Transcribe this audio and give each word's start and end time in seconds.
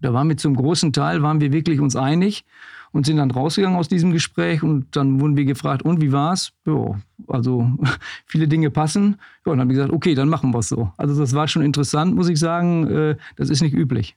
Da 0.00 0.12
waren 0.12 0.28
wir 0.28 0.36
zum 0.36 0.54
großen 0.54 0.92
Teil, 0.92 1.22
waren 1.22 1.40
wir 1.40 1.52
wirklich 1.52 1.80
uns 1.80 1.96
einig 1.96 2.44
und 2.92 3.06
sind 3.06 3.16
dann 3.16 3.30
rausgegangen 3.30 3.78
aus 3.78 3.88
diesem 3.88 4.12
Gespräch 4.12 4.62
und 4.62 4.96
dann 4.96 5.20
wurden 5.20 5.36
wir 5.36 5.44
gefragt, 5.44 5.82
und 5.82 6.00
wie 6.00 6.12
war's? 6.12 6.52
Ja, 6.66 6.98
also 7.26 7.70
viele 8.26 8.48
Dinge 8.48 8.70
passen. 8.70 9.16
Ja, 9.44 9.52
und 9.52 9.58
dann 9.58 9.60
haben 9.60 9.68
wir 9.68 9.76
gesagt, 9.76 9.92
okay, 9.92 10.14
dann 10.14 10.28
machen 10.28 10.52
wir 10.52 10.60
es 10.60 10.68
so. 10.68 10.92
Also 10.96 11.18
das 11.18 11.34
war 11.34 11.48
schon 11.48 11.62
interessant, 11.62 12.14
muss 12.14 12.28
ich 12.28 12.38
sagen. 12.38 12.86
Äh, 12.86 13.16
das 13.36 13.50
ist 13.50 13.60
nicht 13.60 13.74
üblich. 13.74 14.16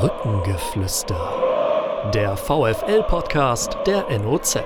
Brückengeflüster. 0.00 1.16
Der 2.14 2.36
VFL-Podcast 2.36 3.78
der 3.86 4.06
NOZ. 4.18 4.58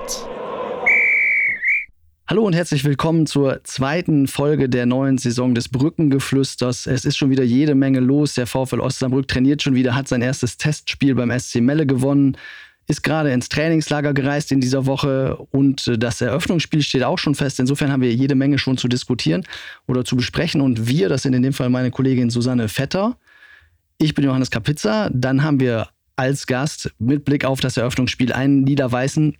Hallo 2.30 2.46
und 2.46 2.52
herzlich 2.52 2.84
willkommen 2.84 3.26
zur 3.26 3.64
zweiten 3.64 4.28
Folge 4.28 4.68
der 4.68 4.86
neuen 4.86 5.18
Saison 5.18 5.52
des 5.52 5.68
Brückengeflüsters. 5.68 6.86
Es 6.86 7.04
ist 7.04 7.16
schon 7.16 7.30
wieder 7.30 7.42
jede 7.42 7.74
Menge 7.74 7.98
los. 7.98 8.34
Der 8.34 8.46
VfL 8.46 8.78
Osnabrück 8.78 9.26
trainiert 9.26 9.62
schon 9.62 9.74
wieder, 9.74 9.96
hat 9.96 10.06
sein 10.06 10.22
erstes 10.22 10.56
Testspiel 10.56 11.16
beim 11.16 11.36
SC 11.36 11.56
Melle 11.56 11.86
gewonnen, 11.86 12.36
ist 12.86 13.02
gerade 13.02 13.32
ins 13.32 13.48
Trainingslager 13.48 14.14
gereist 14.14 14.52
in 14.52 14.60
dieser 14.60 14.86
Woche 14.86 15.38
und 15.50 15.90
das 15.98 16.20
Eröffnungsspiel 16.20 16.82
steht 16.82 17.02
auch 17.02 17.18
schon 17.18 17.34
fest. 17.34 17.58
Insofern 17.58 17.90
haben 17.90 18.00
wir 18.00 18.14
jede 18.14 18.36
Menge 18.36 18.60
schon 18.60 18.78
zu 18.78 18.86
diskutieren 18.86 19.44
oder 19.88 20.04
zu 20.04 20.14
besprechen. 20.14 20.60
Und 20.60 20.86
wir, 20.86 21.08
das 21.08 21.22
sind 21.22 21.32
in 21.32 21.42
dem 21.42 21.52
Fall 21.52 21.68
meine 21.68 21.90
Kollegin 21.90 22.30
Susanne 22.30 22.68
Vetter, 22.68 23.16
ich 23.98 24.14
bin 24.14 24.24
Johannes 24.24 24.52
Kapitza, 24.52 25.10
dann 25.12 25.42
haben 25.42 25.58
wir 25.58 25.88
als 26.14 26.46
Gast 26.46 26.94
mit 27.00 27.24
Blick 27.24 27.44
auf 27.44 27.58
das 27.58 27.76
Eröffnungsspiel 27.76 28.32
einen 28.32 28.62
Niederweißen, 28.62 29.36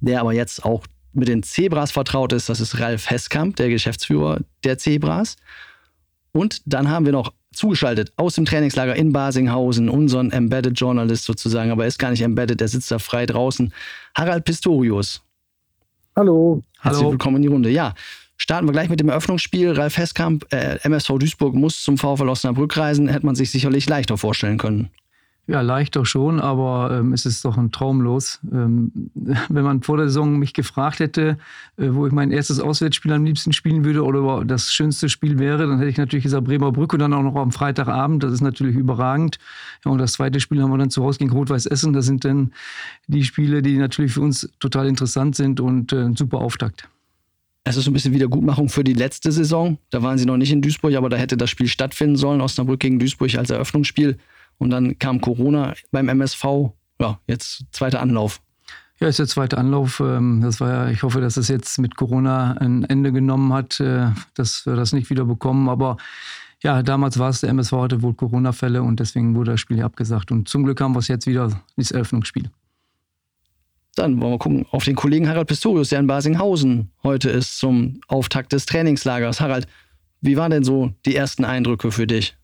der 0.00 0.22
aber 0.22 0.32
jetzt 0.32 0.64
auch 0.64 0.86
mit 1.12 1.28
den 1.28 1.42
Zebras 1.42 1.92
vertraut 1.92 2.32
ist, 2.32 2.48
das 2.48 2.60
ist 2.60 2.78
Ralf 2.78 3.10
Heskamp, 3.10 3.56
der 3.56 3.68
Geschäftsführer 3.68 4.40
der 4.64 4.78
Zebras. 4.78 5.36
Und 6.32 6.62
dann 6.64 6.88
haben 6.88 7.06
wir 7.06 7.12
noch 7.12 7.32
zugeschaltet 7.52 8.12
aus 8.16 8.36
dem 8.36 8.44
Trainingslager 8.44 8.94
in 8.94 9.12
Basinghausen, 9.12 9.88
unseren 9.88 10.30
Embedded 10.30 10.78
Journalist 10.78 11.24
sozusagen, 11.24 11.70
aber 11.70 11.84
er 11.84 11.88
ist 11.88 11.98
gar 11.98 12.10
nicht 12.10 12.22
embedded, 12.22 12.60
er 12.60 12.68
sitzt 12.68 12.90
da 12.90 12.98
frei 12.98 13.26
draußen. 13.26 13.72
Harald 14.14 14.44
Pistorius. 14.44 15.22
Hallo. 16.14 16.62
Herzlich 16.80 17.02
Hallo. 17.02 17.12
willkommen 17.12 17.36
in 17.36 17.42
die 17.42 17.48
Runde. 17.48 17.70
Ja, 17.70 17.94
starten 18.36 18.68
wir 18.68 18.72
gleich 18.72 18.88
mit 18.88 19.00
dem 19.00 19.08
Eröffnungsspiel. 19.08 19.72
Ralf 19.72 19.96
Heskamp, 19.96 20.46
äh, 20.52 20.78
MSV 20.82 21.18
Duisburg 21.18 21.54
muss 21.54 21.82
zum 21.82 21.98
VfL 21.98 22.28
Osnabrück 22.28 22.76
reisen, 22.76 23.08
hätte 23.08 23.26
man 23.26 23.34
sich 23.34 23.50
sicherlich 23.50 23.88
leichter 23.88 24.16
vorstellen 24.16 24.58
können. 24.58 24.90
Ja, 25.50 25.62
leicht 25.62 25.96
doch 25.96 26.06
schon, 26.06 26.38
aber 26.38 26.96
ähm, 26.96 27.12
es 27.12 27.26
ist 27.26 27.44
doch 27.44 27.58
ein 27.58 27.72
Traumlos. 27.72 28.38
Ähm, 28.52 28.92
wenn 29.48 29.64
man 29.64 29.82
vor 29.82 29.96
der 29.96 30.06
Saison 30.06 30.38
mich 30.38 30.54
gefragt 30.54 31.00
hätte, 31.00 31.38
äh, 31.76 31.88
wo 31.90 32.06
ich 32.06 32.12
mein 32.12 32.30
erstes 32.30 32.60
Auswärtsspiel 32.60 33.12
am 33.12 33.24
liebsten 33.24 33.52
spielen 33.52 33.84
würde 33.84 34.04
oder 34.04 34.44
das 34.44 34.72
schönste 34.72 35.08
Spiel 35.08 35.40
wäre, 35.40 35.66
dann 35.66 35.78
hätte 35.78 35.90
ich 35.90 35.96
natürlich 35.96 36.22
gesagt 36.22 36.44
Bremer 36.44 36.70
Brücke 36.70 36.94
und 36.94 37.00
dann 37.00 37.12
auch 37.14 37.24
noch 37.24 37.34
am 37.34 37.50
Freitagabend. 37.50 38.22
Das 38.22 38.32
ist 38.32 38.42
natürlich 38.42 38.76
überragend. 38.76 39.40
Ja, 39.84 39.90
und 39.90 39.98
das 39.98 40.12
zweite 40.12 40.38
Spiel 40.38 40.62
haben 40.62 40.70
wir 40.70 40.78
dann 40.78 40.90
zu 40.90 41.02
Hause 41.02 41.18
gegen 41.18 41.32
Rot-Weiß 41.32 41.66
Essen. 41.66 41.94
Das 41.94 42.06
sind 42.06 42.24
dann 42.24 42.52
die 43.08 43.24
Spiele, 43.24 43.60
die 43.60 43.76
natürlich 43.76 44.12
für 44.12 44.20
uns 44.20 44.48
total 44.60 44.86
interessant 44.86 45.34
sind 45.34 45.58
und 45.58 45.92
äh, 45.92 45.96
ein 45.96 46.14
super 46.14 46.38
Auftakt. 46.38 46.88
Es 47.64 47.76
ist 47.76 47.86
so 47.86 47.90
ein 47.90 47.94
bisschen 47.94 48.14
Wiedergutmachung 48.14 48.68
für 48.68 48.84
die 48.84 48.94
letzte 48.94 49.32
Saison. 49.32 49.78
Da 49.90 50.00
waren 50.00 50.16
sie 50.16 50.26
noch 50.26 50.36
nicht 50.36 50.52
in 50.52 50.62
Duisburg, 50.62 50.94
aber 50.94 51.08
da 51.08 51.16
hätte 51.16 51.36
das 51.36 51.50
Spiel 51.50 51.66
stattfinden 51.66 52.14
sollen. 52.14 52.40
Osnabrück 52.40 52.78
gegen 52.78 53.00
Duisburg 53.00 53.34
als 53.34 53.50
Eröffnungsspiel. 53.50 54.16
Und 54.60 54.70
dann 54.70 54.98
kam 54.98 55.20
Corona 55.20 55.74
beim 55.90 56.08
MSV. 56.08 56.44
Ja, 57.00 57.18
jetzt 57.26 57.64
zweiter 57.72 58.00
Anlauf. 58.00 58.40
Ja, 59.00 59.08
ist 59.08 59.18
der 59.18 59.26
zweite 59.26 59.56
Anlauf. 59.56 60.00
Ähm, 60.00 60.42
das 60.42 60.60
war 60.60 60.70
ja, 60.70 60.90
ich 60.90 61.02
hoffe, 61.02 61.22
dass 61.22 61.38
es 61.38 61.48
jetzt 61.48 61.78
mit 61.78 61.96
Corona 61.96 62.52
ein 62.58 62.84
Ende 62.84 63.12
genommen 63.12 63.52
hat, 63.54 63.80
äh, 63.80 64.08
dass 64.34 64.66
wir 64.66 64.76
das 64.76 64.92
nicht 64.92 65.08
wieder 65.08 65.24
bekommen. 65.24 65.70
Aber 65.70 65.96
ja, 66.62 66.82
damals 66.82 67.18
war 67.18 67.30
es, 67.30 67.40
der 67.40 67.48
MSV 67.48 67.72
hatte 67.72 68.02
wohl 68.02 68.12
Corona-Fälle 68.12 68.82
und 68.82 69.00
deswegen 69.00 69.34
wurde 69.34 69.52
das 69.52 69.60
Spiel 69.60 69.82
abgesagt. 69.82 70.30
Und 70.30 70.48
zum 70.48 70.64
Glück 70.64 70.82
haben 70.82 70.94
wir 70.94 70.98
es 70.98 71.08
jetzt 71.08 71.26
wieder, 71.26 71.50
das 71.78 71.90
Eröffnungsspiel. 71.90 72.50
Dann 73.96 74.20
wollen 74.20 74.32
wir 74.32 74.38
gucken 74.38 74.66
auf 74.70 74.84
den 74.84 74.94
Kollegen 74.94 75.28
Harald 75.28 75.48
Pistorius, 75.48 75.88
der 75.88 76.00
in 76.00 76.06
Basinghausen 76.06 76.90
heute 77.02 77.30
ist 77.30 77.58
zum 77.58 78.02
Auftakt 78.06 78.52
des 78.52 78.66
Trainingslagers. 78.66 79.40
Harald, 79.40 79.66
wie 80.20 80.36
waren 80.36 80.50
denn 80.50 80.64
so 80.64 80.92
die 81.06 81.16
ersten 81.16 81.46
Eindrücke 81.46 81.90
für 81.90 82.06
dich? 82.06 82.36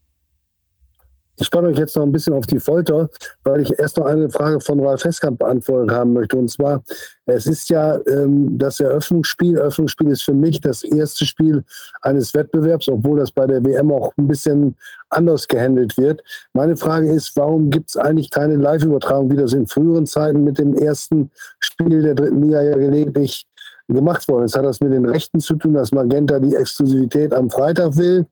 Ich 1.38 1.46
spanne 1.46 1.68
euch 1.68 1.78
jetzt 1.78 1.96
noch 1.96 2.02
ein 2.02 2.12
bisschen 2.12 2.32
auf 2.32 2.46
die 2.46 2.60
Folter, 2.60 3.10
weil 3.44 3.60
ich 3.60 3.78
erst 3.78 3.98
noch 3.98 4.06
eine 4.06 4.30
Frage 4.30 4.60
von 4.60 4.80
Ralf 4.80 5.04
Heskamp 5.04 5.38
beantwortet 5.38 5.94
haben 5.94 6.14
möchte. 6.14 6.36
Und 6.36 6.50
zwar, 6.50 6.82
es 7.26 7.46
ist 7.46 7.68
ja 7.68 7.98
ähm, 8.06 8.56
das 8.58 8.80
Eröffnungsspiel. 8.80 9.58
Eröffnungsspiel 9.58 10.08
ist 10.08 10.22
für 10.22 10.32
mich 10.32 10.60
das 10.60 10.82
erste 10.82 11.26
Spiel 11.26 11.62
eines 12.00 12.32
Wettbewerbs, 12.32 12.88
obwohl 12.88 13.18
das 13.18 13.32
bei 13.32 13.46
der 13.46 13.62
WM 13.64 13.92
auch 13.92 14.12
ein 14.16 14.28
bisschen 14.28 14.76
anders 15.10 15.46
gehandelt 15.46 15.98
wird. 15.98 16.22
Meine 16.54 16.76
Frage 16.76 17.12
ist, 17.12 17.36
warum 17.36 17.70
gibt 17.70 17.90
es 17.90 17.96
eigentlich 17.96 18.30
keine 18.30 18.56
Live-Übertragung, 18.56 19.30
wie 19.30 19.36
das 19.36 19.52
in 19.52 19.66
früheren 19.66 20.06
Zeiten 20.06 20.42
mit 20.42 20.58
dem 20.58 20.74
ersten 20.74 21.30
Spiel 21.58 22.02
der 22.02 22.14
dritten 22.14 22.42
Liga 22.42 22.62
ja 22.62 22.76
gelegentlich 22.76 23.46
gemacht 23.88 24.26
worden 24.28 24.44
ist. 24.44 24.56
Hat 24.56 24.64
das 24.64 24.80
mit 24.80 24.92
den 24.92 25.04
Rechten 25.04 25.40
zu 25.40 25.54
tun, 25.56 25.74
dass 25.74 25.92
Magenta 25.92 26.38
die 26.38 26.54
Exklusivität 26.54 27.32
am 27.32 27.50
Freitag 27.50 27.96
will? 27.96 28.26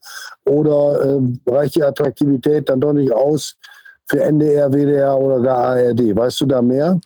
Oder 0.44 1.00
äh, 1.04 1.50
reicht 1.50 1.76
die 1.76 1.82
Attraktivität 1.82 2.69
dann 2.69 2.81
doch 2.81 2.92
nicht 2.92 3.12
aus 3.12 3.56
für 4.06 4.22
NDR, 4.22 4.70
WDR 4.70 5.16
oder 5.16 5.41
gar 5.41 5.76
ARD? 5.76 6.16
Weißt 6.16 6.41
du 6.41 6.47
da 6.47 6.60
mehr? 6.60 7.00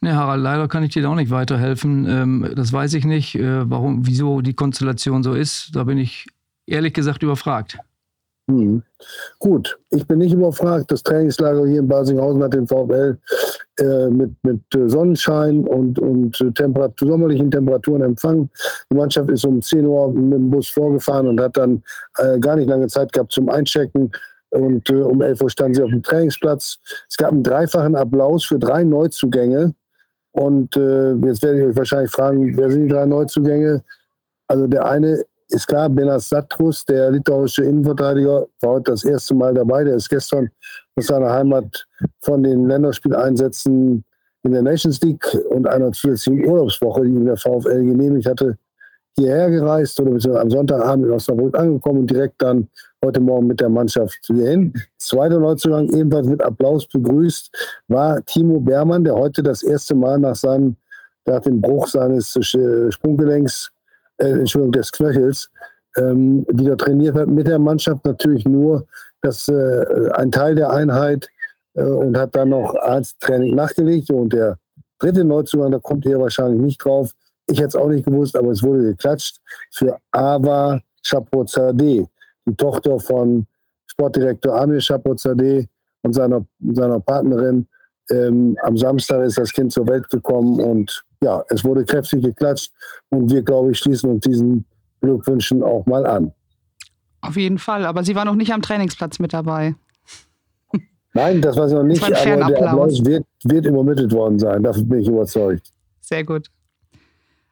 Ne, 0.00 0.16
Harald, 0.16 0.42
leider 0.42 0.66
kann 0.66 0.82
ich 0.82 0.92
dir 0.92 1.02
da 1.02 1.10
auch 1.10 1.14
nicht 1.14 1.30
weiterhelfen. 1.30 2.06
Ähm, 2.08 2.52
das 2.56 2.72
weiß 2.72 2.94
ich 2.94 3.04
nicht, 3.04 3.36
äh, 3.36 3.70
warum, 3.70 4.04
wieso 4.04 4.40
die 4.40 4.54
Konstellation 4.54 5.22
so 5.22 5.34
ist. 5.34 5.70
Da 5.74 5.84
bin 5.84 5.96
ich 5.96 6.26
ehrlich 6.66 6.92
gesagt 6.92 7.22
überfragt. 7.22 7.78
Hm. 8.50 8.82
Gut, 9.38 9.78
ich 9.90 10.04
bin 10.06 10.18
nicht 10.18 10.32
überfragt. 10.32 10.90
Das 10.90 11.04
Trainingslager 11.04 11.66
hier 11.66 11.78
in 11.78 11.88
Basinghausen 11.88 12.42
hat 12.42 12.54
den 12.54 12.66
VfL 12.66 13.16
äh, 13.82 14.08
mit, 14.10 14.30
mit 14.44 14.60
Sonnenschein 14.72 15.66
und, 15.66 15.98
und 15.98 16.38
Temperatur, 16.54 17.08
sommerlichen 17.08 17.50
Temperaturen 17.50 18.02
empfangen. 18.02 18.48
Die 18.90 18.96
Mannschaft 18.96 19.28
ist 19.30 19.44
um 19.44 19.60
10 19.60 19.84
Uhr 19.84 20.12
mit 20.12 20.32
dem 20.32 20.50
Bus 20.50 20.68
vorgefahren 20.68 21.26
und 21.26 21.40
hat 21.40 21.56
dann 21.56 21.82
äh, 22.18 22.38
gar 22.38 22.56
nicht 22.56 22.68
lange 22.68 22.86
Zeit 22.86 23.12
gehabt 23.12 23.32
zum 23.32 23.48
Einchecken. 23.48 24.12
Und 24.50 24.88
äh, 24.90 24.94
um 24.94 25.20
11 25.20 25.42
Uhr 25.42 25.50
standen 25.50 25.74
sie 25.74 25.82
auf 25.82 25.90
dem 25.90 26.02
Trainingsplatz. 26.02 26.78
Es 27.08 27.16
gab 27.16 27.32
einen 27.32 27.42
dreifachen 27.42 27.96
Applaus 27.96 28.44
für 28.44 28.58
drei 28.58 28.84
Neuzugänge. 28.84 29.74
Und 30.32 30.76
äh, 30.76 31.14
jetzt 31.14 31.42
werde 31.42 31.60
ich 31.60 31.66
euch 31.66 31.76
wahrscheinlich 31.76 32.10
fragen, 32.10 32.56
wer 32.56 32.70
sind 32.70 32.84
die 32.84 32.88
drei 32.88 33.06
Neuzugänge? 33.06 33.82
Also 34.46 34.66
der 34.66 34.86
eine 34.86 35.24
ist 35.52 35.66
klar, 35.66 35.88
Benas 35.88 36.28
Satrus, 36.28 36.84
der 36.84 37.10
litauische 37.10 37.64
Innenverteidiger, 37.64 38.46
war 38.60 38.70
heute 38.70 38.92
das 38.92 39.04
erste 39.04 39.34
Mal 39.34 39.54
dabei. 39.54 39.84
Der 39.84 39.96
ist 39.96 40.08
gestern 40.08 40.50
aus 40.96 41.06
seiner 41.06 41.30
Heimat 41.30 41.86
von 42.20 42.42
den 42.42 42.66
Länderspieleinsätzen 42.66 44.04
in 44.44 44.52
der 44.52 44.62
Nations 44.62 45.00
League 45.02 45.26
und 45.50 45.68
einer 45.68 45.92
zusätzlichen 45.92 46.46
Urlaubswoche, 46.46 47.02
die 47.02 47.10
ihm 47.10 47.26
der 47.26 47.36
VfL 47.36 47.84
genehmigt 47.84 48.26
hatte, 48.26 48.58
hierher 49.16 49.50
gereist 49.50 50.00
oder 50.00 50.12
beziehungsweise 50.12 50.42
am 50.42 50.50
Sonntagabend 50.50 51.06
in 51.06 51.12
Osnabrück 51.12 51.58
angekommen 51.58 52.00
und 52.00 52.10
direkt 52.10 52.40
dann 52.40 52.68
heute 53.04 53.20
Morgen 53.20 53.46
mit 53.46 53.60
der 53.60 53.68
Mannschaft 53.68 54.18
hierhin. 54.26 54.72
Zweiter 54.98 55.38
Neuzugang, 55.38 55.88
ebenfalls 55.90 56.26
mit 56.26 56.42
Applaus 56.42 56.86
begrüßt, 56.86 57.50
war 57.88 58.24
Timo 58.24 58.58
Beermann, 58.60 59.04
der 59.04 59.14
heute 59.14 59.42
das 59.42 59.62
erste 59.62 59.94
Mal 59.94 60.18
nach 60.18 60.36
seinem, 60.36 60.76
nach 61.26 61.40
dem 61.40 61.60
Bruch 61.60 61.88
seines 61.88 62.38
Sprunggelenks 62.90 63.71
äh, 64.22 64.38
Entschuldigung, 64.38 64.72
des 64.72 64.92
Knöchels, 64.92 65.50
ähm, 65.96 66.46
wieder 66.48 66.76
trainiert 66.76 67.16
hat 67.16 67.28
mit 67.28 67.46
der 67.46 67.58
Mannschaft 67.58 68.04
natürlich 68.04 68.44
nur 68.46 68.86
das, 69.20 69.48
äh, 69.48 70.10
ein 70.14 70.30
Teil 70.30 70.54
der 70.54 70.70
Einheit 70.70 71.28
äh, 71.74 71.82
und 71.82 72.16
hat 72.16 72.34
dann 72.34 72.50
noch 72.50 72.74
Arzttraining 72.76 73.54
nachgelegt. 73.54 74.10
Und 74.10 74.32
der 74.32 74.58
dritte 74.98 75.24
Neuzugang, 75.24 75.72
da 75.72 75.78
kommt 75.78 76.06
ihr 76.06 76.18
wahrscheinlich 76.18 76.60
nicht 76.60 76.84
drauf. 76.84 77.10
Ich 77.46 77.58
hätte 77.58 77.68
es 77.68 77.76
auch 77.76 77.88
nicht 77.88 78.06
gewusst, 78.06 78.36
aber 78.36 78.50
es 78.52 78.62
wurde 78.62 78.82
geklatscht 78.82 79.38
für 79.72 79.98
Ava 80.12 80.80
Chapozadeh, 81.04 82.06
die 82.46 82.56
Tochter 82.56 82.98
von 82.98 83.46
Sportdirektor 83.86 84.58
Amir 84.58 84.80
Chapozadeh 84.80 85.66
und 86.02 86.12
seiner, 86.14 86.44
seiner 86.72 87.00
Partnerin. 87.00 87.66
Ähm, 88.10 88.56
am 88.62 88.76
Samstag 88.76 89.24
ist 89.24 89.38
das 89.38 89.52
Kind 89.52 89.72
zur 89.72 89.86
Welt 89.88 90.08
gekommen 90.08 90.60
und 90.60 91.04
ja, 91.22 91.44
es 91.48 91.64
wurde 91.64 91.84
kräftig 91.84 92.22
geklatscht 92.22 92.72
und 93.10 93.30
wir, 93.30 93.42
glaube 93.42 93.72
ich, 93.72 93.78
schließen 93.78 94.10
uns 94.10 94.24
diesen 94.24 94.64
Glückwünschen 95.00 95.62
auch 95.62 95.86
mal 95.86 96.06
an. 96.06 96.32
Auf 97.20 97.36
jeden 97.36 97.58
Fall, 97.58 97.86
aber 97.86 98.02
Sie 98.02 98.14
war 98.14 98.24
noch 98.24 98.34
nicht 98.34 98.52
am 98.52 98.62
Trainingsplatz 98.62 99.18
mit 99.18 99.32
dabei. 99.32 99.74
Nein, 101.14 101.42
das 101.42 101.56
war 101.56 101.68
sie 101.68 101.74
noch 101.74 101.82
nicht, 101.82 102.02
aber 102.02 102.14
der 102.14 102.46
Applaus 102.46 103.04
wird, 103.04 103.24
wird 103.44 103.66
übermittelt 103.66 104.12
worden 104.12 104.38
sein, 104.38 104.62
davon 104.62 104.88
bin 104.88 105.00
ich 105.00 105.08
überzeugt. 105.08 105.72
Sehr 106.00 106.24
gut. 106.24 106.48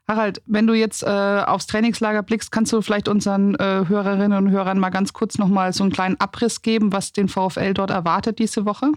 Harald, 0.08 0.42
wenn 0.46 0.66
du 0.66 0.74
jetzt 0.74 1.04
äh, 1.04 1.06
aufs 1.06 1.68
Trainingslager 1.68 2.22
blickst, 2.22 2.50
kannst 2.50 2.72
du 2.72 2.80
vielleicht 2.80 3.06
unseren 3.06 3.54
äh, 3.56 3.84
Hörerinnen 3.86 4.46
und 4.46 4.50
Hörern 4.50 4.78
mal 4.78 4.90
ganz 4.90 5.12
kurz 5.12 5.38
nochmal 5.38 5.72
so 5.72 5.84
einen 5.84 5.92
kleinen 5.92 6.18
Abriss 6.18 6.62
geben, 6.62 6.92
was 6.92 7.12
den 7.12 7.28
VfL 7.28 7.74
dort 7.74 7.90
erwartet 7.90 8.40
diese 8.40 8.64
Woche? 8.64 8.90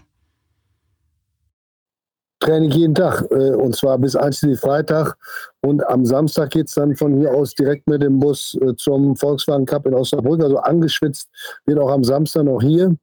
Training 2.40 2.70
jeden 2.70 2.94
Tag 2.94 3.22
äh, 3.30 3.52
und 3.52 3.74
zwar 3.74 3.98
bis 3.98 4.16
einschließlich 4.16 4.60
Freitag. 4.60 5.16
Und 5.62 5.86
am 5.86 6.04
Samstag 6.04 6.50
geht 6.50 6.68
es 6.68 6.74
dann 6.74 6.94
von 6.96 7.18
hier 7.18 7.32
aus 7.32 7.54
direkt 7.54 7.88
mit 7.88 8.02
dem 8.02 8.18
Bus 8.18 8.56
äh, 8.60 8.74
zum 8.76 9.16
Volkswagen 9.16 9.66
Cup 9.66 9.86
in 9.86 9.94
Osnabrück. 9.94 10.42
Also 10.42 10.58
angeschwitzt 10.58 11.28
wird 11.66 11.78
auch 11.78 11.90
am 11.90 12.04
Samstag 12.04 12.44
noch 12.44 12.60
hier. 12.60 12.94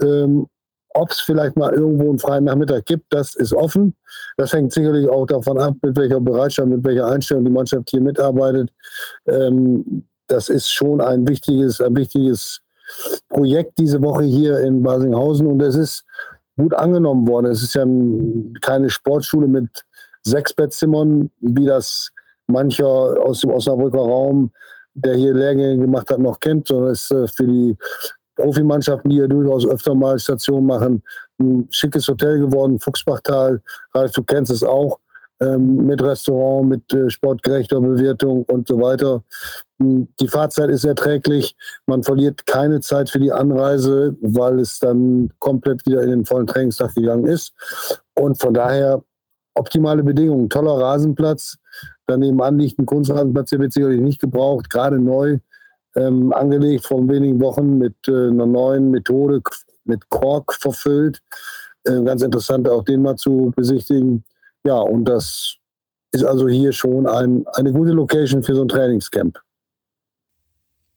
Ähm, 0.00 0.46
ob 0.94 1.10
es 1.10 1.20
vielleicht 1.20 1.56
mal 1.56 1.72
irgendwo 1.74 2.08
einen 2.08 2.18
freien 2.18 2.44
Nachmittag 2.44 2.86
gibt, 2.86 3.12
das 3.12 3.36
ist 3.36 3.52
offen. 3.52 3.94
Das 4.36 4.52
hängt 4.52 4.72
sicherlich 4.72 5.08
auch 5.08 5.26
davon 5.26 5.58
ab, 5.58 5.74
mit 5.82 5.96
welcher 5.96 6.20
Bereitschaft, 6.20 6.68
mit 6.68 6.84
welcher 6.84 7.06
Einstellung 7.06 7.44
die 7.44 7.50
Mannschaft 7.50 7.90
hier 7.90 8.00
mitarbeitet. 8.00 8.70
Ähm, 9.26 10.04
das 10.28 10.48
ist 10.48 10.70
schon 10.70 11.00
ein 11.00 11.26
wichtiges, 11.28 11.80
ein 11.80 11.94
wichtiges 11.94 12.60
Projekt 13.28 13.78
diese 13.78 14.00
Woche 14.02 14.24
hier 14.24 14.60
in 14.60 14.82
Basinghausen 14.82 15.46
und 15.46 15.60
es 15.62 15.74
ist 15.74 16.04
gut 16.58 16.74
angenommen 16.74 17.26
worden. 17.26 17.46
Es 17.46 17.62
ist 17.62 17.74
ja 17.74 17.86
keine 18.60 18.90
Sportschule 18.90 19.46
mit 19.46 19.84
sechs 20.22 20.52
Bettzimmern, 20.52 21.30
wie 21.40 21.64
das 21.64 22.10
mancher 22.48 22.86
aus 22.86 23.40
dem 23.40 23.50
Osnabrücker 23.50 23.98
Raum, 23.98 24.50
der 24.94 25.14
hier 25.14 25.32
Lehrgänge 25.32 25.78
gemacht 25.78 26.10
hat, 26.10 26.18
noch 26.18 26.40
kennt, 26.40 26.66
sondern 26.66 26.90
es 26.90 27.10
ist 27.10 27.12
äh, 27.12 27.28
für 27.28 27.46
die 27.46 27.76
Profimannschaften, 28.34 29.10
die 29.10 29.16
ja 29.16 29.26
durchaus 29.26 29.66
öfter 29.66 29.94
mal 29.94 30.18
Stationen 30.18 30.66
machen, 30.66 31.02
ein 31.40 31.66
schickes 31.70 32.08
Hotel 32.08 32.40
geworden, 32.40 32.78
Fuchsbachtal, 32.78 33.62
Ralf, 33.94 34.12
du 34.12 34.22
kennst 34.22 34.50
es 34.50 34.62
auch, 34.62 34.98
ähm, 35.40 35.86
mit 35.86 36.02
Restaurant, 36.02 36.68
mit 36.68 36.92
äh, 36.92 37.10
sportgerechter 37.10 37.80
Bewertung 37.80 38.44
und 38.44 38.68
so 38.68 38.80
weiter. 38.80 39.22
Hm, 39.78 40.08
die 40.20 40.28
Fahrzeit 40.28 40.70
ist 40.70 40.84
erträglich. 40.84 41.56
Man 41.86 42.02
verliert 42.02 42.46
keine 42.46 42.80
Zeit 42.80 43.10
für 43.10 43.20
die 43.20 43.32
Anreise, 43.32 44.16
weil 44.20 44.60
es 44.60 44.78
dann 44.78 45.30
komplett 45.38 45.86
wieder 45.86 46.02
in 46.02 46.10
den 46.10 46.24
vollen 46.24 46.46
Trainingstag 46.46 46.94
gegangen 46.94 47.26
ist. 47.26 47.52
Und 48.14 48.40
von 48.40 48.54
daher 48.54 49.02
optimale 49.54 50.02
Bedingungen. 50.02 50.48
Toller 50.48 50.80
Rasenplatz. 50.80 51.58
Daneben 52.06 52.40
an 52.40 52.58
liegt 52.58 52.78
ein 52.78 52.86
Kunstrasenplatz, 52.86 53.50
der 53.50 53.58
wird 53.58 53.72
sicherlich 53.72 54.00
nicht 54.00 54.20
gebraucht, 54.20 54.70
gerade 54.70 54.98
neu 54.98 55.38
ähm, 55.94 56.32
angelegt 56.32 56.86
vor 56.86 57.06
wenigen 57.08 57.40
Wochen 57.40 57.76
mit 57.76 57.96
äh, 58.06 58.28
einer 58.28 58.46
neuen 58.46 58.90
Methode, 58.90 59.42
mit 59.84 60.08
Kork 60.08 60.54
verfüllt. 60.54 61.20
Äh, 61.84 62.02
ganz 62.02 62.22
interessant, 62.22 62.68
auch 62.68 62.84
den 62.84 63.02
mal 63.02 63.16
zu 63.16 63.52
besichtigen. 63.54 64.24
Ja, 64.68 64.80
und 64.80 65.06
das 65.06 65.56
ist 66.12 66.24
also 66.24 66.46
hier 66.46 66.72
schon 66.72 67.06
ein, 67.06 67.46
eine 67.54 67.72
gute 67.72 67.92
Location 67.92 68.42
für 68.42 68.54
so 68.54 68.60
ein 68.60 68.68
Trainingscamp. 68.68 69.38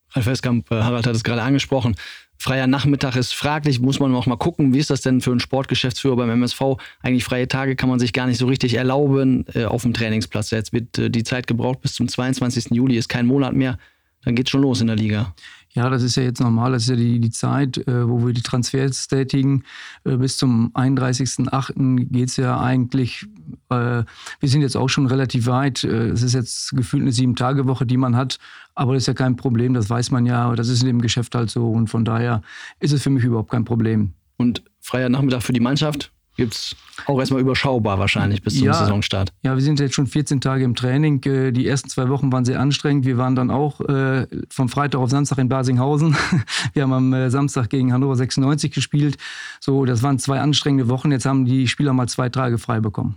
Ralf 0.10 0.26
Westkamp, 0.26 0.70
äh, 0.72 0.82
Harald 0.82 1.08
hat 1.08 1.16
es 1.16 1.24
gerade 1.24 1.42
angesprochen. 1.42 1.96
Freier 2.38 2.68
Nachmittag 2.68 3.16
ist 3.16 3.34
fraglich, 3.34 3.80
muss 3.80 4.02
man 4.02 4.14
auch 4.14 4.26
mal 4.26 4.36
gucken, 4.36 4.74
wie 4.74 4.80
ist 4.80 4.90
das 4.90 5.00
denn 5.00 5.22
für 5.22 5.32
einen 5.32 5.40
Sportgeschäftsführer 5.40 6.18
beim 6.18 6.32
MSV? 6.32 6.62
Eigentlich 7.02 7.24
freie 7.24 7.48
Tage 7.48 7.78
kann 7.78 7.88
man 7.88 8.00
sich 8.00 8.12
gar 8.12 8.28
nicht 8.28 8.40
so 8.40 8.48
richtig 8.48 8.74
erlauben 8.74 9.46
äh, 9.54 9.64
auf 9.64 9.84
dem 9.84 9.94
Trainingsplatz. 9.94 10.52
Jetzt 10.52 10.74
wird 10.74 10.98
äh, 10.98 11.10
die 11.10 11.24
Zeit 11.24 11.48
gebraucht 11.48 11.80
bis 11.80 11.94
zum 11.94 12.10
22. 12.10 12.72
Juli, 12.72 12.98
ist 12.98 13.08
kein 13.08 13.26
Monat 13.26 13.54
mehr. 13.54 13.78
Dann 14.26 14.36
geht 14.36 14.50
schon 14.50 14.64
los 14.64 14.82
in 14.82 14.88
der 14.88 14.98
Liga. 14.98 15.34
Ja, 15.74 15.90
das 15.90 16.04
ist 16.04 16.18
ja 16.18 16.24
jetzt 16.24 16.42
normal. 16.42 16.74
Das 16.74 16.84
ist 16.84 16.90
ja 16.90 16.96
die, 16.98 17.20
die 17.20 17.30
Zeit, 17.30 17.78
äh, 17.88 18.08
wo 18.08 18.26
wir 18.26 18.34
die 18.34 18.42
Transfers 18.42 19.08
tätigen. 19.08 19.64
Äh, 20.04 20.18
bis 20.18 20.38
zum 20.38 20.72
31.08. 20.74 22.08
geht's 22.12 22.36
ja 22.36 22.60
eigentlich. 22.60 23.26
Äh, 23.70 24.04
wir 24.40 24.50
sind 24.50 24.62
jetzt 24.62 24.76
auch 24.76 24.90
schon 24.90 25.08
relativ 25.08 25.48
weit. 25.48 25.86
Äh, 25.86 26.10
es 26.10 26.24
ist 26.24 26.34
jetzt 26.34 26.72
gefühlt 26.72 27.04
eine 27.04 27.14
Sieben-Tage-Woche, 27.14 27.86
die 27.86 27.98
man 27.98 28.18
hat. 28.18 28.38
Aber 28.76 28.94
das 28.94 29.04
ist 29.04 29.08
ja 29.08 29.14
kein 29.14 29.38
Problem. 29.38 29.74
Das 29.74 29.90
weiß 29.90 30.12
man 30.12 30.26
ja. 30.26 30.54
Das 30.56 30.68
ist 30.68 30.82
in 30.82 30.88
dem 30.88 31.02
Geschäft 31.02 31.36
halt 31.36 31.50
so. 31.50 31.72
Und 31.72 31.88
von 31.88 32.04
daher 32.04 32.42
ist 32.80 32.92
es 32.92 33.02
für 33.02 33.10
mich 33.10 33.24
überhaupt 33.24 33.52
kein 33.52 33.64
Problem. 33.64 34.14
Und 34.38 34.64
freier 34.82 35.08
Nachmittag 35.08 35.44
für 35.44 35.54
die 35.54 35.60
Mannschaft? 35.62 36.12
Gibt 36.36 36.54
es 36.54 36.76
auch 37.06 37.20
erstmal 37.20 37.42
überschaubar 37.42 38.00
wahrscheinlich 38.00 38.42
bis 38.42 38.58
zum 38.58 38.68
ja, 38.68 38.74
Saisonstart. 38.74 39.34
Ja, 39.44 39.56
wir 39.56 39.62
sind 39.62 39.80
jetzt 39.80 39.96
schon 39.96 40.08
14 40.08 40.42
Tage 40.42 40.64
im 40.64 40.76
Training. 40.76 41.24
Äh, 41.24 41.52
die 41.52 41.68
ersten 41.68 41.90
zwei 41.90 42.10
Wochen 42.10 42.32
waren 42.32 42.46
sehr 42.46 42.60
anstrengend. 42.60 43.06
Wir 43.06 43.18
waren 43.18 43.36
dann 43.36 43.52
auch 43.52 43.82
äh, 43.82 44.28
vom 44.50 44.70
Freitag 44.70 45.00
auf 45.00 45.10
Samstag 45.10 45.38
in 45.40 45.50
Basinghausen. 45.50 46.16
Wir 46.74 46.84
haben 46.84 46.94
am 46.94 47.14
äh, 47.14 47.30
Samstag 47.30 47.70
gegen 47.70 47.94
Hannover 47.94 48.16
96 48.16 48.72
gespielt. 48.72 49.18
So, 49.60 49.86
das 49.86 50.04
waren 50.04 50.20
zwei 50.20 50.40
anstrengende 50.40 50.90
Wochen. 50.90 51.12
Jetzt 51.12 51.26
haben 51.26 51.46
die 51.46 51.68
Spieler 51.68 51.94
mal 51.94 52.08
zwei 52.08 52.30
Tage 52.30 52.58
frei 52.58 52.80
bekommen. 52.80 53.16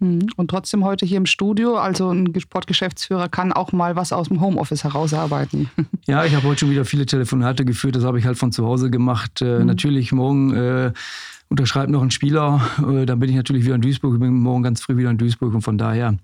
Mhm. 0.00 0.28
Und 0.36 0.48
trotzdem 0.48 0.84
heute 0.84 1.06
hier 1.06 1.18
im 1.18 1.26
Studio, 1.26 1.76
also 1.76 2.10
ein 2.10 2.32
Sportgeschäftsführer 2.38 3.28
kann 3.28 3.52
auch 3.52 3.72
mal 3.72 3.96
was 3.96 4.12
aus 4.12 4.28
dem 4.28 4.40
Homeoffice 4.40 4.84
herausarbeiten. 4.84 5.70
Ja, 6.06 6.24
ich 6.24 6.34
habe 6.34 6.48
heute 6.48 6.60
schon 6.60 6.70
wieder 6.70 6.84
viele 6.84 7.06
Telefonate 7.06 7.64
geführt, 7.64 7.94
das 7.94 8.02
habe 8.02 8.18
ich 8.18 8.26
halt 8.26 8.36
von 8.36 8.50
zu 8.50 8.66
Hause 8.66 8.90
gemacht. 8.90 9.42
Mhm. 9.42 9.66
Natürlich 9.66 10.10
morgen 10.10 10.52
äh, 10.54 10.92
unterschreibt 11.50 11.90
noch 11.90 12.02
ein 12.02 12.10
Spieler, 12.10 12.62
äh, 12.78 13.04
dann 13.04 13.18
bin 13.18 13.28
ich 13.28 13.36
natürlich 13.36 13.64
wieder 13.64 13.74
in 13.74 13.82
Duisburg, 13.82 14.14
ich 14.14 14.20
bin 14.20 14.32
morgen 14.32 14.62
ganz 14.62 14.80
früh 14.80 14.96
wieder 14.96 15.10
in 15.10 15.18
Duisburg 15.18 15.52
und 15.52 15.62
von 15.62 15.76
daher 15.76 16.16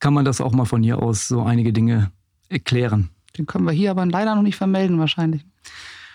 kann 0.00 0.14
man 0.14 0.24
das 0.24 0.40
auch 0.40 0.52
mal 0.52 0.64
von 0.64 0.82
hier 0.82 1.00
aus 1.00 1.28
so 1.28 1.42
einige 1.42 1.72
Dinge 1.72 2.10
erklären. 2.48 3.10
Den 3.38 3.46
können 3.46 3.66
wir 3.66 3.72
hier 3.72 3.92
aber 3.92 4.04
leider 4.06 4.34
noch 4.34 4.42
nicht 4.42 4.56
vermelden 4.56 4.98
wahrscheinlich. 4.98 5.44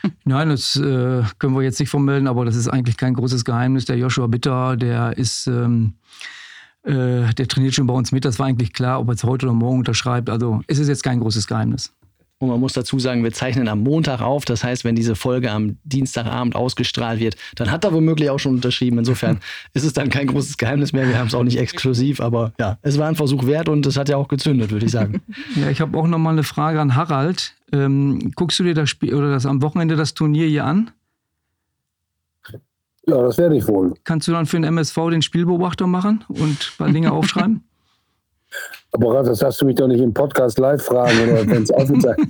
Nein, 0.26 0.50
das 0.50 0.76
äh, 0.76 1.24
können 1.40 1.56
wir 1.56 1.62
jetzt 1.62 1.80
nicht 1.80 1.90
vermelden, 1.90 2.28
aber 2.28 2.44
das 2.44 2.56
ist 2.56 2.68
eigentlich 2.68 2.98
kein 2.98 3.14
großes 3.14 3.46
Geheimnis. 3.46 3.86
Der 3.86 3.98
Joshua 3.98 4.28
Bitter, 4.28 4.76
der 4.76 5.18
ist, 5.18 5.48
ähm, 5.48 5.94
äh, 6.84 7.34
der 7.34 7.48
trainiert 7.48 7.76
schon 7.76 7.88
bei 7.88 7.94
uns 7.94 8.12
mit. 8.12 8.26
Das 8.26 8.40
war 8.40 8.48
eigentlich 8.48 8.74
klar, 8.74 9.00
ob 9.00 9.10
er 9.10 9.14
es 9.14 9.24
heute 9.24 9.46
oder 9.46 9.54
morgen 9.54 9.80
unterschreibt. 9.80 10.30
Also 10.30 10.62
es 10.68 10.80
ist 10.80 10.88
jetzt 10.88 11.04
kein 11.04 11.20
großes 11.20 11.48
Geheimnis. 11.48 11.94
Und 12.40 12.50
man 12.50 12.60
muss 12.60 12.74
dazu 12.74 13.00
sagen, 13.00 13.24
wir 13.24 13.32
zeichnen 13.32 13.70
am 13.70 13.82
Montag 13.82 14.20
auf. 14.20 14.44
Das 14.44 14.64
heißt, 14.64 14.84
wenn 14.84 14.96
diese 14.96 15.16
Folge 15.16 15.52
am 15.52 15.78
Dienstagabend 15.86 16.56
ausgestrahlt 16.56 17.22
wird, 17.22 17.38
dann 17.56 17.72
hat 17.72 17.86
er 17.86 17.94
womöglich 17.94 18.30
auch 18.30 18.40
schon 18.40 18.56
unterschrieben. 18.56 19.00
Insofern 19.00 19.40
ist 19.74 19.86
es 19.86 19.94
dann 19.94 20.10
kein 20.10 20.28
großes 20.28 20.58
Geheimnis 20.58 20.92
mehr. 20.92 21.08
Wir 21.08 21.18
haben 21.18 21.28
es 21.28 21.34
auch 21.34 21.44
nicht 21.44 21.58
exklusiv, 21.58 22.20
aber 22.20 22.52
ja, 22.60 22.78
es 22.82 22.98
war 22.98 23.08
ein 23.08 23.16
Versuch 23.16 23.46
wert 23.46 23.70
und 23.70 23.86
es 23.86 23.96
hat 23.96 24.10
ja 24.10 24.18
auch 24.18 24.28
gezündet, 24.28 24.72
würde 24.72 24.86
ich 24.86 24.92
sagen. 24.92 25.22
Ja, 25.56 25.70
ich 25.70 25.80
habe 25.80 25.98
auch 25.98 26.08
noch 26.08 26.18
mal 26.18 26.32
eine 26.32 26.44
Frage 26.44 26.82
an 26.82 26.96
Harald. 26.96 27.54
Ähm, 27.72 28.32
guckst 28.36 28.60
du 28.60 28.64
dir 28.64 28.74
das 28.74 28.90
Spiel 28.90 29.14
oder 29.14 29.32
das 29.32 29.46
am 29.46 29.62
Wochenende 29.62 29.96
das 29.96 30.14
Turnier 30.14 30.48
hier 30.48 30.66
an? 30.66 30.92
Ja, 33.08 33.22
das 33.22 33.38
werde 33.38 33.56
ich 33.58 33.68
wohl. 33.68 33.94
Kannst 34.04 34.28
du 34.28 34.32
dann 34.32 34.46
für 34.46 34.58
den 34.58 34.64
MSV 34.64 34.96
den 35.12 35.22
Spielbeobachter 35.22 35.88
machen 35.88 36.24
und 36.28 36.74
ein 36.74 36.78
paar 36.78 36.92
Dinge 36.92 37.12
aufschreiben? 37.14 37.64
Aber 38.96 39.24
das 39.24 39.40
darfst 39.40 39.62
du 39.62 39.66
mich 39.66 39.76
doch 39.76 39.88
nicht 39.88 40.00
im 40.00 40.14
Podcast 40.14 40.58
live 40.58 40.82
fragen 40.82 41.18
oder 41.30 41.48
wenn 41.48 41.64
es 41.64 41.72
aufgezeichnet 41.72 42.30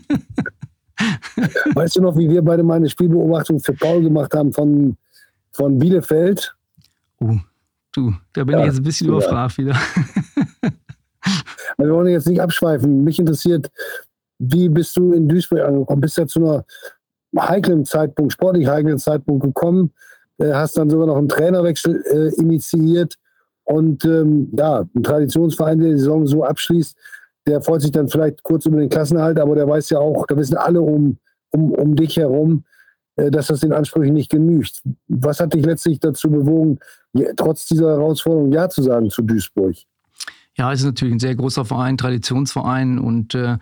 Weißt 1.75 1.97
du 1.97 2.01
noch, 2.01 2.17
wie 2.17 2.29
wir 2.29 2.41
beide 2.41 2.63
meine 2.63 2.89
Spielbeobachtung 2.89 3.59
für 3.59 3.73
Paul 3.73 4.01
gemacht 4.01 4.33
haben 4.33 4.51
von, 4.51 4.97
von 5.51 5.77
Bielefeld? 5.77 6.56
Uh, 7.21 7.38
du, 7.91 8.13
da 8.33 8.44
bin 8.44 8.56
ja, 8.56 8.62
ich 8.62 8.67
jetzt 8.67 8.77
ein 8.77 8.83
bisschen 8.83 9.07
ja. 9.07 9.13
überfragt 9.13 9.57
wieder. 9.57 9.75
wir 11.77 11.89
wollen 11.89 12.07
jetzt 12.07 12.27
nicht 12.27 12.41
abschweifen. 12.41 13.03
Mich 13.03 13.19
interessiert, 13.19 13.69
wie 14.39 14.69
bist 14.69 14.95
du 14.97 15.13
in 15.13 15.27
Duisburg 15.27 15.61
angekommen? 15.61 16.01
Bist 16.01 16.18
du 16.18 16.21
ja 16.21 16.27
zu 16.27 16.39
einer 16.39 16.65
heiklen 17.38 17.85
Zeitpunkt, 17.85 18.33
sportlich 18.33 18.68
heiklen 18.68 18.97
Zeitpunkt 18.97 19.44
gekommen, 19.44 19.91
äh, 20.38 20.53
hast 20.53 20.77
dann 20.77 20.89
sogar 20.89 21.07
noch 21.07 21.18
einen 21.18 21.29
Trainerwechsel 21.29 22.03
äh, 22.09 22.41
initiiert. 22.41 23.16
Und 23.66 24.06
ähm, 24.06 24.50
ja, 24.57 24.86
ein 24.95 25.04
Traditionsverein, 25.04 25.80
der 25.80 25.92
die 25.92 25.98
Saison 25.98 26.26
so 26.26 26.44
abschließt, 26.44 26.95
der 27.48 27.62
freut 27.62 27.81
sich 27.81 27.92
dann 27.92 28.07
vielleicht 28.07 28.42
kurz 28.44 28.66
über 28.66 28.80
den 28.80 28.90
Klassenerhalt, 28.90 29.40
aber 29.40 29.56
der 29.56 29.68
weiß 29.68 29.90
ja 29.90 30.00
auch, 30.00 30.26
da 30.28 30.38
wissen 30.38 30.57
alle 30.57 30.81
um, 30.81 31.18
um, 31.52 31.72
um 31.72 31.95
dich 31.95 32.18
herum, 32.18 32.64
äh, 33.16 33.30
dass 33.30 33.48
das 33.48 33.60
den 33.60 33.74
Ansprüchen 33.74 34.14
nicht 34.14 34.31
genügt. 34.31 34.81
Was 35.07 35.40
hat 35.40 35.54
dich 35.54 35.66
letztlich 35.66 36.00
dazu 36.00 36.30
bewogen, 36.30 36.80
trotz 37.36 37.66
dieser 37.66 37.92
Herausforderung 37.92 38.52
Ja 38.52 38.69
zu 38.69 38.81
sagen 38.81 39.10
zu 39.10 39.22
Duisburg? 39.22 39.76
Ja, 40.57 40.72
es 40.72 40.80
ist 40.80 40.86
natürlich 40.86 41.16
ein 41.16 41.19
sehr 41.19 41.36
großer 41.36 41.66
Verein, 41.66 41.98
Traditionsverein 41.98 42.98
und 42.98 43.36
äh, 43.36 43.57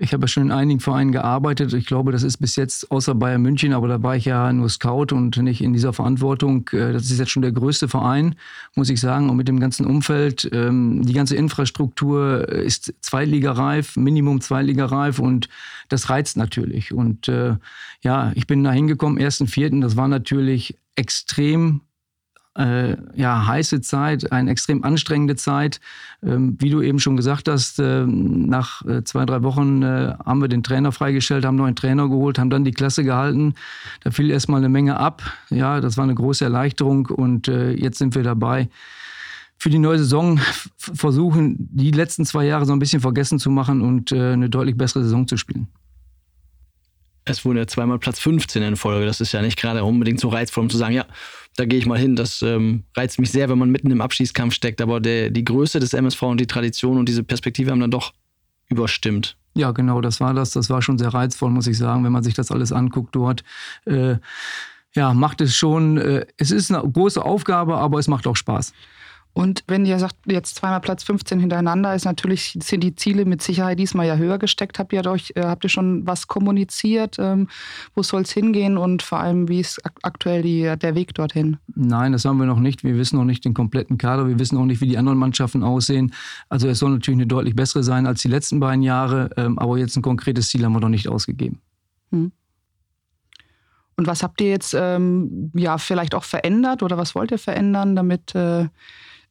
ich 0.00 0.14
habe 0.14 0.22
ja 0.24 0.28
schon 0.28 0.44
in 0.44 0.50
einigen 0.50 0.80
Vereinen 0.80 1.12
gearbeitet. 1.12 1.74
Ich 1.74 1.84
glaube, 1.84 2.10
das 2.10 2.22
ist 2.22 2.38
bis 2.38 2.56
jetzt 2.56 2.90
außer 2.90 3.14
Bayern 3.14 3.42
München, 3.42 3.74
aber 3.74 3.86
da 3.86 4.02
war 4.02 4.16
ich 4.16 4.24
ja 4.24 4.50
nur 4.52 4.70
Scout 4.70 5.14
und 5.14 5.36
nicht 5.36 5.60
in 5.60 5.74
dieser 5.74 5.92
Verantwortung. 5.92 6.68
Äh, 6.72 6.92
das 6.92 7.10
ist 7.10 7.18
jetzt 7.18 7.30
schon 7.30 7.42
der 7.42 7.52
größte 7.52 7.86
Verein, 7.86 8.34
muss 8.74 8.88
ich 8.88 8.98
sagen. 8.98 9.28
Und 9.28 9.36
mit 9.36 9.46
dem 9.46 9.60
ganzen 9.60 9.84
Umfeld, 9.84 10.48
ähm, 10.52 11.04
die 11.04 11.12
ganze 11.12 11.36
Infrastruktur 11.36 12.48
ist 12.48 12.94
zweitligareif, 13.02 13.96
Minimum 13.96 14.40
zweitligareif 14.40 15.18
und 15.18 15.50
das 15.90 16.08
reizt 16.08 16.38
natürlich. 16.38 16.92
Und 16.92 17.28
äh, 17.28 17.56
ja, 18.02 18.32
ich 18.34 18.46
bin 18.46 18.64
da 18.64 18.72
hingekommen, 18.72 19.18
ersten 19.18 19.46
Vierten. 19.46 19.82
Das 19.82 19.96
war 19.96 20.08
natürlich 20.08 20.78
extrem 20.96 21.82
äh, 22.58 22.96
ja, 23.14 23.46
heiße 23.46 23.80
Zeit, 23.80 24.32
eine 24.32 24.50
extrem 24.50 24.82
anstrengende 24.84 25.36
Zeit. 25.36 25.80
Ähm, 26.22 26.56
wie 26.58 26.70
du 26.70 26.82
eben 26.82 26.98
schon 26.98 27.16
gesagt 27.16 27.48
hast, 27.48 27.78
äh, 27.78 28.04
nach 28.06 28.84
äh, 28.84 29.04
zwei, 29.04 29.24
drei 29.24 29.42
Wochen 29.42 29.82
äh, 29.82 30.14
haben 30.24 30.40
wir 30.40 30.48
den 30.48 30.62
Trainer 30.62 30.92
freigestellt, 30.92 31.44
haben 31.44 31.56
neuen 31.56 31.76
Trainer 31.76 32.08
geholt, 32.08 32.38
haben 32.38 32.50
dann 32.50 32.64
die 32.64 32.72
Klasse 32.72 33.04
gehalten. 33.04 33.54
Da 34.02 34.10
fiel 34.10 34.30
erstmal 34.30 34.58
eine 34.58 34.68
Menge 34.68 34.98
ab. 34.98 35.22
Ja, 35.50 35.80
das 35.80 35.96
war 35.96 36.04
eine 36.04 36.14
große 36.14 36.44
Erleichterung 36.44 37.06
und 37.06 37.48
äh, 37.48 37.72
jetzt 37.72 37.98
sind 37.98 38.14
wir 38.14 38.22
dabei. 38.22 38.68
Für 39.56 39.70
die 39.70 39.78
neue 39.78 39.98
Saison 39.98 40.40
versuchen, 40.78 41.68
die 41.70 41.90
letzten 41.90 42.24
zwei 42.24 42.46
Jahre 42.46 42.64
so 42.64 42.72
ein 42.72 42.78
bisschen 42.78 43.02
vergessen 43.02 43.38
zu 43.38 43.50
machen 43.50 43.82
und 43.82 44.10
eine 44.10 44.48
deutlich 44.48 44.74
bessere 44.74 45.02
Saison 45.02 45.28
zu 45.28 45.36
spielen. 45.36 45.68
Es 47.24 47.44
wurde 47.44 47.60
ja 47.60 47.66
zweimal 47.66 47.98
Platz 47.98 48.18
15 48.18 48.62
in 48.62 48.76
Folge. 48.76 49.06
Das 49.06 49.20
ist 49.20 49.32
ja 49.32 49.42
nicht 49.42 49.58
gerade 49.58 49.84
unbedingt 49.84 50.20
so 50.20 50.28
reizvoll, 50.28 50.64
um 50.64 50.70
zu 50.70 50.78
sagen, 50.78 50.94
ja, 50.94 51.06
da 51.56 51.64
gehe 51.64 51.78
ich 51.78 51.86
mal 51.86 51.98
hin. 51.98 52.16
Das 52.16 52.42
ähm, 52.42 52.84
reizt 52.96 53.18
mich 53.18 53.30
sehr, 53.30 53.48
wenn 53.48 53.58
man 53.58 53.70
mitten 53.70 53.90
im 53.90 54.00
Abschießkampf 54.00 54.54
steckt. 54.54 54.80
Aber 54.80 55.00
der, 55.00 55.30
die 55.30 55.44
Größe 55.44 55.80
des 55.80 55.92
MSV 55.92 56.22
und 56.22 56.40
die 56.40 56.46
Tradition 56.46 56.98
und 56.98 57.08
diese 57.08 57.22
Perspektive 57.22 57.70
haben 57.70 57.80
dann 57.80 57.90
doch 57.90 58.12
überstimmt. 58.68 59.36
Ja, 59.54 59.72
genau, 59.72 60.00
das 60.00 60.20
war 60.20 60.32
das. 60.32 60.52
Das 60.52 60.70
war 60.70 60.80
schon 60.80 60.98
sehr 60.98 61.12
reizvoll, 61.12 61.50
muss 61.50 61.66
ich 61.66 61.76
sagen, 61.76 62.04
wenn 62.04 62.12
man 62.12 62.22
sich 62.22 62.34
das 62.34 62.50
alles 62.50 62.72
anguckt 62.72 63.14
dort. 63.14 63.42
Äh, 63.84 64.16
Ja, 64.94 65.14
macht 65.14 65.40
es 65.40 65.54
schon. 65.54 65.98
Äh, 65.98 66.26
es 66.36 66.50
ist 66.50 66.72
eine 66.72 66.82
große 66.88 67.24
Aufgabe, 67.24 67.76
aber 67.76 67.98
es 67.98 68.08
macht 68.08 68.26
auch 68.26 68.36
Spaß. 68.36 68.72
Und 69.32 69.62
wenn 69.68 69.86
ihr 69.86 69.98
sagt, 69.98 70.16
jetzt 70.26 70.56
zweimal 70.56 70.80
Platz 70.80 71.04
15 71.04 71.38
hintereinander, 71.38 71.94
ist 71.94 72.04
natürlich, 72.04 72.58
sind 72.60 72.82
die 72.82 72.96
Ziele 72.96 73.24
mit 73.24 73.42
Sicherheit 73.42 73.78
diesmal 73.78 74.06
ja 74.06 74.16
höher 74.16 74.38
gesteckt. 74.38 74.78
Habt 74.78 74.92
ihr, 74.92 75.06
euch, 75.06 75.32
äh, 75.36 75.42
habt 75.42 75.62
ihr 75.64 75.70
schon 75.70 76.04
was 76.06 76.26
kommuniziert? 76.26 77.16
Ähm, 77.18 77.48
wo 77.94 78.02
soll 78.02 78.22
es 78.22 78.32
hingehen 78.32 78.76
und 78.76 79.02
vor 79.02 79.20
allem, 79.20 79.48
wie 79.48 79.60
ist 79.60 79.80
aktuell 80.02 80.42
die, 80.42 80.74
der 80.80 80.94
Weg 80.96 81.14
dorthin? 81.14 81.58
Nein, 81.74 82.12
das 82.12 82.24
haben 82.24 82.38
wir 82.38 82.46
noch 82.46 82.58
nicht. 82.58 82.82
Wir 82.82 82.96
wissen 82.96 83.16
noch 83.16 83.24
nicht 83.24 83.44
den 83.44 83.54
kompletten 83.54 83.98
Kader. 83.98 84.26
Wir 84.26 84.38
wissen 84.38 84.58
auch 84.58 84.64
nicht, 84.64 84.80
wie 84.80 84.88
die 84.88 84.98
anderen 84.98 85.18
Mannschaften 85.18 85.62
aussehen. 85.62 86.12
Also 86.48 86.68
es 86.68 86.80
soll 86.80 86.90
natürlich 86.90 87.18
eine 87.18 87.28
deutlich 87.28 87.54
bessere 87.54 87.84
sein 87.84 88.06
als 88.06 88.22
die 88.22 88.28
letzten 88.28 88.58
beiden 88.58 88.82
Jahre. 88.82 89.30
Ähm, 89.36 89.58
aber 89.60 89.78
jetzt 89.78 89.96
ein 89.96 90.02
konkretes 90.02 90.48
Ziel 90.48 90.64
haben 90.64 90.72
wir 90.72 90.80
noch 90.80 90.88
nicht 90.88 91.08
ausgegeben. 91.08 91.60
Hm. 92.10 92.32
Und 93.96 94.06
was 94.06 94.22
habt 94.22 94.40
ihr 94.40 94.48
jetzt 94.48 94.74
ähm, 94.76 95.52
ja 95.54 95.78
vielleicht 95.78 96.14
auch 96.14 96.24
verändert 96.24 96.82
oder 96.82 96.96
was 96.96 97.14
wollt 97.14 97.30
ihr 97.30 97.38
verändern, 97.38 97.94
damit 97.94 98.34
äh, 98.34 98.66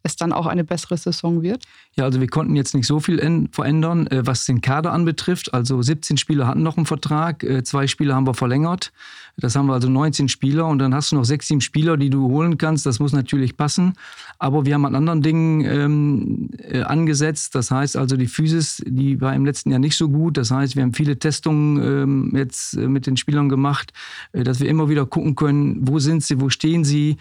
es 0.03 0.15
dann 0.15 0.31
auch 0.31 0.45
eine 0.45 0.63
bessere 0.63 0.97
Saison 0.97 1.41
wird? 1.41 1.63
Ja, 1.95 2.05
also 2.05 2.19
wir 2.19 2.27
konnten 2.27 2.55
jetzt 2.55 2.73
nicht 2.73 2.87
so 2.87 2.99
viel 2.99 3.47
verändern, 3.51 4.07
äh, 4.07 4.25
was 4.25 4.45
den 4.45 4.61
Kader 4.61 4.93
anbetrifft. 4.93 5.53
Also 5.53 5.81
17 5.81 6.17
Spieler 6.17 6.47
hatten 6.47 6.63
noch 6.63 6.77
einen 6.77 6.85
Vertrag, 6.85 7.43
äh, 7.43 7.63
zwei 7.63 7.87
Spieler 7.87 8.15
haben 8.15 8.27
wir 8.27 8.33
verlängert. 8.33 8.91
Das 9.39 9.55
haben 9.55 9.67
wir 9.67 9.73
also 9.73 9.89
19 9.89 10.27
Spieler 10.27 10.67
und 10.67 10.79
dann 10.79 10.93
hast 10.93 11.11
du 11.11 11.15
noch 11.15 11.25
sechs, 11.25 11.47
sieben 11.47 11.61
Spieler, 11.61 11.97
die 11.97 12.09
du 12.09 12.29
holen 12.29 12.57
kannst. 12.57 12.85
Das 12.85 12.99
muss 12.99 13.13
natürlich 13.13 13.57
passen. 13.57 13.93
Aber 14.37 14.65
wir 14.65 14.73
haben 14.73 14.85
an 14.85 14.95
anderen 14.95 15.21
Dingen 15.21 15.61
ähm, 15.65 16.49
äh, 16.57 16.81
angesetzt. 16.81 17.55
Das 17.55 17.71
heißt 17.71 17.97
also, 17.97 18.17
die 18.17 18.27
Physis, 18.27 18.81
die 18.85 19.21
war 19.21 19.33
im 19.33 19.45
letzten 19.45 19.71
Jahr 19.71 19.79
nicht 19.79 19.95
so 19.95 20.09
gut. 20.09 20.37
Das 20.37 20.51
heißt, 20.51 20.75
wir 20.75 20.83
haben 20.83 20.93
viele 20.93 21.17
Testungen 21.17 21.83
ähm, 21.83 22.33
jetzt 22.35 22.75
äh, 22.75 22.87
mit 22.87 23.07
den 23.07 23.17
Spielern 23.17 23.49
gemacht, 23.49 23.93
äh, 24.33 24.43
dass 24.43 24.59
wir 24.59 24.69
immer 24.69 24.89
wieder 24.89 25.05
gucken 25.05 25.35
können, 25.35 25.87
wo 25.87 25.99
sind 25.99 26.23
sie, 26.23 26.39
wo 26.41 26.49
stehen 26.49 26.83
sie. 26.83 27.17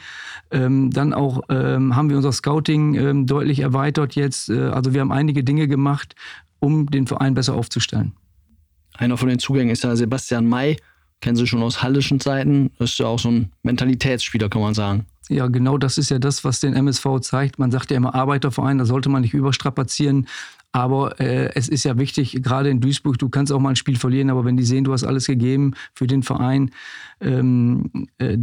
Ähm, 0.50 0.90
dann 0.90 1.12
auch 1.12 1.42
ähm, 1.48 1.94
haben 1.96 2.10
wir 2.10 2.16
unser 2.16 2.32
Scouting 2.32 2.94
ähm, 2.94 3.26
deutlich 3.26 3.60
erweitert 3.60 4.14
jetzt. 4.14 4.48
Äh, 4.48 4.58
also 4.68 4.94
wir 4.94 5.00
haben 5.00 5.12
einige 5.12 5.44
Dinge 5.44 5.68
gemacht, 5.68 6.14
um 6.60 6.86
den 6.90 7.06
Verein 7.06 7.34
besser 7.34 7.54
aufzustellen. 7.54 8.12
Einer 8.96 9.16
von 9.16 9.28
den 9.28 9.38
Zugängen 9.38 9.70
ist 9.70 9.84
ja 9.84 9.94
Sebastian 9.94 10.46
May 10.46 10.76
kennen 11.20 11.36
Sie 11.36 11.46
schon 11.46 11.62
aus 11.62 11.82
hallischen 11.82 12.20
Zeiten. 12.20 12.70
Das 12.78 12.90
ist 12.90 12.98
ja 12.98 13.06
auch 13.06 13.18
so 13.18 13.30
ein 13.30 13.52
Mentalitätsspieler, 13.62 14.48
kann 14.48 14.62
man 14.62 14.74
sagen. 14.74 15.06
Ja, 15.28 15.46
genau 15.48 15.76
das 15.76 15.98
ist 15.98 16.10
ja 16.10 16.18
das, 16.18 16.44
was 16.44 16.60
den 16.60 16.74
MSV 16.74 17.20
zeigt. 17.20 17.58
Man 17.58 17.70
sagt 17.70 17.90
ja 17.90 17.96
immer 17.96 18.14
Arbeiterverein, 18.14 18.78
da 18.78 18.84
sollte 18.84 19.08
man 19.08 19.22
nicht 19.22 19.34
überstrapazieren. 19.34 20.26
Aber 20.72 21.20
äh, 21.20 21.50
es 21.54 21.68
ist 21.68 21.84
ja 21.84 21.98
wichtig, 21.98 22.42
gerade 22.42 22.70
in 22.70 22.80
Duisburg, 22.80 23.18
du 23.18 23.28
kannst 23.28 23.52
auch 23.52 23.60
mal 23.60 23.70
ein 23.70 23.76
Spiel 23.76 23.96
verlieren, 23.96 24.30
aber 24.30 24.44
wenn 24.44 24.56
die 24.56 24.64
sehen, 24.64 24.84
du 24.84 24.92
hast 24.92 25.04
alles 25.04 25.26
gegeben 25.26 25.74
für 25.94 26.06
den 26.06 26.22
Verein, 26.22 26.70
ähm, 27.20 27.90
äh, 28.18 28.38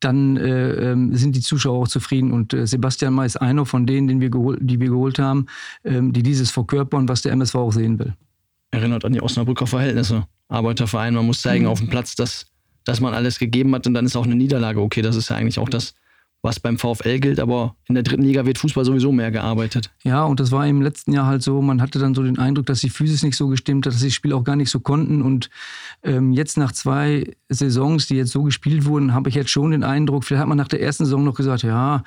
dann 0.00 0.36
äh, 0.36 0.92
ähm, 0.92 1.14
sind 1.14 1.36
die 1.36 1.40
Zuschauer 1.40 1.82
auch 1.82 1.88
zufrieden. 1.88 2.32
Und 2.32 2.52
äh, 2.52 2.66
Sebastian 2.66 3.14
May 3.14 3.26
ist 3.26 3.36
einer 3.36 3.64
von 3.64 3.86
denen, 3.86 4.08
den 4.08 4.20
wir 4.20 4.30
geholt, 4.30 4.58
die 4.62 4.78
wir 4.78 4.88
geholt 4.88 5.18
haben, 5.18 5.46
ähm, 5.84 6.12
die 6.12 6.22
dieses 6.22 6.50
verkörpern, 6.50 7.08
was 7.08 7.22
der 7.22 7.32
MSV 7.32 7.54
auch 7.54 7.72
sehen 7.72 7.98
will. 7.98 8.14
Erinnert 8.70 9.04
an 9.04 9.12
die 9.12 9.22
Osnabrücker 9.22 9.66
Verhältnisse. 9.66 10.26
Arbeiterverein. 10.48 11.14
Man 11.14 11.26
muss 11.26 11.42
zeigen 11.42 11.64
mhm. 11.64 11.70
auf 11.70 11.78
dem 11.78 11.88
Platz, 11.88 12.14
dass, 12.14 12.46
dass 12.84 13.00
man 13.00 13.14
alles 13.14 13.38
gegeben 13.38 13.74
hat 13.74 13.86
und 13.86 13.94
dann 13.94 14.06
ist 14.06 14.16
auch 14.16 14.24
eine 14.24 14.36
Niederlage 14.36 14.80
okay. 14.80 15.02
Das 15.02 15.16
ist 15.16 15.30
ja 15.30 15.36
eigentlich 15.36 15.58
auch 15.58 15.68
das, 15.68 15.94
was 16.42 16.60
beim 16.60 16.78
VfL 16.78 17.18
gilt, 17.18 17.40
aber 17.40 17.74
in 17.88 17.94
der 17.94 18.04
dritten 18.04 18.22
Liga 18.22 18.46
wird 18.46 18.58
Fußball 18.58 18.84
sowieso 18.84 19.10
mehr 19.10 19.30
gearbeitet. 19.30 19.90
Ja, 20.04 20.24
und 20.24 20.38
das 20.38 20.52
war 20.52 20.66
im 20.66 20.80
letzten 20.80 21.12
Jahr 21.12 21.26
halt 21.26 21.42
so, 21.42 21.60
man 21.60 21.82
hatte 21.82 21.98
dann 21.98 22.14
so 22.14 22.22
den 22.22 22.38
Eindruck, 22.38 22.66
dass 22.66 22.80
die 22.80 22.90
Physis 22.90 23.22
nicht 23.22 23.36
so 23.36 23.48
gestimmt 23.48 23.86
hat, 23.86 23.92
dass 23.92 24.00
sie 24.00 24.08
das 24.08 24.14
Spiel 24.14 24.32
auch 24.32 24.44
gar 24.44 24.56
nicht 24.56 24.70
so 24.70 24.80
konnten. 24.80 25.22
Und 25.22 25.50
ähm, 26.02 26.32
jetzt 26.32 26.56
nach 26.56 26.72
zwei 26.72 27.34
Saisons, 27.48 28.06
die 28.06 28.16
jetzt 28.16 28.30
so 28.30 28.44
gespielt 28.44 28.84
wurden, 28.84 29.12
habe 29.12 29.28
ich 29.28 29.34
jetzt 29.34 29.50
schon 29.50 29.72
den 29.72 29.82
Eindruck, 29.82 30.24
vielleicht 30.24 30.40
hat 30.40 30.48
man 30.48 30.58
nach 30.58 30.68
der 30.68 30.80
ersten 30.80 31.04
Saison 31.04 31.24
noch 31.24 31.34
gesagt, 31.34 31.62
ja, 31.62 32.04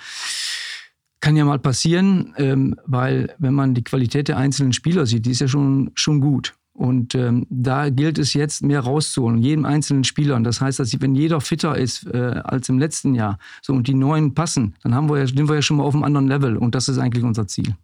kann 1.22 1.36
ja 1.36 1.44
mal 1.44 1.60
passieren, 1.60 2.34
ähm, 2.38 2.76
weil 2.86 3.36
wenn 3.40 3.54
man 3.54 3.74
die 3.74 3.84
Qualität 3.84 4.30
der 4.30 4.38
einzelnen 4.38 4.72
Spieler 4.72 5.06
sieht, 5.06 5.26
die 5.26 5.32
ist 5.32 5.42
ja 5.42 5.50
schon, 5.50 5.92
schon 5.96 6.22
gut. 6.22 6.54
Und 6.80 7.14
ähm, 7.14 7.46
da 7.50 7.90
gilt 7.90 8.18
es 8.18 8.34
jetzt 8.34 8.64
mehr 8.64 8.80
rauszuholen, 8.80 9.40
jedem 9.40 9.66
einzelnen 9.66 10.06
Spieler. 10.06 10.38
Und 10.38 10.46
das 10.46 10.62
heißt, 10.62 10.80
dass 10.80 11.02
wenn 11.02 11.14
jeder 11.14 11.42
fitter 11.42 11.78
ist 11.78 12.08
äh, 12.08 12.40
als 12.46 12.70
im 12.70 12.80
letzten 12.80 13.16
Jahr, 13.16 13.38
so 13.62 13.74
und 13.74 13.90
die 13.90 13.94
neuen 13.94 14.34
passen, 14.34 14.76
dann 14.82 14.96
haben 14.96 15.10
wir 15.10 15.18
ja, 15.18 15.28
sind 15.28 15.50
wir 15.50 15.56
ja 15.56 15.62
schon 15.62 15.76
mal 15.76 15.84
auf 15.84 15.94
einem 15.94 16.06
anderen 16.06 16.30
Level. 16.30 16.56
Und 16.56 16.76
das 16.76 16.88
ist 16.88 16.98
eigentlich 16.98 17.26
unser 17.26 17.48
Ziel. 17.48 17.76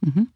Mhm. 0.00 0.26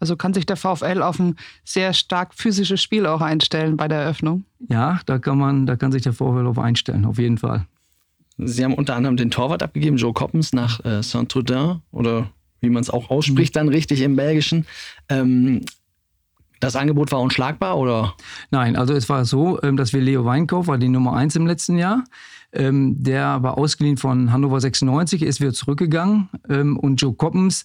Also 0.00 0.16
kann 0.16 0.34
sich 0.34 0.44
der 0.44 0.56
VfL 0.56 1.02
auf 1.02 1.20
ein 1.20 1.36
sehr 1.64 1.92
stark 1.92 2.34
physisches 2.34 2.82
Spiel 2.82 3.06
auch 3.06 3.20
einstellen 3.20 3.76
bei 3.76 3.86
der 3.86 3.98
Eröffnung? 3.98 4.42
Ja, 4.68 4.98
da 5.06 5.20
kann 5.20 5.38
man, 5.38 5.64
da 5.64 5.76
kann 5.76 5.92
sich 5.92 6.02
der 6.02 6.14
VfL 6.14 6.48
auf 6.48 6.58
einstellen, 6.58 7.04
auf 7.04 7.18
jeden 7.20 7.38
Fall. 7.38 7.68
Sie 8.38 8.64
haben 8.64 8.74
unter 8.74 8.96
anderem 8.96 9.16
den 9.16 9.30
Torwart 9.30 9.62
abgegeben, 9.62 9.98
Joe 9.98 10.12
Coppens 10.12 10.52
nach 10.52 10.84
äh, 10.84 11.00
Saint-Trudin 11.00 11.76
oder 11.92 12.28
wie 12.60 12.70
man 12.70 12.80
es 12.80 12.90
auch 12.90 13.08
ausspricht, 13.08 13.54
mhm. 13.54 13.58
dann 13.60 13.68
richtig 13.68 14.00
im 14.00 14.16
Belgischen. 14.16 14.66
Ähm, 15.08 15.60
das 16.62 16.76
Angebot 16.76 17.10
war 17.10 17.20
unschlagbar 17.20 17.76
oder? 17.76 18.14
Nein, 18.52 18.76
also 18.76 18.94
es 18.94 19.08
war 19.08 19.24
so, 19.24 19.60
ähm, 19.62 19.76
dass 19.76 19.92
wir 19.92 20.00
Leo 20.00 20.24
Weinkauf 20.24 20.68
war 20.68 20.78
die 20.78 20.88
Nummer 20.88 21.14
eins 21.14 21.34
im 21.34 21.44
letzten 21.44 21.76
Jahr. 21.76 22.04
Ähm, 22.52 23.02
der 23.02 23.42
war 23.42 23.58
ausgeliehen 23.58 23.96
von 23.96 24.30
Hannover 24.30 24.60
96, 24.60 25.22
ist 25.22 25.40
wieder 25.40 25.52
zurückgegangen. 25.52 26.28
Ähm, 26.48 26.76
und 26.76 27.02
Joe 27.02 27.14
Coppens, 27.14 27.64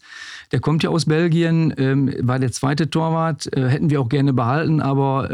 der 0.51 0.61
kommt 0.61 0.81
ja 0.81 0.89
aus 0.89 1.05
Belgien, 1.05 1.73
war 2.21 2.39
der 2.39 2.51
zweite 2.51 2.89
Torwart, 2.89 3.53
äh, 3.55 3.67
hätten 3.67 3.91
wir 3.91 4.01
auch 4.01 4.09
gerne 4.09 4.33
behalten, 4.33 4.81
aber 4.81 5.29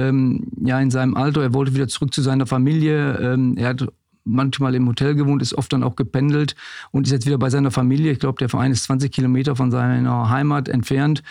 ja, 0.64 0.80
in 0.80 0.92
seinem 0.92 1.16
Alter, 1.16 1.42
er 1.42 1.54
wollte 1.54 1.74
wieder 1.74 1.88
zurück 1.88 2.14
zu 2.14 2.22
seiner 2.22 2.46
Familie. 2.46 3.56
er 3.56 3.68
hat 3.68 3.88
manchmal 4.26 4.76
im 4.76 4.88
Hotel 4.88 5.16
gewohnt, 5.16 5.42
ist 5.42 5.54
oft 5.54 5.72
dann 5.74 5.84
auch 5.84 5.96
gependelt 5.96 6.56
und 6.92 7.08
ist 7.08 7.12
jetzt 7.12 7.26
wieder 7.26 7.38
bei 7.38 7.50
seiner 7.50 7.72
Familie. 7.72 8.12
Ich 8.12 8.20
glaube, 8.20 8.40
der 8.40 8.50
Verein 8.50 8.72
ist 8.72 8.84
20 8.86 9.12
Kilometer 9.12 9.56
von 9.56 9.72
seiner 9.72 10.30
Heimat 10.30 10.70
entfernt. 10.70 11.24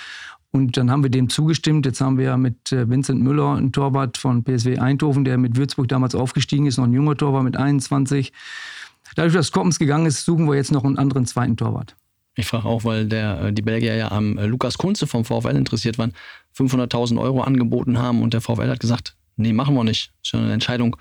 Und 0.53 0.77
dann 0.77 0.91
haben 0.91 1.03
wir 1.03 1.11
dem 1.11 1.31
zugestimmt. 1.31 1.87
Jetzt 1.87 2.01
haben 2.03 2.19
wir 2.19 2.27
ja 2.27 2.37
mit 2.37 2.73
äh, 2.73 2.89
Vincent 2.89 3.23
Müller 3.23 3.57
einen 3.57 3.73
Torwart 3.73 4.19
von 4.19 4.45
PSW 4.45 4.79
Eindhoven, 4.79 5.25
der 5.25 5.39
mit 5.39 5.57
Würzburg 5.57 5.89
damals 5.89 6.15
aufgestiegen 6.15 6.67
ist, 6.67 6.77
noch 6.77 6.85
ein 6.85 6.93
junger 6.93 7.17
Torwart 7.17 7.43
mit 7.43 7.57
21. 7.57 8.33
Dadurch, 9.17 9.35
dass 9.35 9.51
Koppens 9.51 9.79
gegangen 9.79 10.07
ist, 10.07 10.25
suchen 10.25 10.47
wir 10.47 10.55
jetzt 10.55 10.71
noch 10.71 10.85
einen 10.85 10.99
anderen 10.99 11.27
zweiten 11.27 11.57
Torwart. 11.57 11.97
Ich 12.35 12.47
frage 12.47 12.67
auch, 12.67 12.85
weil 12.85 13.07
der, 13.07 13.45
äh, 13.45 13.53
die 13.53 13.63
Belgier 13.63 13.95
ja 13.95 14.13
am 14.13 14.37
äh, 14.37 14.47
Lukas 14.47 14.77
Kunze 14.77 15.07
vom 15.07 15.25
VfL 15.25 15.57
interessiert 15.57 15.99
waren, 15.99 16.13
500.000 16.57 17.19
Euro 17.19 17.43
angeboten 17.43 17.99
haben 17.99 18.23
und 18.23 18.35
der 18.35 18.43
VfL 18.43 18.69
hat 18.69 18.81
gesagt, 18.81 19.17
nee, 19.37 19.53
machen 19.53 19.75
wir 19.75 19.85
nicht. 19.85 20.13
Das 20.23 20.33
ist 20.33 20.35
eine 20.35 20.53
Entscheidung 20.53 20.97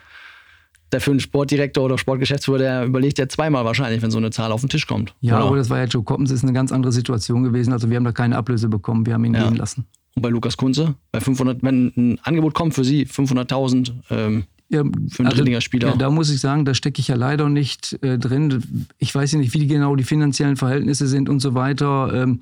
der 0.91 1.01
für 1.01 1.11
einen 1.11 1.19
Sportdirektor 1.19 1.85
oder 1.85 1.97
Sportgeschäftsführer, 1.97 2.57
der 2.57 2.85
überlegt 2.85 3.17
ja 3.17 3.27
zweimal 3.27 3.65
wahrscheinlich, 3.65 4.01
wenn 4.01 4.11
so 4.11 4.17
eine 4.17 4.31
Zahl 4.31 4.51
auf 4.51 4.61
den 4.61 4.69
Tisch 4.69 4.87
kommt. 4.87 5.13
Ja, 5.21 5.37
oder? 5.37 5.45
aber 5.45 5.57
das 5.57 5.69
war 5.69 5.79
ja 5.79 5.85
Joe 5.85 6.03
Coppens, 6.03 6.31
ist 6.31 6.43
eine 6.43 6.53
ganz 6.53 6.71
andere 6.71 6.91
Situation 6.91 7.43
gewesen. 7.43 7.73
Also 7.73 7.89
wir 7.89 7.97
haben 7.97 8.03
da 8.03 8.11
keine 8.11 8.37
Ablöse 8.37 8.69
bekommen, 8.69 9.05
wir 9.05 9.13
haben 9.13 9.25
ihn 9.25 9.33
ja. 9.33 9.47
gehen 9.47 9.55
lassen. 9.55 9.85
Und 10.15 10.21
bei 10.21 10.29
Lukas 10.29 10.57
Kunze, 10.57 10.95
bei 11.11 11.21
500, 11.21 11.63
wenn 11.63 11.93
ein 11.95 12.19
Angebot 12.23 12.53
kommt 12.53 12.73
für 12.73 12.83
Sie, 12.83 13.05
500.000 13.05 13.93
ähm, 14.09 14.43
ja, 14.71 14.83
für 15.09 15.23
einen 15.23 15.27
also. 15.27 15.43
Ja, 15.73 15.95
da 15.97 16.09
muss 16.09 16.29
ich 16.29 16.39
sagen, 16.39 16.63
da 16.63 16.73
stecke 16.73 17.01
ich 17.01 17.09
ja 17.09 17.15
leider 17.15 17.49
nicht 17.49 18.01
äh, 18.03 18.17
drin. 18.17 18.87
Ich 18.99 19.13
weiß 19.13 19.33
ja 19.33 19.37
nicht, 19.37 19.53
wie 19.53 19.67
genau 19.67 19.95
die 19.97 20.05
finanziellen 20.05 20.55
Verhältnisse 20.55 21.07
sind 21.07 21.27
und 21.27 21.41
so 21.41 21.55
weiter. 21.55 22.13
Ähm, 22.13 22.39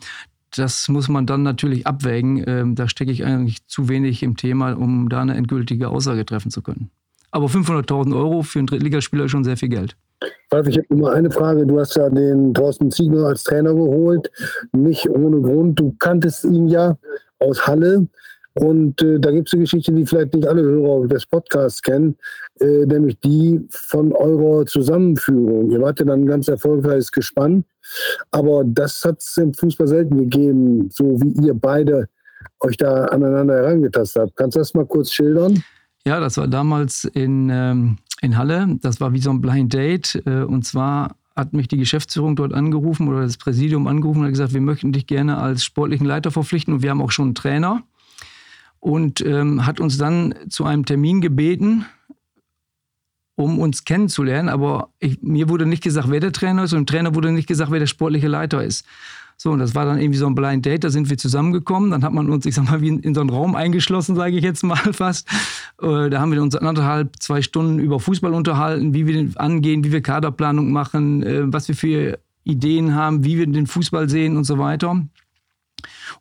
das 0.55 0.89
muss 0.89 1.09
man 1.09 1.25
dann 1.25 1.43
natürlich 1.43 1.87
abwägen. 1.87 2.43
Ähm, 2.47 2.75
da 2.75 2.87
stecke 2.87 3.11
ich 3.11 3.25
eigentlich 3.25 3.65
zu 3.67 3.89
wenig 3.89 4.23
im 4.23 4.37
Thema, 4.37 4.73
um 4.73 5.09
da 5.09 5.21
eine 5.21 5.35
endgültige 5.35 5.89
Aussage 5.89 6.25
treffen 6.25 6.51
zu 6.51 6.61
können. 6.61 6.91
Aber 7.31 7.47
500.000 7.47 8.15
Euro 8.15 8.41
für 8.41 8.59
einen 8.59 8.67
Drittligaspieler 8.67 9.25
ist 9.25 9.31
schon 9.31 9.43
sehr 9.43 9.57
viel 9.57 9.69
Geld. 9.69 9.95
ich 10.21 10.77
habe 10.77 10.85
nur 10.89 11.13
eine 11.13 11.29
Frage. 11.29 11.65
Du 11.65 11.79
hast 11.79 11.95
ja 11.95 12.09
den 12.09 12.53
Thorsten 12.53 12.91
Ziegler 12.91 13.27
als 13.27 13.43
Trainer 13.43 13.73
geholt. 13.73 14.31
Nicht 14.71 15.09
ohne 15.09 15.41
Grund. 15.41 15.79
Du 15.79 15.95
kanntest 15.99 16.43
ihn 16.45 16.67
ja 16.67 16.97
aus 17.39 17.67
Halle. 17.67 18.07
Und 18.55 19.01
äh, 19.01 19.19
da 19.19 19.31
gibt 19.31 19.47
es 19.47 19.53
eine 19.53 19.63
Geschichte, 19.63 19.91
die 19.91 20.05
vielleicht 20.05 20.33
nicht 20.33 20.47
alle 20.47 20.63
Hörer 20.63 21.07
des 21.07 21.25
Podcasts 21.25 21.81
kennen, 21.81 22.17
äh, 22.59 22.85
nämlich 22.85 23.19
die 23.19 23.65
von 23.69 24.11
eurer 24.11 24.65
Zusammenführung. 24.65 25.69
Ihr 25.69 25.81
wart 25.81 25.99
ja 25.99 26.05
dann 26.05 26.21
ein 26.23 26.25
ganz 26.25 26.47
erfolgreiches 26.47 27.11
Gespann, 27.11 27.63
aber 28.31 28.63
das 28.65 29.05
hat 29.05 29.19
es 29.19 29.37
im 29.37 29.53
Fußball 29.53 29.87
selten 29.87 30.17
gegeben, 30.17 30.89
so 30.91 31.21
wie 31.21 31.45
ihr 31.45 31.53
beide 31.53 32.09
euch 32.61 32.75
da 32.75 33.05
aneinander 33.05 33.55
herangetastet 33.55 34.23
habt. 34.23 34.35
Kannst 34.35 34.55
du 34.55 34.59
das 34.59 34.73
mal 34.73 34.85
kurz 34.85 35.11
schildern? 35.11 35.63
Ja, 36.09 36.19
das 36.19 36.37
war 36.37 36.47
damals 36.47 37.03
in, 37.03 37.51
ähm, 37.51 37.97
in 38.19 38.35
Halle. 38.35 38.79
Das 38.81 38.99
war 38.99 39.13
wie 39.13 39.19
so 39.19 39.29
ein 39.29 39.41
Blind 39.41 39.71
Date. 39.71 40.19
Äh, 40.25 40.41
und 40.41 40.65
zwar 40.65 41.15
hat 41.35 41.53
mich 41.53 41.67
die 41.67 41.77
Geschäftsführung 41.77 42.35
dort 42.35 42.51
angerufen 42.51 43.07
oder 43.07 43.21
das 43.21 43.37
Präsidium 43.37 43.85
angerufen 43.85 44.21
und 44.21 44.23
hat 44.25 44.31
gesagt, 44.31 44.55
wir 44.55 44.61
möchten 44.61 44.91
dich 44.91 45.05
gerne 45.05 45.37
als 45.37 45.63
sportlichen 45.63 46.07
Leiter 46.07 46.31
verpflichten 46.31 46.73
und 46.73 46.81
wir 46.81 46.89
haben 46.89 47.03
auch 47.03 47.11
schon 47.11 47.25
einen 47.25 47.35
Trainer. 47.35 47.83
Und 48.79 49.21
ähm, 49.21 49.67
hat 49.67 49.79
uns 49.79 49.99
dann 49.99 50.33
zu 50.49 50.65
einem 50.65 50.83
Termin 50.83 51.21
gebeten, 51.21 51.85
um 53.35 53.59
uns 53.59 53.83
kennenzulernen. 53.85 54.49
Aber 54.49 54.89
ich, 54.97 55.21
mir 55.21 55.47
wurde 55.47 55.67
nicht 55.67 55.83
gesagt, 55.83 56.09
wer 56.09 56.21
der 56.21 56.31
Trainer 56.31 56.63
ist 56.63 56.73
und 56.73 56.79
dem 56.79 56.85
Trainer 56.87 57.13
wurde 57.13 57.31
nicht 57.31 57.47
gesagt, 57.47 57.69
wer 57.69 57.79
der 57.79 57.85
sportliche 57.85 58.29
Leiter 58.29 58.63
ist. 58.63 58.83
So, 59.41 59.51
und 59.51 59.59
das 59.59 59.73
war 59.73 59.85
dann 59.85 60.01
irgendwie 60.01 60.19
so 60.19 60.27
ein 60.27 60.35
Blind 60.35 60.65
Date, 60.65 60.83
da 60.83 60.89
sind 60.89 61.09
wir 61.09 61.17
zusammengekommen. 61.17 61.91
Dann 61.91 62.03
hat 62.03 62.11
man 62.11 62.29
uns, 62.29 62.45
ich 62.45 62.55
sag 62.55 62.69
mal, 62.69 62.81
wie 62.81 62.89
in, 62.89 62.99
in 62.99 63.15
so 63.15 63.21
einen 63.21 63.29
Raum 63.29 63.55
eingeschlossen, 63.55 64.17
sage 64.17 64.35
ich 64.35 64.43
jetzt 64.43 64.63
mal 64.63 64.75
fast. 64.91 65.29
Äh, 65.81 66.09
da 66.09 66.19
haben 66.19 66.33
wir 66.33 66.41
uns 66.41 66.57
anderthalb, 66.57 67.15
zwei 67.21 67.41
Stunden 67.41 67.79
über 67.79 68.01
Fußball 68.01 68.33
unterhalten, 68.33 68.93
wie 68.93 69.07
wir 69.07 69.13
den 69.13 69.37
angehen, 69.37 69.85
wie 69.85 69.93
wir 69.93 70.01
Kaderplanung 70.01 70.73
machen, 70.73 71.23
äh, 71.23 71.53
was 71.53 71.69
wir 71.69 71.75
für 71.75 72.19
Ideen 72.43 72.95
haben, 72.95 73.23
wie 73.23 73.37
wir 73.37 73.47
den 73.47 73.65
Fußball 73.65 74.09
sehen 74.09 74.35
und 74.35 74.43
so 74.43 74.57
weiter. 74.57 75.05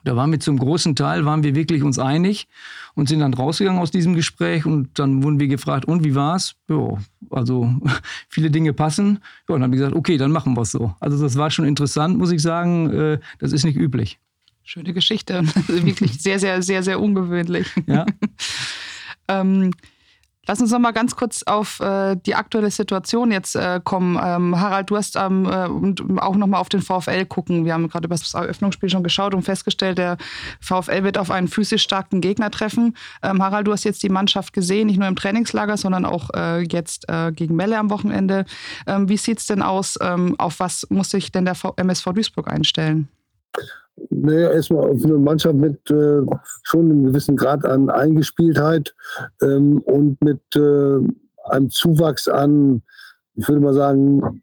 Da 0.05 0.17
waren 0.17 0.31
wir 0.31 0.41
zum 0.41 0.59
großen 0.59 0.97
Teil, 0.97 1.25
waren 1.25 1.43
wir 1.43 1.55
wirklich 1.55 1.83
uns 1.83 1.99
einig 1.99 2.47
und 2.95 3.09
sind 3.09 3.21
dann 3.21 3.35
rausgegangen 3.35 3.81
aus 3.81 3.91
diesem 3.91 4.15
Gespräch 4.15 4.67
und 4.67 4.99
dann 4.99 5.23
wurden 5.23 5.41
wir 5.41 5.49
gefragt, 5.49 5.85
und 5.85 6.05
wie 6.05 6.15
war's? 6.15 6.55
Ja, 6.69 6.99
also 7.31 7.73
viele 8.29 8.51
Dinge 8.51 8.73
passen. 8.73 9.21
Ja, 9.49 9.55
und 9.55 9.61
dann 9.61 9.65
haben 9.65 9.73
wir 9.73 9.79
gesagt, 9.79 9.97
okay, 9.97 10.17
dann 10.17 10.33
machen 10.33 10.57
wir 10.57 10.63
es 10.63 10.71
so. 10.71 10.95
Also 11.01 11.21
das 11.21 11.37
war 11.37 11.51
schon 11.51 11.65
interessant, 11.65 12.19
muss 12.19 12.33
ich 12.33 12.43
sagen. 12.43 12.91
Äh, 12.91 13.19
das 13.39 13.53
ist 13.53 13.65
nicht 13.65 13.77
üblich. 13.77 14.19
Schöne 14.63 14.93
Geschichte. 14.93 15.43
wirklich 15.67 16.21
sehr, 16.21 16.39
sehr, 16.39 16.63
sehr, 16.63 16.83
sehr 16.83 17.01
ungewöhnlich. 17.01 17.69
Ja. 17.87 18.07
ähm, 19.29 19.73
Lass 20.49 20.63
uns 20.63 20.71
noch 20.71 20.79
mal 20.79 20.93
ganz 20.93 21.15
kurz 21.15 21.43
auf 21.43 21.79
äh, 21.81 22.17
die 22.17 22.35
aktuelle 22.35 22.71
Situation 22.71 23.31
jetzt 23.31 23.55
äh, 23.55 23.81
kommen. 23.85 24.19
Ähm, 24.21 24.59
Harald, 24.59 24.89
du 24.89 24.97
hast 24.97 25.15
ähm, 25.17 25.45
äh, 25.45 26.21
auch 26.21 26.37
noch 26.37 26.47
mal 26.47 26.59
auf 26.59 26.71
den 26.71 26.81
VfL 26.81 27.27
gucken. 27.27 27.67
Wir 27.67 27.75
haben 27.75 27.87
gerade 27.91 28.07
über 28.07 28.15
das 28.17 28.33
Eröffnungsspiel 28.33 28.89
schon 28.89 29.03
geschaut 29.03 29.35
und 29.35 29.43
festgestellt, 29.43 29.99
der 29.99 30.17
VfL 30.59 31.05
wird 31.05 31.19
auf 31.19 31.31
einen 31.31 31.49
physisch 31.49 31.83
starken 31.83 32.23
Gegner 32.23 32.51
treffen. 32.51 32.97
Ähm, 33.23 33.43
Harald, 33.43 33.67
du 33.67 33.73
hast 33.73 33.85
jetzt 33.85 34.03
die 34.03 34.09
Mannschaft 34.09 34.55
gesehen, 34.55 34.87
nicht 34.87 34.99
nur 34.99 35.07
im 35.07 35.17
Trainingslager, 35.17 35.77
sondern 35.77 36.07
auch 36.07 36.31
äh, 36.35 36.63
jetzt 36.63 37.07
äh, 37.11 37.31
gegen 37.31 37.55
Melle 37.55 37.79
am 37.79 37.91
Wochenende. 37.91 38.47
Ähm, 38.87 39.07
wie 39.11 39.19
sieht 39.19 39.41
es 39.41 39.47
denn 39.47 39.61
aus? 39.61 39.99
Ähm, 40.01 40.35
auf 40.39 40.61
was 40.61 40.87
muss 40.89 41.11
sich 41.11 41.31
denn 41.31 41.45
der 41.45 41.57
v 41.57 41.75
MSV 41.77 42.07
Duisburg 42.15 42.49
einstellen? 42.49 43.09
Naja, 44.11 44.51
erstmal 44.51 44.97
für 44.99 45.09
eine 45.09 45.19
Mannschaft 45.19 45.57
mit 45.57 45.91
äh, 45.91 46.23
schon 46.63 46.91
einem 46.91 47.05
gewissen 47.05 47.37
Grad 47.37 47.65
an 47.65 47.91
Eingespieltheit 47.91 48.95
ähm, 49.43 49.81
und 49.83 50.23
mit 50.23 50.41
äh, 50.57 50.99
einem 51.51 51.71
Zuwachs 51.71 52.29
an, 52.29 52.83
ich 53.35 53.49
würde 53.49 53.61
mal 53.61 53.75
sagen, 53.75 54.43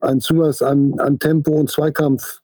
ein 0.00 0.20
Zuwachs 0.20 0.62
an, 0.62 0.98
an 0.98 1.18
Tempo 1.18 1.52
und 1.52 1.70
Zweikampf, 1.70 2.40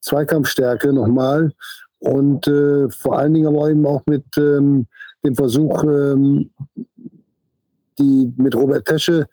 Zweikampfstärke 0.00 0.92
nochmal. 0.92 1.52
Und 1.98 2.46
äh, 2.46 2.90
vor 2.90 3.18
allen 3.18 3.32
Dingen 3.32 3.46
aber 3.46 3.70
eben 3.70 3.86
auch 3.86 4.02
mit 4.06 4.24
ähm, 4.36 4.86
dem 5.24 5.34
Versuch, 5.34 5.82
ähm, 5.84 6.50
die 7.98 8.32
mit 8.36 8.54
Robert 8.54 8.84
Tesche 8.84 9.26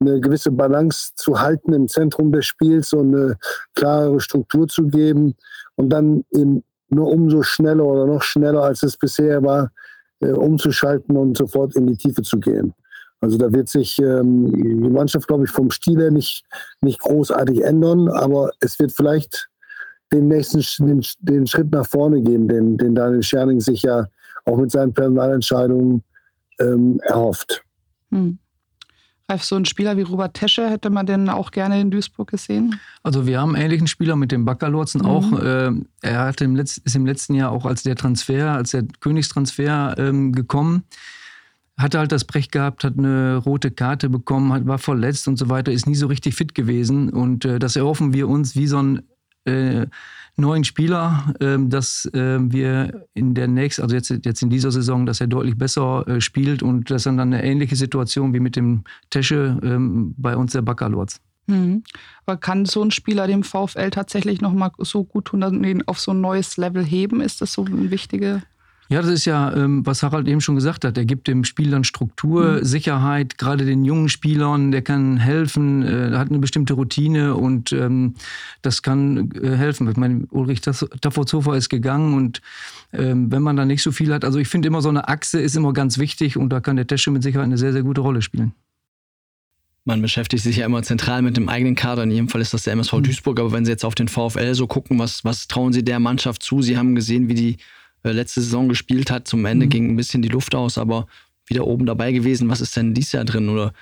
eine 0.00 0.20
gewisse 0.20 0.50
Balance 0.50 1.12
zu 1.16 1.40
halten 1.40 1.72
im 1.72 1.88
Zentrum 1.88 2.32
des 2.32 2.46
Spiels 2.46 2.92
und 2.92 3.14
eine 3.14 3.36
klarere 3.74 4.20
Struktur 4.20 4.68
zu 4.68 4.86
geben 4.86 5.34
und 5.76 5.90
dann 5.90 6.24
eben 6.32 6.62
nur 6.88 7.08
umso 7.08 7.42
schneller 7.42 7.84
oder 7.84 8.06
noch 8.06 8.22
schneller, 8.22 8.62
als 8.62 8.82
es 8.82 8.96
bisher 8.96 9.42
war, 9.42 9.72
äh, 10.20 10.30
umzuschalten 10.30 11.16
und 11.16 11.36
sofort 11.36 11.74
in 11.76 11.86
die 11.86 11.96
Tiefe 11.96 12.22
zu 12.22 12.38
gehen. 12.38 12.74
Also 13.20 13.38
da 13.38 13.50
wird 13.52 13.68
sich 13.68 13.98
ähm, 13.98 14.52
die 14.52 14.90
Mannschaft, 14.90 15.26
glaube 15.26 15.44
ich, 15.44 15.50
vom 15.50 15.70
Stil 15.70 16.00
her 16.00 16.10
nicht, 16.10 16.44
nicht 16.80 17.00
großartig 17.00 17.62
ändern, 17.62 18.08
aber 18.08 18.50
es 18.60 18.78
wird 18.78 18.92
vielleicht 18.92 19.48
den 20.12 20.28
nächsten 20.28 20.86
den, 20.86 21.04
den 21.20 21.46
Schritt 21.46 21.72
nach 21.72 21.86
vorne 21.86 22.22
gehen, 22.22 22.46
den, 22.46 22.76
den 22.76 22.94
Daniel 22.94 23.22
Scherning 23.22 23.60
sich 23.60 23.82
ja 23.82 24.06
auch 24.44 24.58
mit 24.58 24.70
seinen 24.70 24.92
Personalentscheidungen 24.92 26.04
ähm, 26.60 27.00
erhofft. 27.02 27.62
Hm. 28.10 28.38
Ralf, 29.28 29.42
so 29.42 29.56
ein 29.56 29.64
Spieler 29.64 29.96
wie 29.96 30.02
Robert 30.02 30.34
Tesche 30.34 30.70
hätte 30.70 30.88
man 30.88 31.04
denn 31.04 31.28
auch 31.28 31.50
gerne 31.50 31.80
in 31.80 31.90
Duisburg 31.90 32.30
gesehen? 32.30 32.78
Also 33.02 33.26
wir 33.26 33.40
haben 33.40 33.56
einen 33.56 33.64
ähnlichen 33.64 33.88
Spieler 33.88 34.14
mit 34.14 34.30
dem 34.30 34.44
Baccalorzen 34.44 35.00
mhm. 35.00 35.06
auch. 35.06 35.32
Äh, 35.40 35.72
er 36.02 36.20
hat 36.20 36.40
im 36.40 36.54
Letz-, 36.54 36.80
ist 36.84 36.94
im 36.94 37.06
letzten 37.06 37.34
Jahr 37.34 37.50
auch 37.50 37.66
als 37.66 37.82
der 37.82 37.96
Transfer, 37.96 38.52
als 38.52 38.70
der 38.70 38.84
Königstransfer 39.00 39.96
ähm, 39.98 40.32
gekommen. 40.32 40.84
Hatte 41.76 41.98
halt 41.98 42.12
das 42.12 42.24
Brech 42.24 42.52
gehabt, 42.52 42.84
hat 42.84 42.96
eine 42.96 43.36
rote 43.36 43.72
Karte 43.72 44.08
bekommen, 44.08 44.52
hat, 44.52 44.66
war 44.66 44.78
verletzt 44.78 45.26
und 45.26 45.36
so 45.36 45.48
weiter, 45.48 45.72
ist 45.72 45.88
nie 45.88 45.96
so 45.96 46.06
richtig 46.06 46.36
fit 46.36 46.54
gewesen. 46.54 47.10
Und 47.10 47.44
äh, 47.44 47.58
das 47.58 47.74
erhoffen 47.74 48.14
wir 48.14 48.28
uns 48.28 48.54
wie 48.54 48.68
so 48.68 48.80
ein 48.80 49.02
äh, 49.46 49.86
neuen 50.36 50.64
Spieler, 50.64 51.34
ähm, 51.40 51.70
dass 51.70 52.08
ähm, 52.12 52.52
wir 52.52 53.06
in 53.14 53.34
der 53.34 53.48
nächsten, 53.48 53.82
also 53.82 53.94
jetzt, 53.94 54.10
jetzt 54.10 54.42
in 54.42 54.50
dieser 54.50 54.70
Saison, 54.70 55.06
dass 55.06 55.20
er 55.20 55.26
deutlich 55.26 55.56
besser 55.56 56.06
äh, 56.06 56.20
spielt 56.20 56.62
und 56.62 56.90
das 56.90 57.02
ist 57.02 57.06
dann 57.06 57.20
eine 57.20 57.42
ähnliche 57.42 57.76
Situation 57.76 58.34
wie 58.34 58.40
mit 58.40 58.56
dem 58.56 58.84
Tesche 59.10 59.58
ähm, 59.62 60.14
bei 60.18 60.36
uns 60.36 60.52
der 60.52 60.62
Baccalords. 60.62 61.20
Mhm. 61.46 61.84
Aber 62.26 62.36
kann 62.36 62.66
so 62.66 62.82
ein 62.82 62.90
Spieler 62.90 63.26
dem 63.26 63.44
VfL 63.44 63.90
tatsächlich 63.90 64.40
nochmal 64.40 64.72
so 64.78 65.04
gut 65.04 65.26
tun, 65.26 65.64
ihn 65.64 65.82
auf 65.86 66.00
so 66.00 66.12
ein 66.12 66.20
neues 66.20 66.56
Level 66.56 66.84
heben? 66.84 67.20
Ist 67.20 67.40
das 67.40 67.52
so 67.52 67.64
eine 67.64 67.90
wichtige 67.90 68.42
ja, 68.88 69.02
das 69.02 69.10
ist 69.10 69.24
ja, 69.24 69.52
ähm, 69.52 69.84
was 69.84 70.02
Harald 70.02 70.28
eben 70.28 70.40
schon 70.40 70.54
gesagt 70.54 70.84
hat. 70.84 70.96
Er 70.96 71.04
gibt 71.04 71.26
dem 71.26 71.44
Spiel 71.44 71.70
dann 71.70 71.82
Struktur, 71.82 72.58
mhm. 72.58 72.64
Sicherheit, 72.64 73.36
gerade 73.36 73.64
den 73.64 73.84
jungen 73.84 74.08
Spielern, 74.08 74.70
der 74.70 74.82
kann 74.82 75.16
helfen, 75.16 75.82
äh, 75.82 76.16
hat 76.16 76.28
eine 76.28 76.38
bestimmte 76.38 76.74
Routine 76.74 77.34
und 77.34 77.72
ähm, 77.72 78.14
das 78.62 78.82
kann 78.82 79.32
äh, 79.32 79.56
helfen. 79.56 79.90
Ich 79.90 79.96
meine, 79.96 80.26
Ulrich 80.30 80.60
Taffozofer 80.60 81.56
ist 81.56 81.68
gegangen 81.68 82.14
und 82.14 82.40
ähm, 82.92 83.32
wenn 83.32 83.42
man 83.42 83.56
da 83.56 83.64
nicht 83.64 83.82
so 83.82 83.90
viel 83.90 84.12
hat, 84.12 84.24
also 84.24 84.38
ich 84.38 84.48
finde 84.48 84.68
immer 84.68 84.82
so 84.82 84.88
eine 84.88 85.08
Achse 85.08 85.40
ist 85.40 85.56
immer 85.56 85.72
ganz 85.72 85.98
wichtig 85.98 86.36
und 86.36 86.50
da 86.50 86.60
kann 86.60 86.76
der 86.76 86.86
Tesche 86.86 87.10
mit 87.10 87.22
Sicherheit 87.22 87.46
eine 87.46 87.58
sehr, 87.58 87.72
sehr 87.72 87.82
gute 87.82 88.02
Rolle 88.02 88.22
spielen. 88.22 88.52
Man 89.84 90.02
beschäftigt 90.02 90.42
sich 90.42 90.56
ja 90.56 90.66
immer 90.66 90.82
zentral 90.82 91.22
mit 91.22 91.36
dem 91.36 91.48
eigenen 91.48 91.76
Kader. 91.76 92.02
In 92.02 92.10
jedem 92.10 92.28
Fall 92.28 92.40
ist 92.40 92.52
das 92.52 92.64
der 92.64 92.72
MSV 92.72 92.94
mhm. 92.94 93.02
Duisburg. 93.04 93.38
Aber 93.38 93.52
wenn 93.52 93.64
Sie 93.64 93.70
jetzt 93.70 93.84
auf 93.84 93.94
den 93.94 94.08
VfL 94.08 94.52
so 94.54 94.66
gucken, 94.66 94.98
was, 94.98 95.24
was 95.24 95.46
trauen 95.46 95.72
Sie 95.72 95.84
der 95.84 96.00
Mannschaft 96.00 96.42
zu? 96.42 96.60
Sie 96.60 96.76
haben 96.76 96.96
gesehen, 96.96 97.28
wie 97.28 97.34
die 97.34 97.56
letzte 98.12 98.40
Saison 98.40 98.68
gespielt 98.68 99.10
hat. 99.10 99.28
Zum 99.28 99.44
Ende 99.44 99.66
mhm. 99.66 99.70
ging 99.70 99.90
ein 99.90 99.96
bisschen 99.96 100.22
die 100.22 100.28
Luft 100.28 100.54
aus, 100.54 100.78
aber 100.78 101.06
wieder 101.46 101.66
oben 101.66 101.86
dabei 101.86 102.12
gewesen. 102.12 102.48
Was 102.48 102.60
ist 102.60 102.76
denn 102.76 102.94
dieses 102.94 103.12
Jahr 103.12 103.24
drin? 103.24 103.48
Oder 103.48 103.72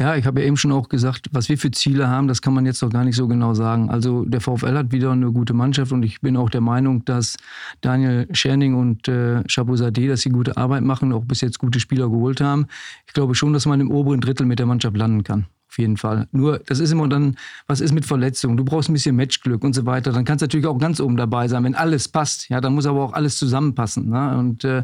ja, 0.00 0.16
ich 0.16 0.24
habe 0.24 0.40
ja 0.40 0.46
eben 0.46 0.56
schon 0.56 0.72
auch 0.72 0.88
gesagt, 0.88 1.28
was 1.32 1.50
wir 1.50 1.58
für 1.58 1.70
Ziele 1.70 2.08
haben, 2.08 2.26
das 2.26 2.40
kann 2.40 2.54
man 2.54 2.64
jetzt 2.64 2.80
noch 2.80 2.88
gar 2.88 3.04
nicht 3.04 3.16
so 3.16 3.28
genau 3.28 3.52
sagen. 3.52 3.90
Also 3.90 4.24
der 4.24 4.40
VfL 4.40 4.74
hat 4.74 4.92
wieder 4.92 5.12
eine 5.12 5.30
gute 5.30 5.52
Mannschaft 5.52 5.92
und 5.92 6.02
ich 6.02 6.22
bin 6.22 6.38
auch 6.38 6.48
der 6.48 6.62
Meinung, 6.62 7.04
dass 7.04 7.36
Daniel 7.82 8.26
Scherning 8.32 8.74
und 8.74 9.08
äh, 9.08 9.42
Chabuzadeh, 9.46 10.08
dass 10.08 10.22
sie 10.22 10.30
gute 10.30 10.56
Arbeit 10.56 10.84
machen, 10.84 11.12
auch 11.12 11.26
bis 11.26 11.42
jetzt 11.42 11.58
gute 11.58 11.80
Spieler 11.80 12.08
geholt 12.08 12.40
haben. 12.40 12.66
Ich 13.06 13.12
glaube 13.12 13.34
schon, 13.34 13.52
dass 13.52 13.66
man 13.66 13.78
im 13.78 13.90
oberen 13.90 14.22
Drittel 14.22 14.46
mit 14.46 14.58
der 14.58 14.64
Mannschaft 14.64 14.96
landen 14.96 15.22
kann. 15.22 15.44
Auf 15.70 15.78
jeden 15.78 15.96
Fall. 15.96 16.26
Nur, 16.32 16.58
das 16.66 16.80
ist 16.80 16.90
immer 16.90 17.06
dann, 17.06 17.36
was 17.68 17.80
ist 17.80 17.92
mit 17.92 18.04
Verletzungen? 18.04 18.56
Du 18.56 18.64
brauchst 18.64 18.88
ein 18.88 18.92
bisschen 18.92 19.14
Matchglück 19.14 19.62
und 19.62 19.72
so 19.72 19.86
weiter. 19.86 20.10
Dann 20.10 20.24
kannst 20.24 20.42
du 20.42 20.46
natürlich 20.46 20.66
auch 20.66 20.78
ganz 20.78 20.98
oben 20.98 21.16
dabei 21.16 21.46
sein, 21.46 21.62
wenn 21.62 21.76
alles 21.76 22.08
passt. 22.08 22.48
Ja, 22.48 22.60
dann 22.60 22.74
muss 22.74 22.86
aber 22.86 23.04
auch 23.04 23.12
alles 23.12 23.38
zusammenpassen. 23.38 24.08
Ne? 24.08 24.36
Und 24.36 24.64
äh, 24.64 24.82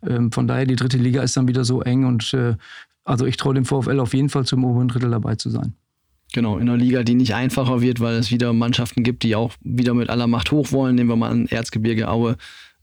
äh, 0.00 0.20
von 0.30 0.46
daher, 0.46 0.64
die 0.64 0.76
dritte 0.76 0.96
Liga 0.96 1.22
ist 1.22 1.36
dann 1.36 1.48
wieder 1.48 1.66
so 1.66 1.82
eng 1.82 2.06
und 2.06 2.32
äh, 2.32 2.54
also 3.04 3.26
ich 3.26 3.36
traue 3.36 3.54
dem 3.54 3.66
VfL 3.66 4.00
auf 4.00 4.14
jeden 4.14 4.30
Fall 4.30 4.46
zum 4.46 4.64
oberen 4.64 4.88
Drittel 4.88 5.10
dabei 5.10 5.34
zu 5.34 5.50
sein. 5.50 5.74
Genau, 6.32 6.56
in 6.56 6.68
einer 6.68 6.78
Liga, 6.78 7.02
die 7.02 7.14
nicht 7.14 7.34
einfacher 7.34 7.82
wird, 7.82 8.00
weil 8.00 8.16
es 8.16 8.30
wieder 8.30 8.54
Mannschaften 8.54 9.02
gibt, 9.02 9.22
die 9.22 9.36
auch 9.36 9.52
wieder 9.60 9.92
mit 9.92 10.08
aller 10.08 10.26
Macht 10.26 10.50
hoch 10.50 10.72
wollen. 10.72 10.94
Nehmen 10.94 11.10
wir 11.10 11.16
mal 11.16 11.30
an 11.30 11.46
Erzgebirge 11.46 12.08
Aue, 12.08 12.36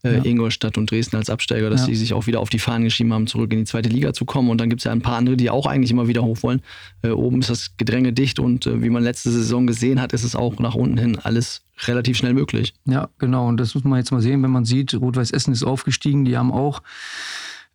äh, 0.04 0.18
ja. 0.18 0.26
Ingolstadt 0.26 0.78
und 0.78 0.92
Dresden 0.92 1.16
als 1.16 1.30
Absteiger, 1.30 1.70
dass 1.70 1.82
ja. 1.82 1.88
die 1.88 1.96
sich 1.96 2.14
auch 2.14 2.28
wieder 2.28 2.40
auf 2.40 2.50
die 2.50 2.60
Fahnen 2.60 2.84
geschrieben 2.84 3.14
haben, 3.14 3.28
zurück 3.28 3.52
in 3.54 3.60
die 3.60 3.66
zweite 3.66 3.90
Liga 3.90 4.14
zu 4.14 4.26
kommen. 4.26 4.50
Und 4.50 4.60
dann 4.60 4.70
gibt 4.70 4.82
es 4.82 4.86
ja 4.86 4.92
ein 4.92 5.02
paar 5.02 5.18
andere, 5.18 5.38
die 5.38 5.50
auch 5.50 5.66
eigentlich 5.66 5.92
immer 5.92 6.08
wieder 6.08 6.24
hoch 6.24 6.44
wollen. 6.44 6.62
Äh, 7.02 7.10
oben 7.10 7.40
ist 7.40 7.50
das 7.50 7.78
Gedränge 7.78 8.14
dicht 8.14 8.40
und 8.40 8.68
äh, 8.68 8.82
wie 8.84 8.90
man 8.90 9.04
letzte 9.04 9.32
Saison 9.32 9.66
gesehen 9.66 10.02
hat, 10.02 10.14
ist 10.14 10.24
es 10.24 10.36
auch 10.36 10.60
nach 10.60 10.76
unten 10.76 10.98
hin 10.98 11.18
alles 11.20 11.62
relativ 11.86 12.18
schnell 12.18 12.34
möglich. 12.34 12.74
Ja, 12.86 13.10
genau. 13.18 13.48
Und 13.48 13.58
das 13.58 13.76
muss 13.76 13.84
man 13.84 13.98
jetzt 13.98 14.12
mal 14.12 14.22
sehen, 14.22 14.44
wenn 14.44 14.52
man 14.52 14.66
sieht, 14.66 14.94
Rot-Weiß 14.94 15.32
Essen 15.32 15.54
ist 15.54 15.64
aufgestiegen, 15.64 16.26
die 16.26 16.38
haben 16.38 16.52
auch 16.52 16.82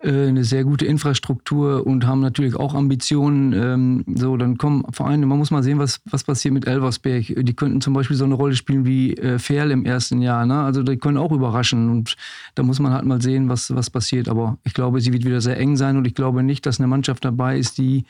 eine 0.00 0.44
sehr 0.44 0.62
gute 0.62 0.86
Infrastruktur 0.86 1.84
und 1.84 2.06
haben 2.06 2.20
natürlich 2.20 2.54
auch 2.54 2.74
Ambitionen. 2.74 3.52
Ähm, 3.52 4.04
so, 4.14 4.36
dann 4.36 4.56
kommen 4.56 4.84
Vereine, 4.92 5.26
man 5.26 5.38
muss 5.38 5.50
mal 5.50 5.64
sehen, 5.64 5.78
was, 5.78 6.00
was 6.04 6.22
passiert 6.22 6.54
mit 6.54 6.68
Elversberg. 6.68 7.24
Die 7.36 7.54
könnten 7.54 7.80
zum 7.80 7.94
Beispiel 7.94 8.16
so 8.16 8.24
eine 8.24 8.34
Rolle 8.34 8.54
spielen 8.54 8.86
wie 8.86 9.14
äh, 9.14 9.40
Ferl 9.40 9.72
im 9.72 9.84
ersten 9.84 10.22
Jahr. 10.22 10.46
Ne? 10.46 10.62
Also 10.62 10.84
die 10.84 10.98
können 10.98 11.16
auch 11.16 11.32
überraschen 11.32 11.90
und 11.90 12.16
da 12.54 12.62
muss 12.62 12.78
man 12.78 12.92
halt 12.92 13.04
mal 13.06 13.20
sehen, 13.20 13.48
was, 13.48 13.74
was 13.74 13.90
passiert. 13.90 14.28
Aber 14.28 14.58
ich 14.64 14.74
glaube, 14.74 15.00
sie 15.00 15.12
wird 15.12 15.24
wieder 15.24 15.40
sehr 15.40 15.58
eng 15.58 15.76
sein 15.76 15.96
und 15.96 16.06
ich 16.06 16.14
glaube 16.14 16.44
nicht, 16.44 16.64
dass 16.66 16.78
eine 16.78 16.86
Mannschaft 16.86 17.24
dabei 17.24 17.58
ist, 17.58 17.78
die 17.78 18.04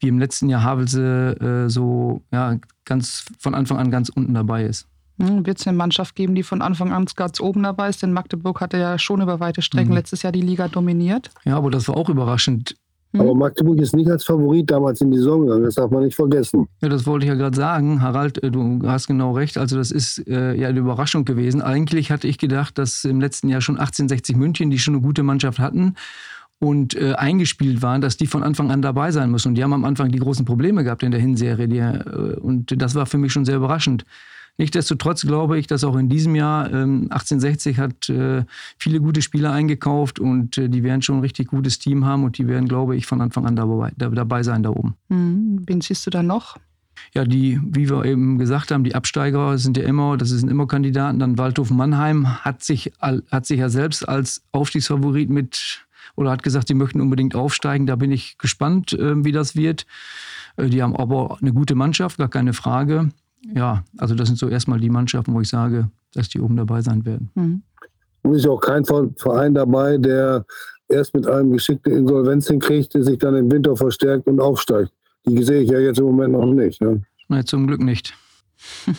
wie 0.00 0.08
im 0.08 0.18
letzten 0.18 0.48
Jahr 0.48 0.64
Havelse 0.64 1.36
äh, 1.66 1.70
so 1.70 2.22
ja, 2.32 2.56
ganz 2.84 3.26
von 3.38 3.54
Anfang 3.54 3.78
an 3.78 3.92
ganz 3.92 4.08
unten 4.08 4.34
dabei 4.34 4.64
ist. 4.64 4.89
Hm, 5.20 5.46
Wird 5.46 5.60
es 5.60 5.66
eine 5.66 5.76
Mannschaft 5.76 6.14
geben, 6.14 6.34
die 6.34 6.42
von 6.42 6.62
Anfang 6.62 6.92
an 6.92 7.06
ganz 7.14 7.40
oben 7.40 7.62
dabei 7.62 7.88
ist? 7.88 8.02
Denn 8.02 8.12
Magdeburg 8.12 8.60
hatte 8.60 8.78
ja 8.78 8.98
schon 8.98 9.20
über 9.20 9.40
weite 9.40 9.62
Strecken 9.62 9.90
mhm. 9.90 9.96
letztes 9.96 10.22
Jahr 10.22 10.32
die 10.32 10.40
Liga 10.40 10.68
dominiert. 10.68 11.30
Ja, 11.44 11.56
aber 11.56 11.70
das 11.70 11.88
war 11.88 11.96
auch 11.96 12.08
überraschend. 12.08 12.76
Mhm. 13.12 13.20
Aber 13.20 13.34
Magdeburg 13.34 13.78
ist 13.78 13.94
nicht 13.94 14.10
als 14.10 14.24
Favorit 14.24 14.70
damals 14.70 15.00
in 15.00 15.10
die 15.10 15.18
Saison 15.18 15.42
gegangen, 15.42 15.64
das 15.64 15.74
darf 15.74 15.90
man 15.90 16.04
nicht 16.04 16.14
vergessen. 16.14 16.68
Ja, 16.80 16.88
das 16.88 17.06
wollte 17.06 17.26
ich 17.26 17.28
ja 17.28 17.34
gerade 17.34 17.56
sagen. 17.56 18.00
Harald, 18.00 18.42
äh, 18.42 18.50
du 18.50 18.80
hast 18.84 19.08
genau 19.08 19.32
recht. 19.32 19.58
Also, 19.58 19.76
das 19.76 19.90
ist 19.90 20.26
äh, 20.28 20.54
ja 20.54 20.68
eine 20.68 20.78
Überraschung 20.78 21.24
gewesen. 21.24 21.60
Eigentlich 21.60 22.10
hatte 22.10 22.28
ich 22.28 22.38
gedacht, 22.38 22.78
dass 22.78 23.04
im 23.04 23.20
letzten 23.20 23.48
Jahr 23.48 23.60
schon 23.60 23.76
1860 23.76 24.36
München, 24.36 24.70
die 24.70 24.78
schon 24.78 24.94
eine 24.94 25.02
gute 25.02 25.22
Mannschaft 25.22 25.58
hatten, 25.58 25.96
und 26.60 26.94
äh, 26.94 27.14
eingespielt 27.14 27.82
waren, 27.82 28.00
dass 28.02 28.18
die 28.18 28.26
von 28.26 28.42
Anfang 28.42 28.70
an 28.70 28.82
dabei 28.82 29.10
sein 29.12 29.30
müssen. 29.30 29.48
Und 29.48 29.54
die 29.54 29.64
haben 29.64 29.72
am 29.72 29.84
Anfang 29.84 30.12
die 30.12 30.18
großen 30.18 30.44
Probleme 30.44 30.84
gehabt 30.84 31.02
in 31.02 31.10
der 31.10 31.20
Hinserie. 31.20 31.66
Die, 31.66 31.78
äh, 31.78 32.36
und 32.38 32.80
das 32.80 32.94
war 32.94 33.06
für 33.06 33.18
mich 33.18 33.32
schon 33.32 33.44
sehr 33.44 33.56
überraschend. 33.56 34.04
Nichtsdestotrotz 34.60 35.22
glaube 35.22 35.58
ich, 35.58 35.66
dass 35.66 35.84
auch 35.84 35.96
in 35.96 36.10
diesem 36.10 36.34
Jahr 36.34 36.66
ähm, 36.66 37.04
1860 37.04 37.78
hat 37.78 38.10
äh, 38.10 38.44
viele 38.76 39.00
gute 39.00 39.22
Spieler 39.22 39.52
eingekauft 39.52 40.20
und 40.20 40.58
äh, 40.58 40.68
die 40.68 40.82
werden 40.82 41.00
schon 41.00 41.16
ein 41.16 41.20
richtig 41.22 41.48
gutes 41.48 41.78
Team 41.78 42.04
haben 42.04 42.24
und 42.24 42.36
die 42.36 42.46
werden, 42.46 42.68
glaube 42.68 42.94
ich, 42.94 43.06
von 43.06 43.22
Anfang 43.22 43.46
an 43.46 43.56
dabei, 43.56 43.90
dabei 43.96 44.42
sein 44.42 44.62
da 44.62 44.68
oben. 44.68 44.96
Mhm. 45.08 45.62
Wen 45.64 45.80
siehst 45.80 46.06
du 46.06 46.10
da 46.10 46.22
noch? 46.22 46.58
Ja, 47.14 47.24
die, 47.24 47.58
wie 47.64 47.88
wir 47.88 48.04
eben 48.04 48.36
gesagt 48.36 48.70
haben, 48.70 48.84
die 48.84 48.94
Absteiger 48.94 49.56
sind 49.56 49.78
ja 49.78 49.84
immer, 49.84 50.18
das 50.18 50.28
sind 50.28 50.50
immer 50.50 50.66
Kandidaten. 50.66 51.18
Dann 51.20 51.38
Waldhof 51.38 51.70
Mannheim 51.70 52.44
hat 52.44 52.62
sich, 52.62 52.92
hat 53.00 53.46
sich 53.46 53.60
ja 53.60 53.70
selbst 53.70 54.06
als 54.06 54.42
Aufstiegsfavorit 54.52 55.30
mit 55.30 55.86
oder 56.16 56.32
hat 56.32 56.42
gesagt, 56.42 56.68
sie 56.68 56.74
möchten 56.74 57.00
unbedingt 57.00 57.34
aufsteigen. 57.34 57.86
Da 57.86 57.96
bin 57.96 58.12
ich 58.12 58.36
gespannt, 58.36 58.92
äh, 58.92 59.24
wie 59.24 59.32
das 59.32 59.56
wird. 59.56 59.86
Äh, 60.58 60.68
die 60.68 60.82
haben 60.82 60.94
aber 60.94 61.38
eine 61.40 61.54
gute 61.54 61.74
Mannschaft, 61.74 62.18
gar 62.18 62.28
keine 62.28 62.52
Frage. 62.52 63.08
Ja, 63.54 63.84
also 63.98 64.14
das 64.14 64.28
sind 64.28 64.38
so 64.38 64.48
erstmal 64.48 64.80
die 64.80 64.90
Mannschaften, 64.90 65.32
wo 65.34 65.40
ich 65.40 65.48
sage, 65.48 65.88
dass 66.12 66.28
die 66.28 66.40
oben 66.40 66.56
dabei 66.56 66.82
sein 66.82 67.04
werden. 67.04 67.30
Mhm. 67.34 67.62
Nun 68.22 68.34
ist 68.34 68.44
ja 68.44 68.50
auch 68.50 68.60
kein 68.60 68.84
Verein 68.84 69.54
dabei, 69.54 69.96
der 69.96 70.44
erst 70.88 71.14
mit 71.14 71.26
einem 71.26 71.52
geschickten 71.52 71.92
Insolvenz 71.92 72.48
hinkriegt, 72.48 72.94
der 72.94 73.04
sich 73.04 73.18
dann 73.18 73.36
im 73.36 73.50
Winter 73.50 73.76
verstärkt 73.76 74.26
und 74.26 74.40
aufsteigt. 74.40 74.92
Die 75.26 75.42
sehe 75.42 75.62
ich 75.62 75.70
ja 75.70 75.78
jetzt 75.78 75.98
im 75.98 76.06
Moment 76.06 76.32
noch 76.32 76.46
nicht. 76.46 76.80
Ne? 76.82 77.02
Nein, 77.28 77.46
zum 77.46 77.66
Glück 77.66 77.80
nicht. 77.80 78.14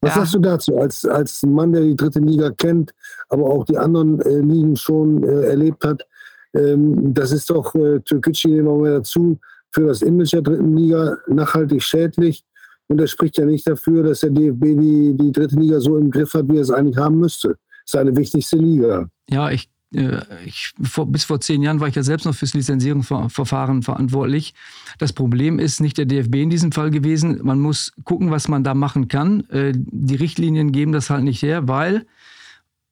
Was 0.00 0.14
ja. 0.14 0.20
sagst 0.20 0.34
du 0.34 0.38
dazu, 0.40 0.76
als, 0.76 1.04
als 1.06 1.42
Mann, 1.44 1.72
der 1.72 1.82
die 1.82 1.96
dritte 1.96 2.18
Liga 2.18 2.50
kennt, 2.50 2.92
aber 3.28 3.44
auch 3.44 3.64
die 3.64 3.78
anderen 3.78 4.20
äh, 4.20 4.40
Ligen 4.40 4.76
schon 4.76 5.22
äh, 5.22 5.46
erlebt 5.46 5.84
hat? 5.84 6.06
Ähm, 6.54 7.14
das 7.14 7.32
ist 7.32 7.48
doch, 7.48 7.74
äh, 7.74 8.00
Türkgücü 8.00 8.48
nehmen 8.48 8.66
wir 8.66 8.76
mal 8.76 8.92
dazu, 8.98 9.38
für 9.72 9.86
das 9.86 10.02
Image 10.02 10.32
der 10.32 10.42
dritten 10.42 10.76
Liga 10.76 11.16
nachhaltig 11.26 11.82
schädlich. 11.82 12.44
Und 12.88 12.98
das 12.98 13.10
spricht 13.10 13.38
ja 13.38 13.46
nicht 13.46 13.66
dafür, 13.66 14.02
dass 14.02 14.20
der 14.20 14.30
DFB 14.30 14.62
die, 14.62 15.16
die 15.18 15.32
dritte 15.32 15.56
Liga 15.56 15.80
so 15.80 15.96
im 15.96 16.10
Griff 16.10 16.34
hat, 16.34 16.48
wie 16.48 16.56
er 16.56 16.62
es 16.62 16.70
eigentlich 16.70 16.96
haben 16.96 17.18
müsste. 17.18 17.56
Seine 17.86 18.16
wichtigste 18.16 18.56
Liga. 18.56 19.08
Ja, 19.28 19.50
ich 19.50 19.68
äh, 19.94 20.20
ich, 20.44 20.72
vor, 20.82 21.06
bis 21.06 21.24
vor 21.24 21.40
zehn 21.40 21.62
Jahren 21.62 21.80
war 21.80 21.88
ich 21.88 21.94
ja 21.94 22.02
selbst 22.02 22.24
noch 22.24 22.34
fürs 22.34 22.54
Lizenzierungsverfahren 22.54 23.82
verantwortlich. 23.82 24.54
Das 24.98 25.12
Problem 25.12 25.58
ist 25.58 25.80
nicht 25.80 25.98
der 25.98 26.06
DFB 26.06 26.36
in 26.36 26.50
diesem 26.50 26.72
Fall 26.72 26.90
gewesen. 26.90 27.40
Man 27.42 27.60
muss 27.60 27.92
gucken, 28.04 28.30
was 28.30 28.48
man 28.48 28.64
da 28.64 28.74
machen 28.74 29.08
kann. 29.08 29.48
Äh, 29.50 29.72
die 29.74 30.16
Richtlinien 30.16 30.72
geben 30.72 30.92
das 30.92 31.10
halt 31.10 31.24
nicht 31.24 31.42
her, 31.42 31.68
weil, 31.68 32.06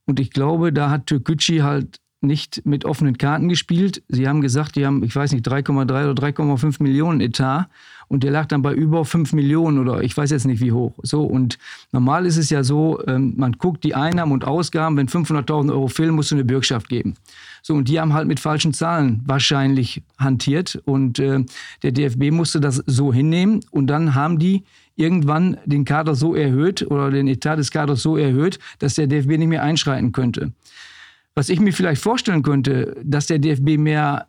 und 0.07 0.21
ich 0.21 0.31
glaube, 0.31 0.73
da 0.73 0.91
hat 0.91 1.07
Türkgücü 1.07 1.61
halt 1.61 1.99
nicht 2.21 2.65
mit 2.65 2.85
offenen 2.85 3.19
Karten 3.19 3.49
gespielt. 3.49 4.03
Sie 4.09 4.29
haben 4.29 4.43
gesagt, 4.43 4.77
die 4.77 4.87
haben, 4.87 5.03
ich 5.03 5.15
weiß 5.15 5.33
nicht, 5.33 5.47
3,3 5.47 6.11
oder 6.11 6.23
3,5 6.23 6.81
Millionen 6.81 7.21
Etat 7.21 7.69
und 8.13 8.25
der 8.25 8.31
lag 8.31 8.45
dann 8.45 8.61
bei 8.61 8.75
über 8.75 9.07
5 9.07 9.33
Millionen 9.33 9.79
oder 9.79 10.03
ich 10.03 10.15
weiß 10.15 10.31
jetzt 10.31 10.45
nicht 10.45 10.61
wie 10.61 10.71
hoch. 10.71 10.93
So 11.03 11.25
und 11.25 11.59
normal 11.93 12.27
ist 12.27 12.37
es 12.37 12.51
ja 12.51 12.63
so, 12.63 13.03
ähm, 13.07 13.33
man 13.39 13.53
guckt 13.53 13.85
die 13.85 13.95
Einnahmen 13.95 14.33
und 14.33 14.45
Ausgaben, 14.45 14.99
wenn 14.99 15.09
500.000 15.09 15.73
Euro 15.73 15.89
fehlen, 15.89 16.15
musst 16.15 16.31
du 16.31 16.35
eine 16.35 16.45
Bürgschaft 16.45 16.91
geben. 16.91 17.15
So 17.63 17.73
und 17.73 17.89
die 17.89 17.99
haben 17.99 18.13
halt 18.13 18.29
mit 18.29 18.39
falschen 18.39 18.75
Zahlen 18.75 19.23
wahrscheinlich 19.25 20.03
hantiert 20.19 20.79
und 20.85 21.21
äh, 21.21 21.43
der 21.83 21.93
DFB 21.93 22.33
musste 22.33 22.61
das 22.61 22.83
so 22.87 23.15
hinnehmen 23.15 23.61
und 23.71 23.87
dann 23.87 24.15
haben 24.15 24.39
die 24.39 24.65
irgendwann 24.95 25.57
den 25.65 25.87
Kader 25.87 26.15
so 26.15 26.35
erhöht 26.35 26.83
oder 26.83 27.11
den 27.11 27.29
Etat 27.29 27.57
des 27.57 27.71
Kaders 27.71 28.03
so 28.03 28.19
erhöht, 28.19 28.59
dass 28.79 28.95
der 28.95 29.07
DFB 29.07 29.39
nicht 29.39 29.49
mehr 29.49 29.63
einschreiten 29.63 30.13
könnte. 30.13 30.53
Was 31.35 31.49
ich 31.49 31.61
mir 31.61 31.73
vielleicht 31.73 32.03
vorstellen 32.03 32.43
könnte, 32.43 32.95
dass 33.03 33.27
der 33.27 33.39
DFB 33.39 33.79
mehr, 33.79 34.27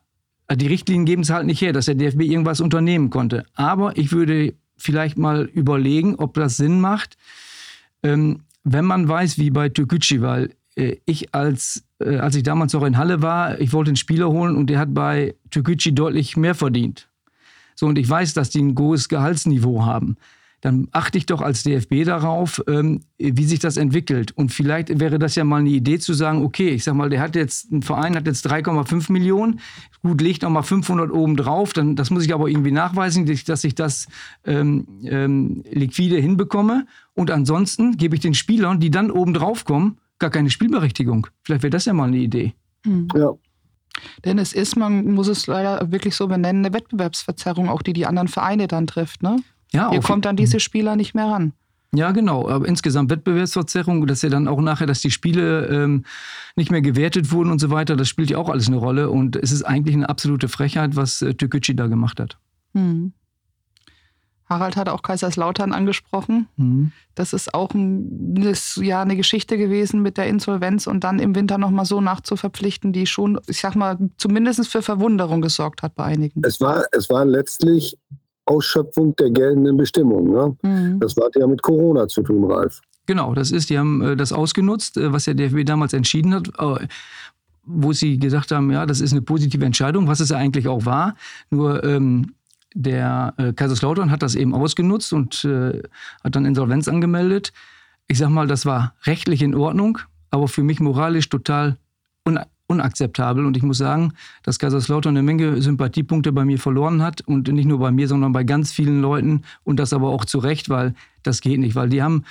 die 0.52 0.68
Richtlinien 0.68 1.06
geben 1.06 1.22
es 1.22 1.30
halt 1.30 1.46
nicht 1.46 1.62
her, 1.62 1.74
dass 1.74 1.86
der 1.86 1.96
DFB 1.96 2.22
irgendwas 2.22 2.62
unternehmen 2.62 3.10
konnte. 3.10 3.46
Aber 3.54 3.98
ich 3.98 4.12
würde 4.12 4.54
vielleicht 4.78 5.18
mal 5.18 5.46
überlegen, 5.46 6.16
ob 6.16 6.34
das 6.34 6.58
Sinn 6.58 6.80
macht, 6.82 7.18
ähm, 8.04 8.42
wenn 8.64 8.86
man 8.86 9.08
weiß, 9.08 9.38
wie 9.38 9.50
bei 9.50 9.70
Türkgücü, 9.70 10.22
weil 10.22 10.56
äh, 10.76 10.98
ich 11.06 11.34
als, 11.34 11.84
äh, 12.00 12.18
als 12.18 12.36
ich 12.36 12.44
damals 12.44 12.74
noch 12.74 12.84
in 12.84 12.98
Halle 12.98 13.22
war, 13.22 13.60
ich 13.60 13.74
wollte 13.74 13.90
einen 13.90 13.96
Spieler 13.96 14.30
holen 14.30 14.56
und 14.56 14.70
der 14.70 14.80
hat 14.80 14.94
bei 14.94 15.36
Türkgücü 15.50 15.92
deutlich 15.92 16.38
mehr 16.38 16.56
verdient. 16.56 17.10
So, 17.76 17.88
und 17.88 17.98
ich 17.98 18.10
weiß, 18.10 18.34
dass 18.34 18.50
die 18.50 18.62
ein 18.62 18.78
hohes 18.78 19.10
Gehaltsniveau 19.10 19.86
haben 19.86 20.18
dann 20.64 20.88
achte 20.94 21.18
ich 21.18 21.26
doch 21.26 21.42
als 21.42 21.64
DFB 21.64 22.06
darauf, 22.06 22.64
ähm, 22.70 23.02
wie 23.18 23.44
sich 23.44 23.60
das 23.60 23.76
entwickelt. 23.76 24.32
Und 24.32 24.54
vielleicht 24.54 24.98
wäre 24.98 25.20
das 25.20 25.36
ja 25.36 25.44
mal 25.44 25.60
eine 25.60 25.70
Idee 25.70 26.00
zu 26.00 26.14
sagen, 26.14 26.42
okay, 26.42 26.70
ich 26.70 26.86
sag 26.86 26.94
mal, 26.96 27.10
der 27.10 27.20
hat 27.20 27.36
jetzt, 27.36 27.70
ein 27.70 27.82
Verein 27.82 28.16
hat 28.16 28.28
jetzt 28.28 28.50
3,5 28.50 29.12
Millionen, 29.12 29.60
gut, 30.04 30.22
legt 30.22 30.44
noch 30.44 30.50
mal 30.50 30.64
500 30.64 31.12
oben 31.12 31.36
drauf, 31.36 31.74
dann, 31.74 31.98
das 31.98 32.12
muss 32.12 32.24
ich 32.24 32.34
aber 32.34 32.48
irgendwie 32.48 32.72
nachweisen, 32.72 33.26
dass 33.46 33.66
ich 33.66 33.76
das 33.76 34.08
ähm, 34.46 34.88
ähm, 35.04 35.66
liquide 35.70 36.16
hinbekomme. 36.16 36.88
Und 37.14 37.30
ansonsten 37.30 37.98
gebe 37.98 38.16
ich 38.16 38.22
den 38.22 38.34
Spielern, 38.34 38.80
die 38.80 38.90
dann 38.90 39.12
oben 39.12 39.34
drauf 39.34 39.66
kommen, 39.66 39.98
gar 40.18 40.30
keine 40.30 40.50
Spielberechtigung. 40.50 41.28
Vielleicht 41.44 41.64
wäre 41.64 41.72
das 41.72 41.84
ja 41.84 41.92
mal 41.92 42.08
eine 42.08 42.20
Idee. 42.20 42.54
Mhm. 42.86 43.10
Ja. 43.14 43.34
Denn 44.24 44.40
es 44.40 44.54
ist, 44.54 44.78
man 44.78 45.14
muss 45.14 45.28
es 45.28 45.46
leider 45.46 45.92
wirklich 45.92 46.16
so 46.16 46.30
benennen, 46.30 46.66
eine 46.66 46.74
Wettbewerbsverzerrung, 46.74 47.68
auch 47.68 47.82
die 47.82 47.92
die 47.92 48.06
anderen 48.06 48.30
Vereine 48.30 48.68
dann 48.70 48.88
trifft. 48.88 49.24
Ne? 49.24 49.44
Ja, 49.74 49.92
Hier 49.92 50.02
kommt 50.02 50.26
dann 50.26 50.36
diese 50.36 50.60
Spieler 50.60 50.96
nicht 50.96 51.16
mehr 51.16 51.26
ran. 51.26 51.54
Ja, 51.96 52.12
genau. 52.12 52.50
Aber 52.50 52.68
insgesamt 52.68 53.12
Wettbewerbsverzerrung, 53.12 54.08
dass 54.08 54.24
ja 54.24 54.30
dann 54.30 54.48
auch 54.48 54.60
nachher, 54.60 54.88
dass 54.88 55.02
die 55.02 55.12
Spiele 55.12 55.68
ähm, 55.68 56.06
nicht 56.56 56.72
mehr 56.72 56.82
gewertet 56.82 57.32
wurden 57.32 57.52
und 57.52 57.60
so 57.60 57.70
weiter, 57.70 57.96
das 57.96 58.08
spielt 58.10 58.32
ja 58.32 58.38
auch 58.40 58.50
alles 58.50 58.68
eine 58.68 58.78
Rolle. 58.78 59.12
Und 59.12 59.36
es 59.36 59.52
ist 59.52 59.64
eigentlich 59.64 59.96
eine 59.96 60.10
absolute 60.10 60.48
Frechheit, 60.48 60.96
was 60.96 61.22
äh, 61.22 61.36
Türkgücü 61.36 61.76
da 61.76 61.88
gemacht 61.88 62.20
hat. 62.20 62.38
Hm. 62.74 63.14
Harald 64.50 64.76
hat 64.76 64.90
auch 64.90 65.02
Kaiserslautern 65.02 65.72
angesprochen. 65.72 66.48
Mhm. 66.58 66.92
Das 67.16 67.34
ist 67.34 67.54
auch 67.54 67.74
ein, 67.74 68.36
das, 68.36 68.80
ja, 68.82 69.02
eine 69.02 69.16
Geschichte 69.16 69.58
gewesen 69.58 70.02
mit 70.02 70.18
der 70.18 70.28
Insolvenz 70.28 70.86
und 70.86 71.04
dann 71.04 71.20
im 71.20 71.34
Winter 71.36 71.58
nochmal 71.58 71.86
so 71.86 72.02
nachzuverpflichten, 72.02 72.92
die 72.92 73.08
schon, 73.08 73.40
ich 73.48 73.62
sag 73.62 73.76
mal, 73.76 73.98
zumindest 74.18 74.68
für 74.68 74.82
Verwunderung 74.82 75.42
gesorgt 75.42 75.82
hat 75.82 75.96
bei 75.96 76.04
einigen. 76.06 76.42
Es 76.44 76.60
war, 76.60 76.84
es 76.92 77.10
war 77.10 77.26
letztlich 77.26 77.98
Ausschöpfung 78.46 79.16
der 79.16 79.32
geltenden 79.32 79.78
Bestimmungen. 79.78 80.32
Ne? 80.32 80.58
Mhm. 80.62 81.00
Das 81.00 81.16
hat 81.16 81.36
ja 81.36 81.48
mit 81.48 81.62
Corona 81.62 82.08
zu 82.08 82.22
tun, 82.22 82.50
Ralf. 82.52 82.82
Genau, 83.06 83.34
das 83.34 83.52
ist, 83.52 83.70
die 83.70 83.78
haben 83.78 84.02
äh, 84.02 84.16
das 84.16 84.32
ausgenutzt, 84.32 84.98
äh, 84.98 85.12
was 85.12 85.26
der 85.26 85.34
DFB 85.34 85.66
damals 85.66 85.94
entschieden 85.94 86.34
hat, 86.34 86.48
äh, 86.60 86.88
wo 87.66 87.94
sie 87.94 88.18
gesagt 88.18 88.52
haben, 88.52 88.72
ja, 88.72 88.86
das 88.86 89.02
ist 89.02 89.12
eine 89.12 89.22
positive 89.22 89.66
Entscheidung, 89.66 90.08
was 90.08 90.20
es 90.20 90.30
ja 90.30 90.38
eigentlich 90.38 90.68
auch 90.68 90.86
war. 90.86 91.16
Nur 91.50 91.84
ähm, 91.84 92.34
der 92.74 93.34
äh, 93.38 93.54
Kaiserslautern 93.54 94.12
hat 94.12 94.24
das 94.24 94.36
eben 94.36 94.54
ausgenutzt 94.54 95.14
und 95.14 95.46
äh, 95.46 95.82
hat 96.24 96.36
dann 96.36 96.46
Insolvenz 96.46 96.88
angemeldet. 96.88 97.54
Ich 98.08 98.18
sag 98.18 98.30
mal, 98.30 98.48
das 98.48 98.66
war 98.66 98.96
rechtlich 99.06 99.42
in 99.42 99.56
Ordnung, 99.56 100.00
aber 100.32 100.48
für 100.48 100.64
mich 100.64 100.80
moralisch 100.80 101.30
total 101.30 101.78
un 102.28 102.40
unakzeptabel. 102.74 103.46
Und 103.46 103.58
ich 103.58 103.64
muss 103.64 103.78
sagen, 103.78 104.14
dass 104.44 104.60
Kaiserslautern 104.60 105.16
eine 105.16 105.24
Menge 105.24 105.62
Sympathiepunkte 105.62 106.32
bei 106.32 106.46
mir 106.46 106.60
verloren 106.60 107.02
hat. 107.02 107.22
Und 107.22 107.48
nicht 107.48 107.66
nur 107.66 107.80
bei 107.80 107.92
mir, 107.92 108.08
sondern 108.08 108.32
bei 108.32 108.44
ganz 108.44 108.72
vielen 108.72 109.02
Leuten. 109.02 109.44
Und 109.64 109.80
das 109.80 109.94
aber 109.94 110.10
auch 110.10 110.26
zu 110.26 110.40
Recht, 110.40 110.70
weil 110.70 110.94
das 111.24 111.42
geht 111.42 111.60
nicht. 111.60 111.76
Weil 111.76 111.90
die 111.90 112.04
haben 112.04 112.24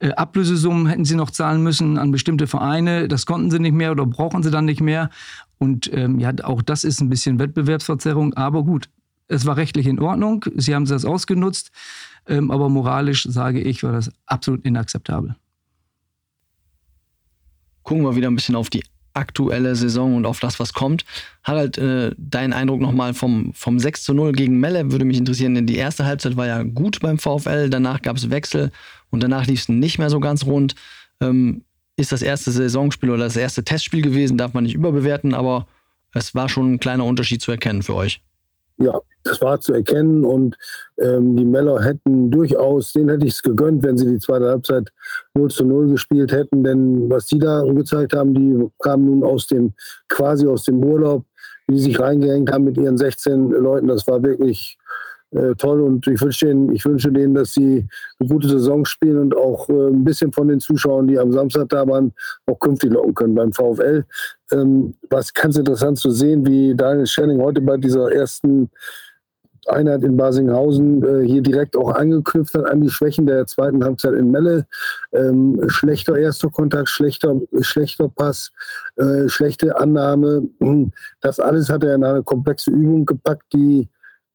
äh, 0.00 0.10
Ablösesummen, 0.10 0.86
hätten 0.86 1.04
sie 1.04 1.16
noch 1.16 1.30
zahlen 1.30 1.62
müssen 1.62 1.98
an 1.98 2.10
bestimmte 2.10 2.46
Vereine. 2.46 3.08
Das 3.08 3.26
konnten 3.26 3.50
sie 3.50 3.60
nicht 3.60 3.74
mehr 3.74 3.92
oder 3.92 4.06
brauchen 4.06 4.42
sie 4.42 4.50
dann 4.50 4.64
nicht 4.64 4.80
mehr. 4.80 5.10
Und 5.58 5.92
ähm, 5.92 6.18
ja, 6.18 6.32
auch 6.42 6.62
das 6.62 6.84
ist 6.84 7.00
ein 7.00 7.08
bisschen 7.08 7.38
Wettbewerbsverzerrung. 7.38 8.34
Aber 8.34 8.64
gut, 8.64 8.88
es 9.28 9.46
war 9.46 9.56
rechtlich 9.56 9.86
in 9.86 10.00
Ordnung. 10.00 10.44
Sie 10.56 10.74
haben 10.74 10.86
das 10.86 11.04
ausgenutzt. 11.04 11.70
Ähm, 12.26 12.50
aber 12.50 12.68
moralisch, 12.68 13.24
sage 13.28 13.60
ich, 13.60 13.82
war 13.82 13.92
das 13.92 14.10
absolut 14.26 14.64
inakzeptabel. 14.64 15.36
Gucken 17.82 18.04
wir 18.04 18.14
wieder 18.14 18.28
ein 18.28 18.34
bisschen 18.34 18.56
auf 18.56 18.70
die 18.70 18.82
aktuelle 19.14 19.74
Saison 19.76 20.16
und 20.16 20.26
auf 20.26 20.40
das, 20.40 20.60
was 20.60 20.72
kommt. 20.72 21.04
Harald, 21.42 21.78
äh, 21.78 22.12
dein 22.16 22.52
Eindruck 22.52 22.80
nochmal 22.80 23.14
vom, 23.14 23.52
vom 23.54 23.78
6 23.78 24.04
zu 24.04 24.14
0 24.14 24.32
gegen 24.32 24.58
Melle 24.60 24.92
würde 24.92 25.04
mich 25.04 25.18
interessieren, 25.18 25.54
denn 25.54 25.66
die 25.66 25.76
erste 25.76 26.04
Halbzeit 26.04 26.36
war 26.36 26.46
ja 26.46 26.62
gut 26.62 27.00
beim 27.00 27.18
VfL, 27.18 27.70
danach 27.70 28.02
gab 28.02 28.16
es 28.16 28.30
Wechsel 28.30 28.70
und 29.10 29.22
danach 29.22 29.46
lief 29.46 29.60
es 29.60 29.68
nicht 29.68 29.98
mehr 29.98 30.10
so 30.10 30.20
ganz 30.20 30.44
rund. 30.46 30.74
Ähm, 31.20 31.64
ist 31.96 32.12
das 32.12 32.22
erste 32.22 32.50
Saisonspiel 32.50 33.10
oder 33.10 33.24
das 33.24 33.36
erste 33.36 33.62
Testspiel 33.64 34.02
gewesen, 34.02 34.38
darf 34.38 34.54
man 34.54 34.64
nicht 34.64 34.74
überbewerten, 34.74 35.34
aber 35.34 35.66
es 36.14 36.34
war 36.34 36.48
schon 36.48 36.74
ein 36.74 36.80
kleiner 36.80 37.04
Unterschied 37.04 37.42
zu 37.42 37.50
erkennen 37.50 37.82
für 37.82 37.94
euch. 37.94 38.22
Ja, 38.80 38.98
das 39.24 39.42
war 39.42 39.60
zu 39.60 39.74
erkennen 39.74 40.24
und 40.24 40.56
ähm, 40.98 41.36
die 41.36 41.44
Meller 41.44 41.82
hätten 41.82 42.30
durchaus, 42.30 42.94
denen 42.94 43.10
hätte 43.10 43.26
ich 43.26 43.34
es 43.34 43.42
gegönnt, 43.42 43.82
wenn 43.82 43.98
sie 43.98 44.06
die 44.06 44.18
zweite 44.18 44.48
Halbzeit 44.48 44.90
0 45.34 45.50
zu 45.50 45.66
0 45.66 45.88
gespielt 45.88 46.32
hätten, 46.32 46.64
denn 46.64 47.10
was 47.10 47.26
die 47.26 47.38
da 47.38 47.62
gezeigt 47.62 48.14
haben, 48.14 48.32
die 48.32 48.70
kamen 48.78 49.04
nun 49.04 49.22
aus 49.22 49.46
dem, 49.46 49.74
quasi 50.08 50.46
aus 50.46 50.64
dem 50.64 50.82
Urlaub, 50.82 51.26
wie 51.66 51.76
sie 51.76 51.84
sich 51.84 52.00
reingehängt 52.00 52.50
haben 52.50 52.64
mit 52.64 52.78
ihren 52.78 52.96
16 52.96 53.50
Leuten, 53.50 53.88
das 53.88 54.06
war 54.06 54.22
wirklich 54.22 54.78
äh, 55.32 55.54
toll 55.54 55.80
und 55.80 56.06
ich 56.06 56.20
wünsche, 56.20 56.46
denen, 56.46 56.72
ich 56.74 56.84
wünsche 56.84 57.12
denen, 57.12 57.34
dass 57.34 57.54
sie 57.54 57.86
eine 58.18 58.28
gute 58.28 58.48
Saison 58.48 58.84
spielen 58.84 59.18
und 59.18 59.36
auch 59.36 59.68
äh, 59.68 59.88
ein 59.88 60.04
bisschen 60.04 60.32
von 60.32 60.48
den 60.48 60.60
Zuschauern, 60.60 61.06
die 61.06 61.18
am 61.18 61.32
Samstag 61.32 61.68
da 61.68 61.86
waren, 61.86 62.12
auch 62.46 62.58
künftig 62.58 62.92
locken 62.92 63.14
können 63.14 63.34
beim 63.34 63.52
VfL. 63.52 64.04
Ähm, 64.52 64.94
was 65.08 65.32
ganz 65.32 65.56
interessant 65.56 65.98
zu 65.98 66.10
sehen, 66.10 66.44
wie 66.46 66.74
Daniel 66.74 67.06
Schelling 67.06 67.40
heute 67.40 67.60
bei 67.60 67.76
dieser 67.76 68.10
ersten 68.12 68.70
Einheit 69.68 70.02
in 70.02 70.16
Basinghausen 70.16 71.04
äh, 71.04 71.26
hier 71.26 71.42
direkt 71.42 71.76
auch 71.76 71.94
angeknüpft 71.94 72.54
hat 72.54 72.64
an 72.64 72.80
die 72.80 72.90
Schwächen 72.90 73.26
der 73.26 73.46
zweiten 73.46 73.84
Halbzeit 73.84 74.14
in 74.14 74.30
Melle. 74.30 74.66
Ähm, 75.12 75.60
schlechter 75.68 76.16
erster 76.16 76.48
Kontakt, 76.48 76.88
schlechter, 76.88 77.36
schlechter 77.60 78.08
Pass, 78.08 78.50
äh, 78.96 79.28
schlechte 79.28 79.78
Annahme. 79.78 80.48
Das 81.20 81.38
alles 81.38 81.68
hat 81.68 81.84
er 81.84 81.94
in 81.94 82.04
eine 82.04 82.22
komplexe 82.22 82.70
Übung 82.70 83.06
gepackt, 83.06 83.52
die 83.52 83.88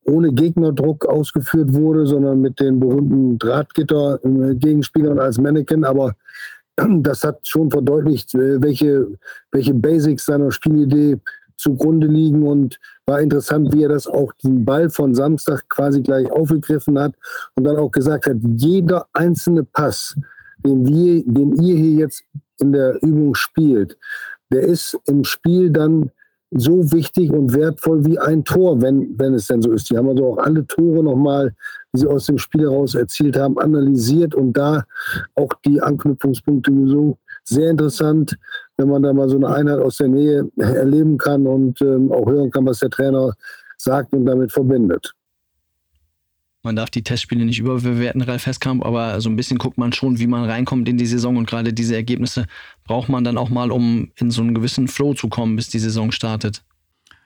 ohne 0.05 0.31
Gegnerdruck 0.31 1.05
ausgeführt 1.05 1.73
wurde, 1.73 2.05
sondern 2.05 2.41
mit 2.41 2.59
den 2.59 2.79
berühmten 2.79 3.37
Drahtgitter-Gegenspielern 3.39 5.19
als 5.19 5.37
Mannequin. 5.37 5.83
Aber 5.83 6.15
das 6.75 7.23
hat 7.23 7.47
schon 7.47 7.71
verdeutlicht, 7.71 8.33
äh, 8.35 8.61
welche, 8.61 9.07
welche 9.51 9.73
Basics 9.73 10.25
seiner 10.25 10.51
Spielidee 10.51 11.17
zugrunde 11.57 12.07
liegen 12.07 12.43
und 12.43 12.79
war 13.05 13.21
interessant, 13.21 13.73
wie 13.73 13.83
er 13.83 13.89
das 13.89 14.07
auch 14.07 14.33
den 14.43 14.65
Ball 14.65 14.89
von 14.89 15.15
Samstag 15.15 15.67
quasi 15.69 16.01
gleich 16.01 16.29
aufgegriffen 16.31 16.99
hat 16.99 17.13
und 17.55 17.63
dann 17.63 17.77
auch 17.77 17.89
gesagt 17.89 18.27
hat, 18.27 18.37
jeder 18.57 19.07
einzelne 19.13 19.63
Pass, 19.63 20.15
den 20.65 20.85
wir, 20.85 21.23
den 21.25 21.55
ihr 21.61 21.75
hier 21.75 21.99
jetzt 21.99 22.23
in 22.59 22.73
der 22.73 23.01
Übung 23.01 23.35
spielt, 23.35 23.97
der 24.51 24.61
ist 24.61 24.97
im 25.07 25.23
Spiel 25.23 25.69
dann 25.69 26.11
so 26.51 26.91
wichtig 26.91 27.31
und 27.31 27.53
wertvoll 27.53 28.05
wie 28.05 28.19
ein 28.19 28.43
Tor, 28.43 28.81
wenn, 28.81 29.17
wenn 29.17 29.33
es 29.33 29.47
denn 29.47 29.61
so 29.61 29.71
ist. 29.71 29.89
Die 29.89 29.97
haben 29.97 30.09
also 30.09 30.33
auch 30.33 30.37
alle 30.37 30.65
Tore 30.65 31.03
nochmal, 31.03 31.53
die 31.93 32.01
sie 32.01 32.07
aus 32.07 32.27
dem 32.27 32.37
Spiel 32.37 32.61
heraus 32.61 32.95
erzielt 32.95 33.37
haben, 33.37 33.57
analysiert 33.57 34.35
und 34.35 34.53
da 34.53 34.83
auch 35.35 35.51
die 35.65 35.81
Anknüpfungspunkte 35.81 36.71
gesucht. 36.71 37.19
Sehr 37.43 37.69
interessant, 37.69 38.37
wenn 38.77 38.89
man 38.89 39.03
da 39.03 39.13
mal 39.13 39.29
so 39.29 39.37
eine 39.37 39.53
Einheit 39.53 39.79
aus 39.79 39.97
der 39.97 40.07
Nähe 40.07 40.49
erleben 40.57 41.17
kann 41.17 41.45
und 41.45 41.81
ähm, 41.81 42.11
auch 42.11 42.25
hören 42.27 42.51
kann, 42.51 42.65
was 42.65 42.79
der 42.79 42.89
Trainer 42.89 43.33
sagt 43.77 44.13
und 44.13 44.25
damit 44.25 44.51
verbindet. 44.51 45.13
Man 46.65 46.75
darf 46.75 46.89
die 46.89 47.03
Testspiele 47.03 47.45
nicht 47.45 47.59
überbewerten, 47.59 48.23
Ralf 48.23 48.47
Heskamp, 48.47 48.83
aber 48.83 49.21
so 49.21 49.29
ein 49.29 49.35
bisschen 49.35 49.59
guckt 49.59 49.77
man 49.77 49.93
schon, 49.93 50.17
wie 50.17 50.25
man 50.25 50.49
reinkommt 50.49 50.89
in 50.89 50.97
die 50.97 51.05
Saison 51.05 51.37
und 51.37 51.47
gerade 51.47 51.73
diese 51.73 51.95
Ergebnisse 51.95 52.47
braucht 52.83 53.07
man 53.07 53.23
dann 53.23 53.37
auch 53.37 53.49
mal, 53.49 53.71
um 53.71 54.11
in 54.15 54.31
so 54.31 54.41
einen 54.41 54.55
gewissen 54.55 54.87
Flow 54.87 55.13
zu 55.13 55.29
kommen, 55.29 55.55
bis 55.55 55.69
die 55.69 55.77
Saison 55.77 56.11
startet. 56.11 56.63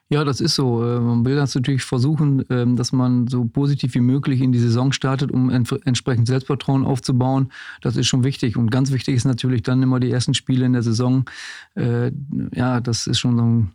Ja, 0.09 0.25
das 0.25 0.41
ist 0.41 0.55
so. 0.55 0.83
Äh, 0.83 0.99
man 0.99 1.23
will 1.23 1.37
das 1.37 1.55
natürlich 1.55 1.83
versuchen, 1.83 2.43
ähm, 2.49 2.75
dass 2.75 2.91
man 2.91 3.27
so 3.27 3.45
positiv 3.45 3.93
wie 3.93 4.01
möglich 4.01 4.41
in 4.41 4.51
die 4.51 4.59
Saison 4.59 4.91
startet, 4.91 5.31
um 5.31 5.49
entsprechend 5.49 6.27
Selbstvertrauen 6.27 6.83
aufzubauen. 6.83 7.51
Das 7.81 7.95
ist 7.95 8.07
schon 8.07 8.25
wichtig. 8.25 8.57
Und 8.57 8.71
ganz 8.71 8.91
wichtig 8.91 9.15
ist 9.15 9.25
natürlich 9.25 9.61
dann 9.61 9.81
immer 9.83 10.01
die 10.01 10.11
ersten 10.11 10.33
Spiele 10.33 10.65
in 10.65 10.73
der 10.73 10.81
Saison. 10.81 11.25
Äh, 11.75 12.11
ja, 12.53 12.81
das 12.81 13.07
ist 13.07 13.19
schon 13.19 13.37
so 13.37 13.43
ein, 13.43 13.71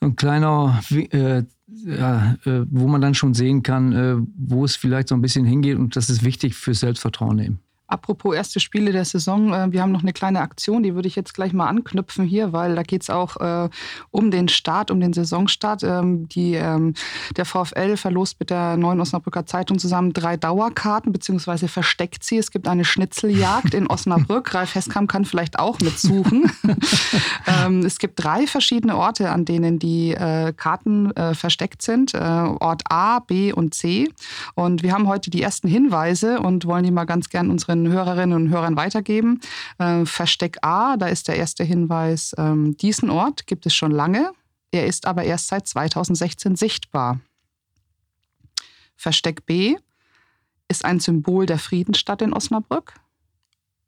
ein 0.00 0.14
kleiner 0.14 0.80
äh, 0.90 1.42
ja, 1.84 2.36
äh, 2.44 2.64
wo 2.70 2.86
man 2.88 3.00
dann 3.00 3.14
schon 3.14 3.34
sehen 3.34 3.62
kann, 3.62 3.92
äh, 3.92 4.16
wo 4.36 4.64
es 4.64 4.76
vielleicht 4.76 5.08
so 5.08 5.14
ein 5.14 5.22
bisschen 5.22 5.44
hingeht 5.44 5.76
und 5.76 5.96
das 5.96 6.10
ist 6.10 6.24
wichtig 6.24 6.54
fürs 6.54 6.80
Selbstvertrauen 6.80 7.38
eben. 7.38 7.60
Apropos 7.90 8.36
erste 8.36 8.60
Spiele 8.60 8.92
der 8.92 9.04
Saison, 9.04 9.52
äh, 9.52 9.72
wir 9.72 9.82
haben 9.82 9.90
noch 9.90 10.02
eine 10.02 10.12
kleine 10.12 10.40
Aktion, 10.40 10.84
die 10.84 10.94
würde 10.94 11.08
ich 11.08 11.16
jetzt 11.16 11.34
gleich 11.34 11.52
mal 11.52 11.66
anknüpfen 11.66 12.24
hier, 12.24 12.52
weil 12.52 12.76
da 12.76 12.84
geht 12.84 13.02
es 13.02 13.10
auch 13.10 13.36
äh, 13.38 13.68
um 14.12 14.30
den 14.30 14.48
Start, 14.48 14.92
um 14.92 15.00
den 15.00 15.12
Saisonstart. 15.12 15.82
Ähm, 15.82 16.28
die, 16.28 16.54
ähm, 16.54 16.94
der 17.36 17.44
VfL 17.44 17.96
verlost 17.96 18.38
mit 18.38 18.50
der 18.50 18.76
Neuen 18.76 19.00
Osnabrücker 19.00 19.44
Zeitung 19.44 19.80
zusammen 19.80 20.12
drei 20.12 20.36
Dauerkarten, 20.36 21.12
beziehungsweise 21.12 21.66
versteckt 21.66 22.22
sie. 22.22 22.38
Es 22.38 22.52
gibt 22.52 22.68
eine 22.68 22.84
Schnitzeljagd 22.84 23.74
in 23.74 23.88
Osnabrück. 23.88 24.54
Ralf 24.54 24.76
Heskamp 24.76 25.10
kann 25.10 25.24
vielleicht 25.24 25.58
auch 25.58 25.80
mitsuchen. 25.80 26.50
ähm, 27.46 27.80
es 27.84 27.98
gibt 27.98 28.22
drei 28.22 28.46
verschiedene 28.46 28.96
Orte, 28.96 29.30
an 29.30 29.44
denen 29.44 29.80
die 29.80 30.12
äh, 30.12 30.52
Karten 30.56 31.10
äh, 31.16 31.34
versteckt 31.34 31.82
sind. 31.82 32.14
Äh, 32.14 32.18
Ort 32.18 32.82
A, 32.88 33.18
B 33.18 33.52
und 33.52 33.74
C. 33.74 34.08
Und 34.54 34.84
wir 34.84 34.92
haben 34.92 35.08
heute 35.08 35.30
die 35.30 35.42
ersten 35.42 35.66
Hinweise 35.66 36.38
und 36.38 36.66
wollen 36.66 36.84
die 36.84 36.92
mal 36.92 37.04
ganz 37.04 37.30
gern 37.30 37.50
unseren 37.50 37.79
unseren 37.80 37.92
Hörerinnen 37.92 38.36
und 38.36 38.50
Hörern 38.50 38.76
weitergeben. 38.76 39.40
Äh, 39.78 40.04
Versteck 40.04 40.58
A, 40.62 40.96
da 40.96 41.06
ist 41.08 41.28
der 41.28 41.36
erste 41.36 41.64
Hinweis, 41.64 42.34
ähm, 42.38 42.76
diesen 42.76 43.10
Ort 43.10 43.46
gibt 43.46 43.66
es 43.66 43.74
schon 43.74 43.90
lange, 43.90 44.32
er 44.72 44.86
ist 44.86 45.06
aber 45.06 45.24
erst 45.24 45.48
seit 45.48 45.66
2016 45.66 46.56
sichtbar. 46.56 47.20
Versteck 48.96 49.46
B 49.46 49.76
ist 50.68 50.84
ein 50.84 51.00
Symbol 51.00 51.46
der 51.46 51.58
Friedensstadt 51.58 52.22
in 52.22 52.32
Osnabrück. 52.32 52.94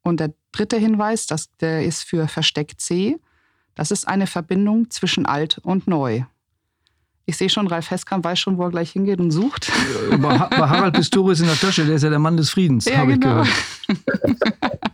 Und 0.02 0.18
der 0.18 0.34
dritte 0.50 0.78
Hinweis, 0.78 1.26
das, 1.26 1.54
der 1.58 1.84
ist 1.84 2.02
für 2.02 2.26
Versteck 2.26 2.80
C. 2.80 3.18
Das 3.74 3.90
ist 3.92 4.08
eine 4.08 4.26
Verbindung 4.26 4.90
zwischen 4.90 5.24
alt 5.26 5.58
und 5.58 5.86
neu. 5.86 6.24
Ich 7.24 7.36
sehe 7.36 7.48
schon, 7.48 7.66
Ralf 7.68 7.90
Heskamp 7.90 8.24
weiß 8.24 8.38
schon, 8.38 8.58
wo 8.58 8.64
er 8.64 8.70
gleich 8.70 8.90
hingeht 8.90 9.20
und 9.20 9.30
sucht. 9.30 9.70
Bei, 10.18 10.38
Harald 10.38 10.94
Pistorius 10.94 11.40
in 11.40 11.46
der 11.46 11.58
Tasche, 11.58 11.84
der 11.84 11.96
ist 11.96 12.02
ja 12.02 12.10
der 12.10 12.18
Mann 12.18 12.36
des 12.36 12.50
Friedens, 12.50 12.84
ja, 12.84 12.98
habe 12.98 13.16
genau. 13.16 13.42
ich 13.42 13.48
gehört. 13.88 14.68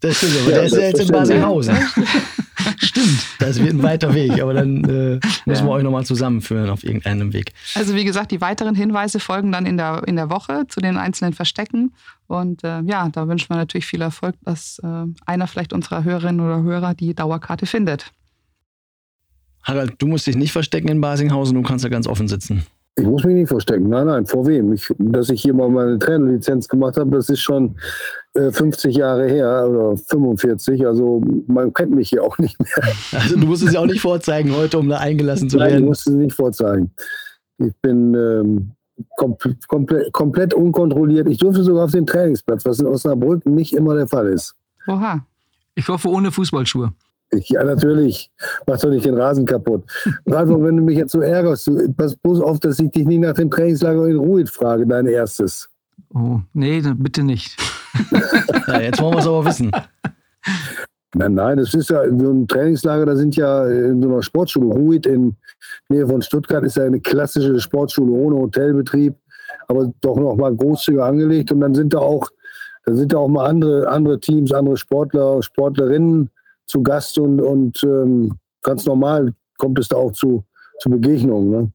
Das 0.00 0.16
stimmt, 0.16 0.36
aber 0.42 0.50
ja, 0.50 0.56
der 0.58 0.64
ist 0.66 0.76
ja 0.76 0.80
jetzt 0.80 1.00
in 1.00 1.08
Basinghausen. 1.08 1.76
stimmt. 2.78 3.26
Das 3.40 3.58
wird 3.58 3.72
ein 3.72 3.82
weiter 3.82 4.14
Weg, 4.14 4.40
aber 4.40 4.54
dann 4.54 4.84
äh, 4.84 5.20
müssen 5.46 5.66
wir 5.66 5.70
euch 5.70 5.82
nochmal 5.82 6.04
zusammenführen 6.04 6.70
auf 6.70 6.84
irgendeinem 6.84 7.32
Weg. 7.32 7.52
Also 7.74 7.96
wie 7.96 8.04
gesagt, 8.04 8.30
die 8.30 8.40
weiteren 8.40 8.76
Hinweise 8.76 9.18
folgen 9.18 9.50
dann 9.50 9.66
in 9.66 9.76
der, 9.76 10.02
in 10.06 10.14
der 10.14 10.30
Woche 10.30 10.66
zu 10.68 10.80
den 10.80 10.96
einzelnen 10.96 11.32
Verstecken. 11.32 11.94
Und 12.28 12.62
äh, 12.62 12.80
ja, 12.82 13.08
da 13.08 13.26
wünschen 13.26 13.48
wir 13.50 13.56
natürlich 13.56 13.86
viel 13.86 14.02
Erfolg, 14.02 14.36
dass 14.44 14.78
äh, 14.84 15.04
einer 15.26 15.46
vielleicht 15.48 15.72
unserer 15.72 16.04
Hörerinnen 16.04 16.40
oder 16.40 16.62
Hörer 16.62 16.94
die 16.94 17.14
Dauerkarte 17.14 17.66
findet. 17.66 18.12
Harald, 19.62 19.94
du 19.98 20.06
musst 20.06 20.26
dich 20.26 20.36
nicht 20.36 20.52
verstecken 20.52 20.88
in 20.88 21.00
Basinghausen, 21.00 21.54
du 21.54 21.62
kannst 21.62 21.84
da 21.84 21.88
ganz 21.88 22.06
offen 22.06 22.28
sitzen. 22.28 22.64
Ich 22.98 23.06
muss 23.06 23.22
mich 23.24 23.34
nicht 23.34 23.48
verstecken. 23.48 23.88
Nein, 23.88 24.06
nein, 24.06 24.26
vor 24.26 24.46
wem? 24.46 24.72
Ich, 24.72 24.92
dass 24.98 25.30
ich 25.30 25.42
hier 25.42 25.54
mal 25.54 25.68
meine 25.68 25.98
Trainerlizenz 25.98 26.66
gemacht 26.66 26.96
habe, 26.96 27.10
das 27.10 27.28
ist 27.28 27.40
schon 27.40 27.76
äh, 28.34 28.50
50 28.50 28.96
Jahre 28.96 29.28
her 29.28 29.66
oder 29.68 29.96
45. 29.96 30.84
Also 30.84 31.22
man 31.46 31.72
kennt 31.72 31.92
mich 31.92 32.08
hier 32.08 32.24
auch 32.24 32.36
nicht 32.38 32.58
mehr. 32.58 32.68
Also 33.12 33.36
du 33.36 33.46
musst 33.46 33.62
es 33.62 33.72
ja 33.72 33.80
auch 33.80 33.86
nicht 33.86 34.00
vorzeigen 34.00 34.54
heute, 34.56 34.78
um 34.78 34.88
da 34.88 34.98
eingelassen 34.98 35.48
zu 35.48 35.58
nein, 35.58 35.66
werden. 35.66 35.74
Nein, 35.74 35.82
ich 35.84 35.88
musste 35.88 36.10
es 36.10 36.16
nicht 36.16 36.34
vorzeigen. 36.34 36.90
Ich 37.58 37.72
bin 37.82 38.14
ähm, 38.14 38.72
kom 39.16 39.36
komplett, 39.68 40.12
komplett 40.12 40.54
unkontrolliert. 40.54 41.28
Ich 41.28 41.38
durfte 41.38 41.62
sogar 41.62 41.84
auf 41.84 41.92
den 41.92 42.06
Trainingsplatz, 42.06 42.64
was 42.64 42.80
in 42.80 42.86
Osnabrück 42.86 43.46
nicht 43.46 43.74
immer 43.74 43.94
der 43.94 44.08
Fall 44.08 44.28
ist. 44.28 44.54
Oha. 44.88 45.24
Ich 45.74 45.86
hoffe 45.88 46.08
ohne 46.08 46.32
Fußballschuhe. 46.32 46.92
Ja, 47.32 47.62
natürlich. 47.62 48.30
Mach 48.66 48.78
doch 48.78 48.88
nicht 48.88 49.04
den 49.04 49.18
Rasen 49.18 49.44
kaputt. 49.44 49.84
Ralf, 50.26 50.48
wenn 50.48 50.76
du 50.76 50.82
mich 50.82 50.96
jetzt 50.96 51.12
so 51.12 51.20
ärgerst, 51.20 51.66
du, 51.66 51.92
pass 51.92 52.16
bloß 52.16 52.40
auf, 52.40 52.58
dass 52.60 52.78
ich 52.78 52.90
dich 52.90 53.06
nicht 53.06 53.20
nach 53.20 53.34
dem 53.34 53.50
Trainingslager 53.50 54.06
in 54.06 54.16
Ruhe 54.16 54.46
frage, 54.46 54.86
dein 54.86 55.06
erstes. 55.06 55.68
Oh, 56.14 56.40
nee, 56.54 56.82
bitte 56.96 57.22
nicht. 57.22 57.56
ja, 58.66 58.80
jetzt 58.80 59.00
wollen 59.00 59.14
wir 59.14 59.20
es 59.20 59.26
aber 59.26 59.44
wissen. 59.44 59.70
Nein, 61.14 61.34
nein, 61.34 61.58
das 61.58 61.74
ist 61.74 61.90
ja 61.90 62.02
so 62.04 62.30
ein 62.30 62.46
Trainingslager, 62.46 63.06
da 63.06 63.16
sind 63.16 63.36
ja 63.36 63.66
in 63.66 64.02
so 64.02 64.08
einer 64.08 64.22
Sportschule, 64.22 64.66
Ruid 64.66 65.06
in 65.06 65.36
Nähe 65.88 66.06
von 66.06 66.22
Stuttgart, 66.22 66.64
ist 66.64 66.76
ja 66.76 66.84
eine 66.84 67.00
klassische 67.00 67.60
Sportschule 67.60 68.12
ohne 68.12 68.36
Hotelbetrieb, 68.36 69.14
aber 69.68 69.92
doch 70.00 70.16
noch 70.16 70.36
mal 70.36 70.54
großzügig 70.54 71.00
angelegt. 71.00 71.52
Und 71.52 71.60
dann 71.60 71.74
sind 71.74 71.92
da 71.92 71.98
auch, 71.98 72.28
da 72.84 72.94
sind 72.94 73.12
da 73.12 73.18
auch 73.18 73.28
mal 73.28 73.46
andere, 73.46 73.88
andere 73.88 74.20
Teams, 74.20 74.52
andere 74.52 74.76
Sportler, 74.76 75.42
Sportlerinnen 75.42 76.30
zu 76.68 76.82
Gast 76.82 77.18
und, 77.18 77.40
und 77.40 77.82
ähm, 77.82 78.38
ganz 78.62 78.84
normal 78.84 79.34
kommt 79.56 79.78
es 79.78 79.88
da 79.88 79.96
auch 79.96 80.12
zu, 80.12 80.44
zu 80.80 80.90
Begegnungen. 80.90 81.50
Ne? 81.50 81.72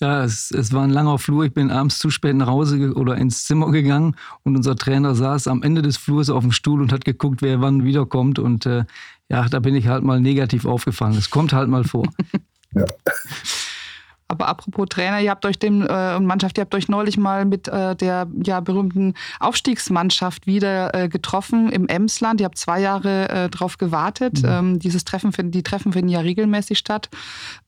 Ja, 0.00 0.24
es, 0.24 0.50
es 0.50 0.72
war 0.72 0.84
ein 0.84 0.90
langer 0.90 1.18
Flur. 1.18 1.44
Ich 1.44 1.52
bin 1.52 1.70
abends 1.70 1.98
zu 1.98 2.08
spät 2.10 2.34
nach 2.36 2.46
Hause 2.46 2.92
oder 2.94 3.16
ins 3.16 3.44
Zimmer 3.44 3.70
gegangen 3.70 4.16
und 4.44 4.56
unser 4.56 4.76
Trainer 4.76 5.14
saß 5.14 5.48
am 5.48 5.62
Ende 5.62 5.82
des 5.82 5.98
Flurs 5.98 6.30
auf 6.30 6.42
dem 6.42 6.52
Stuhl 6.52 6.80
und 6.80 6.92
hat 6.92 7.04
geguckt, 7.04 7.42
wer 7.42 7.60
wann 7.60 7.84
wiederkommt. 7.84 8.38
Und 8.38 8.64
äh, 8.64 8.84
ja, 9.28 9.46
da 9.48 9.58
bin 9.58 9.74
ich 9.74 9.88
halt 9.88 10.02
mal 10.02 10.20
negativ 10.20 10.64
aufgefallen. 10.64 11.16
Es 11.16 11.28
kommt 11.28 11.52
halt 11.52 11.68
mal 11.68 11.84
vor. 11.84 12.04
ja. 12.74 12.84
Aber 14.30 14.46
apropos 14.46 14.86
Trainer, 14.88 15.20
ihr 15.20 15.30
habt 15.30 15.44
euch 15.44 15.58
dem 15.58 15.84
äh, 15.84 16.20
Mannschaft, 16.20 16.56
ihr 16.56 16.62
habt 16.62 16.74
euch 16.76 16.88
neulich 16.88 17.18
mal 17.18 17.44
mit 17.44 17.66
äh, 17.66 17.96
der 17.96 18.28
ja 18.44 18.60
berühmten 18.60 19.14
Aufstiegsmannschaft 19.40 20.46
wieder 20.46 20.94
äh, 20.94 21.08
getroffen 21.08 21.68
im 21.72 21.88
Emsland. 21.88 22.40
Ihr 22.40 22.44
habt 22.44 22.56
zwei 22.56 22.80
Jahre 22.80 23.28
äh, 23.28 23.48
drauf 23.48 23.76
gewartet. 23.76 24.44
Mhm. 24.44 24.48
Ähm, 24.48 24.78
dieses 24.78 25.04
Treffen 25.04 25.32
finden, 25.32 25.50
die 25.50 25.64
Treffen 25.64 25.92
finden 25.92 26.10
ja 26.10 26.20
regelmäßig 26.20 26.78
statt. 26.78 27.08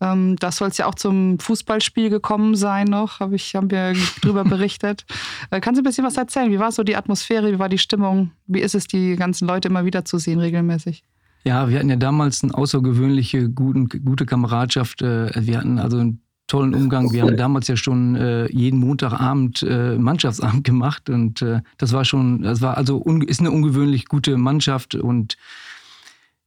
Ähm, 0.01 0.37
da 0.37 0.53
soll 0.53 0.69
es 0.69 0.79
ja 0.79 0.87
auch 0.87 0.95
zum 0.95 1.41
Fußballspiel 1.41 2.11
gekommen 2.11 2.55
sein 2.55 2.87
noch, 2.87 3.19
habe 3.19 3.35
ich 3.35 3.57
haben 3.57 3.73
wir 3.73 3.95
drüber 4.23 4.45
berichtet. 4.45 5.05
Äh, 5.51 5.59
kannst 5.59 5.79
du 5.79 5.83
ein 5.83 5.85
bisschen 5.85 6.05
was 6.05 6.17
erzählen? 6.17 6.53
Wie 6.53 6.61
war 6.61 6.71
so 6.71 6.85
die 6.85 6.95
Atmosphäre? 6.95 7.51
Wie 7.51 7.59
war 7.59 7.71
die 7.71 7.79
Stimmung? 7.79 8.31
Wie 8.47 8.61
ist 8.61 8.77
es, 8.77 8.87
die 8.87 9.17
ganzen 9.17 9.49
Leute 9.49 9.67
immer 9.67 9.85
wieder 9.85 10.05
zu 10.05 10.19
sehen 10.19 10.39
regelmäßig? 10.39 11.03
Ja, 11.45 11.69
wir 11.69 11.79
hatten 11.81 11.91
ja 11.91 11.97
damals 11.97 12.45
eine 12.45 12.55
außergewöhnliche 12.55 13.51
guten, 13.51 13.89
gute 13.89 14.27
Kameradschaft. 14.27 15.03
Äh, 15.03 15.33
wir 15.45 15.59
hatten 15.59 15.81
also 15.81 15.99
ein 15.99 16.21
tollen 16.53 16.75
Umgang. 16.75 17.13
Wir 17.13 17.23
haben 17.23 17.39
damals 17.39 17.67
ja 17.69 17.77
schon 17.77 18.15
äh, 18.15 18.47
jeden 18.53 18.79
Montagabend 18.79 19.63
äh, 19.63 19.97
Mannschaftsabend 19.97 20.65
gemacht 20.65 21.09
und 21.09 21.41
äh, 21.41 21.63
das 21.79 21.93
war 21.95 22.05
schon, 22.05 22.43
das 22.43 22.61
war 22.61 22.77
also 22.77 23.03
ist 23.27 23.41
eine 23.41 23.51
ungewöhnlich 23.51 24.05
gute 24.05 24.37
Mannschaft 24.37 24.95
und 24.95 25.39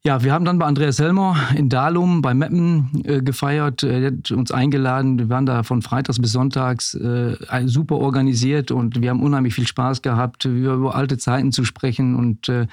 Ja, 0.04 0.22
wir 0.22 0.32
haben 0.32 0.46
dann 0.46 0.60
bei 0.60 0.68
Andreas 0.68 1.00
Helmer 1.00 1.36
in 1.58 1.68
Dalum 1.68 2.22
bei 2.22 2.36
Meppen 2.36 3.02
äh, 3.04 3.24
gefeiert. 3.24 3.82
Er 3.82 4.06
hat 4.06 4.30
uns 4.30 4.52
eingeladen. 4.52 5.18
Wir 5.18 5.30
waren 5.30 5.48
da 5.48 5.63
von 5.63 5.82
Freitags 5.82 6.20
bis 6.22 6.32
Sonntags 6.32 6.94
äh, 6.94 7.36
super 7.65 7.96
organisiert 7.96 8.70
und 8.70 9.02
wir 9.02 9.10
haben 9.10 9.24
unheimlich 9.24 9.56
viel 9.56 9.65
Spaß 9.65 10.04
gehabt, 10.04 10.46
über 10.46 10.94
alte 10.94 11.18
Zeiten 11.18 11.52
zu 11.52 11.65
sprechen 11.65 12.15
und 12.15 12.48
äh, 12.50 12.68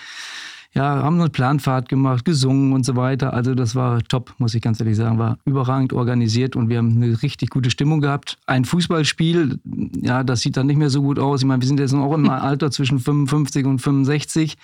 ja, 0.75 1.03
haben 1.03 1.21
eine 1.21 1.29
Planfahrt 1.29 1.89
gemacht, 1.89 2.25
gesungen 2.25 2.73
und 2.73 2.87
so 2.87 2.97
weiter. 2.97 3.35
Also 3.35 3.55
das 3.55 3.75
war 3.75 4.03
top, 4.05 4.35
muss 4.39 4.55
ich 4.55 4.63
ganz 4.63 4.81
ehrlich 4.81 4.97
sagen. 4.97 5.19
War 5.19 5.39
überragend 5.45 5.93
organisiert 5.93 6.57
und 6.57 6.71
wir 6.71 6.79
haben 6.79 6.97
eine 6.97 7.23
richtig 7.23 7.51
gute 7.51 7.71
Stimmung 7.71 8.01
gehabt. 8.01 8.39
Ein 8.47 8.65
Fußballspiel, 8.65 9.59
ja, 10.01 10.25
das 10.25 10.41
sieht 10.41 10.57
dann 10.57 10.67
nicht 10.67 10.79
mehr 10.79 10.89
so 10.89 11.03
gut 11.03 11.19
aus. 11.19 11.43
Ich 11.43 11.47
meine, 11.47 11.61
wir 11.61 11.69
sind 11.69 11.79
jetzt 11.79 11.95
auch 11.95 12.15
im 12.15 12.29
Alter 12.31 12.71
zwischen 12.71 12.99
55 12.99 13.67
und 13.67 13.81
65 13.81 14.57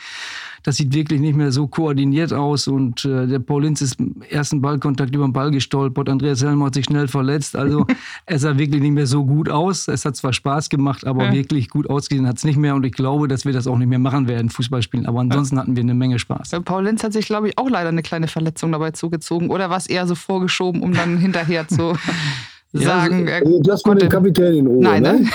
das 0.62 0.77
sieht 0.77 0.94
wirklich 0.94 1.21
nicht 1.21 1.37
mehr 1.37 1.53
so 1.53 1.66
koordiniert 1.66 2.33
aus. 2.33 2.68
Und 2.68 3.05
äh, 3.05 3.27
der 3.27 3.38
Paul 3.38 3.64
Linz 3.64 3.81
ist 3.81 3.99
im 4.01 4.23
ersten 4.29 4.61
Ballkontakt 4.61 5.14
über 5.14 5.27
den 5.27 5.33
Ball 5.33 5.51
gestolpert. 5.51 6.09
Andreas 6.09 6.42
Helmer 6.42 6.66
hat 6.66 6.75
sich 6.75 6.87
schnell 6.87 7.09
verletzt. 7.09 7.57
Also 7.57 7.87
es 8.27 8.42
sah 8.42 8.59
wirklich 8.59 8.83
nicht 8.83 8.92
mehr 8.92 9.07
so 9.07 9.25
gut 9.25 9.49
aus. 9.49 9.88
Es 9.88 10.05
hat 10.05 10.16
zwar 10.16 10.33
Spaß 10.33 10.68
gemacht, 10.68 11.07
aber 11.07 11.27
ja. 11.27 11.33
wirklich 11.33 11.68
gut 11.68 11.88
ausgesehen 11.88 12.27
hat 12.27 12.38
es 12.38 12.44
nicht 12.44 12.59
mehr. 12.59 12.75
Und 12.75 12.85
ich 12.85 12.92
glaube, 12.92 13.29
dass 13.29 13.44
wir 13.44 13.53
das 13.53 13.66
auch 13.66 13.79
nicht 13.79 13.88
mehr 13.88 13.99
machen 13.99 14.29
werden, 14.29 14.51
Fußballspielen. 14.51 15.07
Aber 15.07 15.21
ansonsten 15.21 15.57
ja. 15.57 15.62
hatten 15.62 15.77
wir 15.77 15.83
eine 15.83 15.94
Menge 15.94 16.18
Spaß. 16.18 16.51
Paul 16.64 16.85
Linz 16.85 17.03
hat 17.03 17.12
sich, 17.12 17.27
glaube 17.27 17.49
ich, 17.49 17.59
auch 17.59 17.68
leider 17.68 17.88
eine 17.88 18.03
kleine 18.03 18.29
Verletzung 18.29 18.73
dabei 18.73 18.90
zugezogen. 18.90 19.51
Oder 19.51 19.71
was 19.71 19.87
eher 19.87 20.07
so 20.07 20.14
vorgeschoben, 20.14 20.83
um 20.83 20.92
dann 20.92 21.18
hinterher 21.18 21.68
zu 21.68 21.97
sagen. 22.72 23.28
Ja, 23.28 23.37
also, 23.37 23.61
das 23.62 23.85
mit 23.85 24.02
dem 24.02 24.09
Kapitän 24.09 24.54
in 24.54 24.66
Ruhe. 24.66 24.83
Nein, 24.83 25.02
ne? 25.02 25.26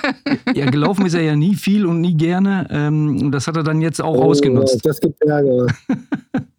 ja, 0.54 0.70
gelaufen 0.70 1.06
ist 1.06 1.14
er 1.14 1.22
ja 1.22 1.36
nie 1.36 1.54
viel 1.54 1.86
und 1.86 2.00
nie 2.00 2.14
gerne. 2.14 2.66
Ähm, 2.70 3.20
und 3.20 3.32
das 3.32 3.46
hat 3.46 3.56
er 3.56 3.62
dann 3.62 3.80
jetzt 3.80 4.00
auch 4.00 4.16
oh, 4.16 4.24
ausgenutzt. 4.24 4.84
Das 4.84 5.00
gibt 5.00 5.20
Ärger. 5.22 5.66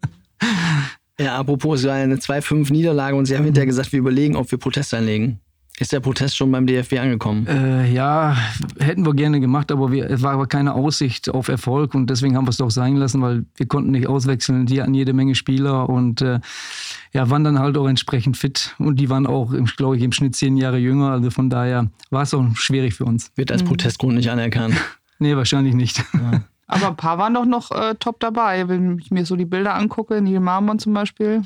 ja, 1.20 1.38
apropos, 1.38 1.82
es 1.82 1.88
war 1.88 1.96
eine 1.96 2.16
2-5-Niederlage 2.16 3.16
und 3.16 3.26
Sie 3.26 3.38
haben 3.38 3.46
hinterher 3.46 3.68
gesagt, 3.68 3.92
wir 3.92 4.00
überlegen, 4.00 4.36
ob 4.36 4.52
wir 4.52 4.58
Protest 4.58 4.94
einlegen. 4.94 5.40
Ist 5.80 5.92
der 5.92 6.02
Protest 6.02 6.38
schon 6.38 6.52
beim 6.52 6.68
DFB 6.68 7.00
angekommen? 7.00 7.48
Äh, 7.48 7.92
ja, 7.92 8.38
hätten 8.80 9.08
wir 9.08 9.16
gerne 9.16 9.40
gemacht, 9.40 9.72
aber 9.72 9.92
wir, 9.92 10.08
es 10.08 10.22
war 10.22 10.34
aber 10.34 10.46
keine 10.46 10.76
Aussicht 10.76 11.30
auf 11.30 11.48
Erfolg 11.48 11.96
und 11.96 12.12
deswegen 12.12 12.38
haben 12.38 12.46
wir 12.46 12.52
es 12.52 12.58
doch 12.58 12.70
sein 12.70 12.96
lassen, 12.96 13.24
weil 13.24 13.46
wir 13.56 13.66
konnten 13.66 13.90
nicht 13.90 14.06
auswechseln. 14.06 14.68
Die 14.68 14.80
hatten 14.80 14.94
jede 14.94 15.14
Menge 15.14 15.34
Spieler 15.34 15.90
und 15.90 16.22
äh, 16.22 16.40
ja, 17.12 17.30
waren 17.32 17.44
dann 17.44 17.58
halt 17.58 17.76
auch 17.78 17.88
entsprechend 17.88 18.38
fit 18.38 18.76
und 18.78 19.00
die 19.00 19.10
waren 19.10 19.26
auch, 19.26 19.52
glaube 19.76 19.98
ich, 19.98 20.04
im 20.04 20.12
Schnitt 20.12 20.36
zehn 20.36 20.58
Jahre 20.58 20.78
jünger. 20.78 21.10
Also 21.10 21.32
von 21.32 21.50
daher 21.50 21.90
war 22.12 22.22
es 22.22 22.36
auch 22.36 22.46
schwierig 22.56 22.94
für 22.94 23.06
uns. 23.06 23.32
Wird 23.36 23.52
als 23.52 23.64
mhm. 23.64 23.70
Protestgrund 23.70 24.16
nicht 24.16 24.30
anerkannt? 24.30 24.76
nee, 25.18 25.36
wahrscheinlich 25.36 25.74
nicht. 25.74 26.04
Ja. 26.14 26.44
Aber 26.66 26.88
ein 26.88 26.96
paar 26.96 27.18
waren 27.18 27.34
doch 27.34 27.46
noch 27.46 27.72
äh, 27.72 27.94
top 27.96 28.20
dabei, 28.20 28.68
wenn 28.68 28.98
ich 28.98 29.12
mir 29.12 29.26
so 29.26 29.36
die 29.36 29.46
Bilder 29.46 29.76
angucke. 29.76 30.22
Neil 30.22 30.40
Marmon 30.40 30.80
zum 30.80 30.94
Beispiel. 30.94 31.44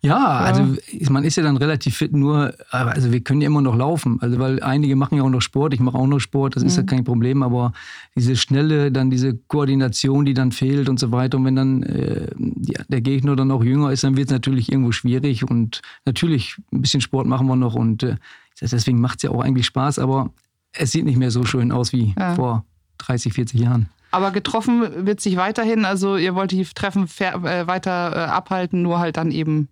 Ja, 0.00 0.28
also 0.28 0.76
man 1.10 1.24
ist 1.24 1.36
ja 1.36 1.42
dann 1.42 1.56
relativ 1.56 1.96
fit, 1.96 2.12
nur, 2.12 2.54
also 2.70 3.10
wir 3.10 3.20
können 3.20 3.40
ja 3.40 3.48
immer 3.48 3.62
noch 3.62 3.74
laufen. 3.74 4.18
Also 4.20 4.38
weil 4.38 4.62
einige 4.62 4.94
machen 4.94 5.18
ja 5.18 5.24
auch 5.24 5.28
noch 5.28 5.40
Sport, 5.40 5.74
ich 5.74 5.80
mache 5.80 5.98
auch 5.98 6.06
noch 6.06 6.20
Sport, 6.20 6.54
das 6.54 6.62
ist 6.62 6.76
ja 6.76 6.82
mhm. 6.82 6.86
kein 6.86 7.04
Problem, 7.04 7.42
aber 7.42 7.72
diese 8.14 8.36
schnelle, 8.36 8.92
dann 8.92 9.10
diese 9.10 9.36
Koordination, 9.48 10.24
die 10.24 10.34
dann 10.34 10.52
fehlt 10.52 10.88
und 10.88 11.00
so 11.00 11.10
weiter. 11.10 11.38
Und 11.38 11.46
wenn 11.46 11.56
dann 11.56 11.82
äh, 11.82 12.28
der 12.36 13.00
Gegner 13.00 13.34
dann 13.34 13.50
auch 13.50 13.64
jünger 13.64 13.90
ist, 13.90 14.04
dann 14.04 14.16
wird 14.16 14.28
es 14.28 14.32
natürlich 14.32 14.70
irgendwo 14.70 14.92
schwierig. 14.92 15.48
Und 15.50 15.82
natürlich, 16.04 16.56
ein 16.72 16.80
bisschen 16.80 17.00
Sport 17.00 17.26
machen 17.26 17.48
wir 17.48 17.56
noch 17.56 17.74
und 17.74 18.04
äh, 18.04 18.16
deswegen 18.60 19.00
macht 19.00 19.16
es 19.16 19.22
ja 19.24 19.30
auch 19.30 19.42
eigentlich 19.42 19.66
Spaß, 19.66 19.98
aber 19.98 20.30
es 20.72 20.92
sieht 20.92 21.06
nicht 21.06 21.18
mehr 21.18 21.32
so 21.32 21.44
schön 21.44 21.72
aus 21.72 21.92
wie 21.92 22.14
ja. 22.16 22.36
vor 22.36 22.64
30, 22.98 23.32
40 23.32 23.60
Jahren. 23.60 23.88
Aber 24.12 24.30
getroffen 24.30 25.06
wird 25.06 25.20
sich 25.20 25.36
weiterhin, 25.36 25.84
also 25.84 26.16
ihr 26.16 26.36
wollt 26.36 26.52
die 26.52 26.64
Treffen 26.64 27.08
äh, 27.18 27.66
weiter 27.66 28.12
äh, 28.14 28.30
abhalten, 28.30 28.82
nur 28.82 29.00
halt 29.00 29.16
dann 29.16 29.32
eben 29.32 29.68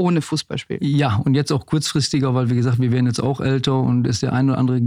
ohne 0.00 0.22
Fußballspiel. 0.22 0.78
Ja, 0.80 1.16
und 1.24 1.34
jetzt 1.34 1.52
auch 1.52 1.66
kurzfristiger, 1.66 2.34
weil 2.34 2.50
wie 2.50 2.56
gesagt, 2.56 2.80
wir 2.80 2.90
werden 2.90 3.06
jetzt 3.06 3.22
auch 3.22 3.40
älter 3.40 3.78
und 3.78 4.06
ist 4.06 4.22
der 4.22 4.32
eine 4.32 4.52
oder 4.52 4.58
andere 4.58 4.80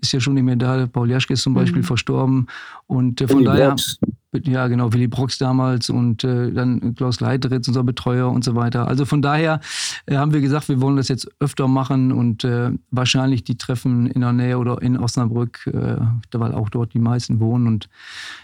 ist 0.00 0.12
ja 0.12 0.20
schon 0.20 0.34
nicht 0.34 0.44
mehr 0.44 0.56
da. 0.56 0.86
Paul 0.86 1.10
Jaschke 1.10 1.32
ist 1.32 1.42
zum 1.42 1.54
Beispiel 1.54 1.82
mhm. 1.82 1.86
verstorben 1.86 2.46
und 2.86 3.20
äh, 3.20 3.26
von 3.26 3.38
Willi 3.38 3.46
daher, 3.46 3.68
Brox. 3.68 3.98
ja 4.44 4.68
genau, 4.68 4.92
Willy 4.92 5.08
Brox 5.08 5.38
damals 5.38 5.90
und 5.90 6.22
äh, 6.22 6.52
dann 6.52 6.94
Klaus 6.94 7.20
Leiteritz, 7.20 7.66
unser 7.66 7.82
Betreuer 7.82 8.30
und 8.30 8.44
so 8.44 8.54
weiter. 8.54 8.86
Also 8.86 9.04
von 9.04 9.22
daher 9.22 9.60
äh, 10.06 10.16
haben 10.16 10.32
wir 10.32 10.40
gesagt, 10.40 10.68
wir 10.68 10.80
wollen 10.80 10.96
das 10.96 11.08
jetzt 11.08 11.28
öfter 11.40 11.66
machen 11.66 12.12
und 12.12 12.44
äh, 12.44 12.70
wahrscheinlich 12.90 13.44
die 13.44 13.56
Treffen 13.56 14.06
in 14.06 14.20
der 14.20 14.32
Nähe 14.32 14.58
oder 14.58 14.82
in 14.82 14.98
Osnabrück, 14.98 15.66
äh, 15.66 15.96
weil 16.32 16.52
auch 16.52 16.68
dort 16.68 16.94
die 16.94 17.00
meisten 17.00 17.40
wohnen 17.40 17.66
und 17.66 17.88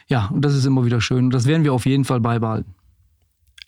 ja, 0.09 0.27
und 0.33 0.45
das 0.45 0.55
ist 0.55 0.65
immer 0.65 0.85
wieder 0.85 1.01
schön. 1.01 1.27
Und 1.27 1.35
das 1.35 1.47
werden 1.47 1.65
wir 1.65 1.73
auf 1.73 1.87
jeden 1.87 2.05
Fall 2.05 2.21
beibehalten. 2.21 2.75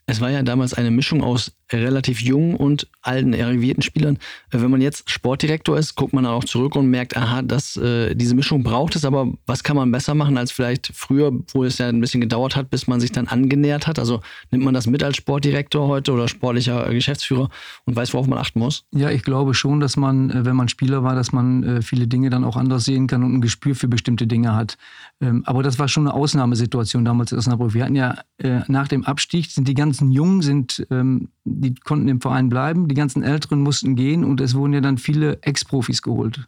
Es 0.08 0.20
war 0.20 0.30
ja 0.30 0.42
damals 0.42 0.72
eine 0.72 0.92
Mischung 0.92 1.22
aus 1.24 1.52
relativ 1.72 2.20
jungen 2.20 2.56
und 2.56 2.88
alten, 3.02 3.34
arrivierten 3.34 3.82
Spielern. 3.82 4.16
Äh, 4.50 4.60
wenn 4.60 4.70
man 4.70 4.80
jetzt 4.80 5.10
Sportdirektor 5.10 5.78
ist, 5.78 5.94
guckt 5.96 6.12
man 6.12 6.24
dann 6.24 6.32
auch 6.32 6.44
zurück 6.44 6.76
und 6.76 6.88
merkt, 6.88 7.16
aha, 7.16 7.42
das, 7.42 7.76
äh, 7.76 8.14
diese 8.14 8.34
Mischung 8.34 8.62
braucht 8.62 8.96
es, 8.96 9.04
aber 9.04 9.32
was 9.46 9.64
kann 9.64 9.76
man 9.76 9.90
besser 9.90 10.14
machen 10.14 10.38
als 10.38 10.52
vielleicht 10.52 10.92
früher, 10.94 11.32
wo 11.52 11.64
es 11.64 11.78
ja 11.78 11.88
ein 11.88 12.00
bisschen 12.00 12.20
gedauert 12.20 12.56
hat, 12.56 12.70
bis 12.70 12.86
man 12.86 13.00
sich 13.00 13.12
dann 13.12 13.26
angenähert 13.26 13.86
hat? 13.86 13.98
Also 13.98 14.20
nimmt 14.50 14.64
man 14.64 14.74
das 14.74 14.86
mit 14.86 15.02
als 15.02 15.16
Sportdirektor 15.16 15.88
heute 15.88 16.12
oder 16.12 16.28
sportlicher 16.28 16.88
Geschäftsführer 16.90 17.48
und 17.84 17.96
weiß, 17.96 18.14
worauf 18.14 18.26
man 18.26 18.38
achten 18.38 18.58
muss? 18.58 18.84
Ja, 18.92 19.10
ich 19.10 19.22
glaube 19.22 19.54
schon, 19.54 19.80
dass 19.80 19.96
man, 19.96 20.30
äh, 20.30 20.44
wenn 20.44 20.56
man 20.56 20.68
Spieler 20.68 21.02
war, 21.02 21.14
dass 21.14 21.32
man 21.32 21.62
äh, 21.64 21.82
viele 21.82 22.06
Dinge 22.06 22.30
dann 22.30 22.44
auch 22.44 22.56
anders 22.56 22.84
sehen 22.84 23.06
kann 23.06 23.24
und 23.24 23.34
ein 23.34 23.40
Gespür 23.40 23.74
für 23.74 23.88
bestimmte 23.88 24.26
Dinge 24.26 24.54
hat. 24.54 24.78
Ähm, 25.20 25.42
aber 25.46 25.62
das 25.62 25.78
war 25.78 25.88
schon 25.88 26.06
eine 26.06 26.14
Ausnahmesituation 26.14 27.04
damals 27.04 27.32
in 27.32 27.38
Osnabrück. 27.38 27.74
Wir 27.74 27.84
hatten 27.84 27.96
ja 27.96 28.16
nach 28.68 28.86
dem 28.88 29.04
Abstieg 29.04 29.50
sind 29.50 29.66
die 29.66 29.74
ganzen 29.74 30.10
Jungen 30.10 30.42
sind 30.42 30.86
ähm, 30.90 31.28
die 31.60 31.74
konnten 31.74 32.08
im 32.08 32.20
Verein 32.20 32.48
bleiben, 32.48 32.88
die 32.88 32.94
ganzen 32.94 33.22
Älteren 33.22 33.60
mussten 33.60 33.96
gehen 33.96 34.24
und 34.24 34.40
es 34.40 34.54
wurden 34.54 34.72
ja 34.72 34.80
dann 34.80 34.98
viele 34.98 35.42
Ex-Profis 35.42 36.02
geholt. 36.02 36.46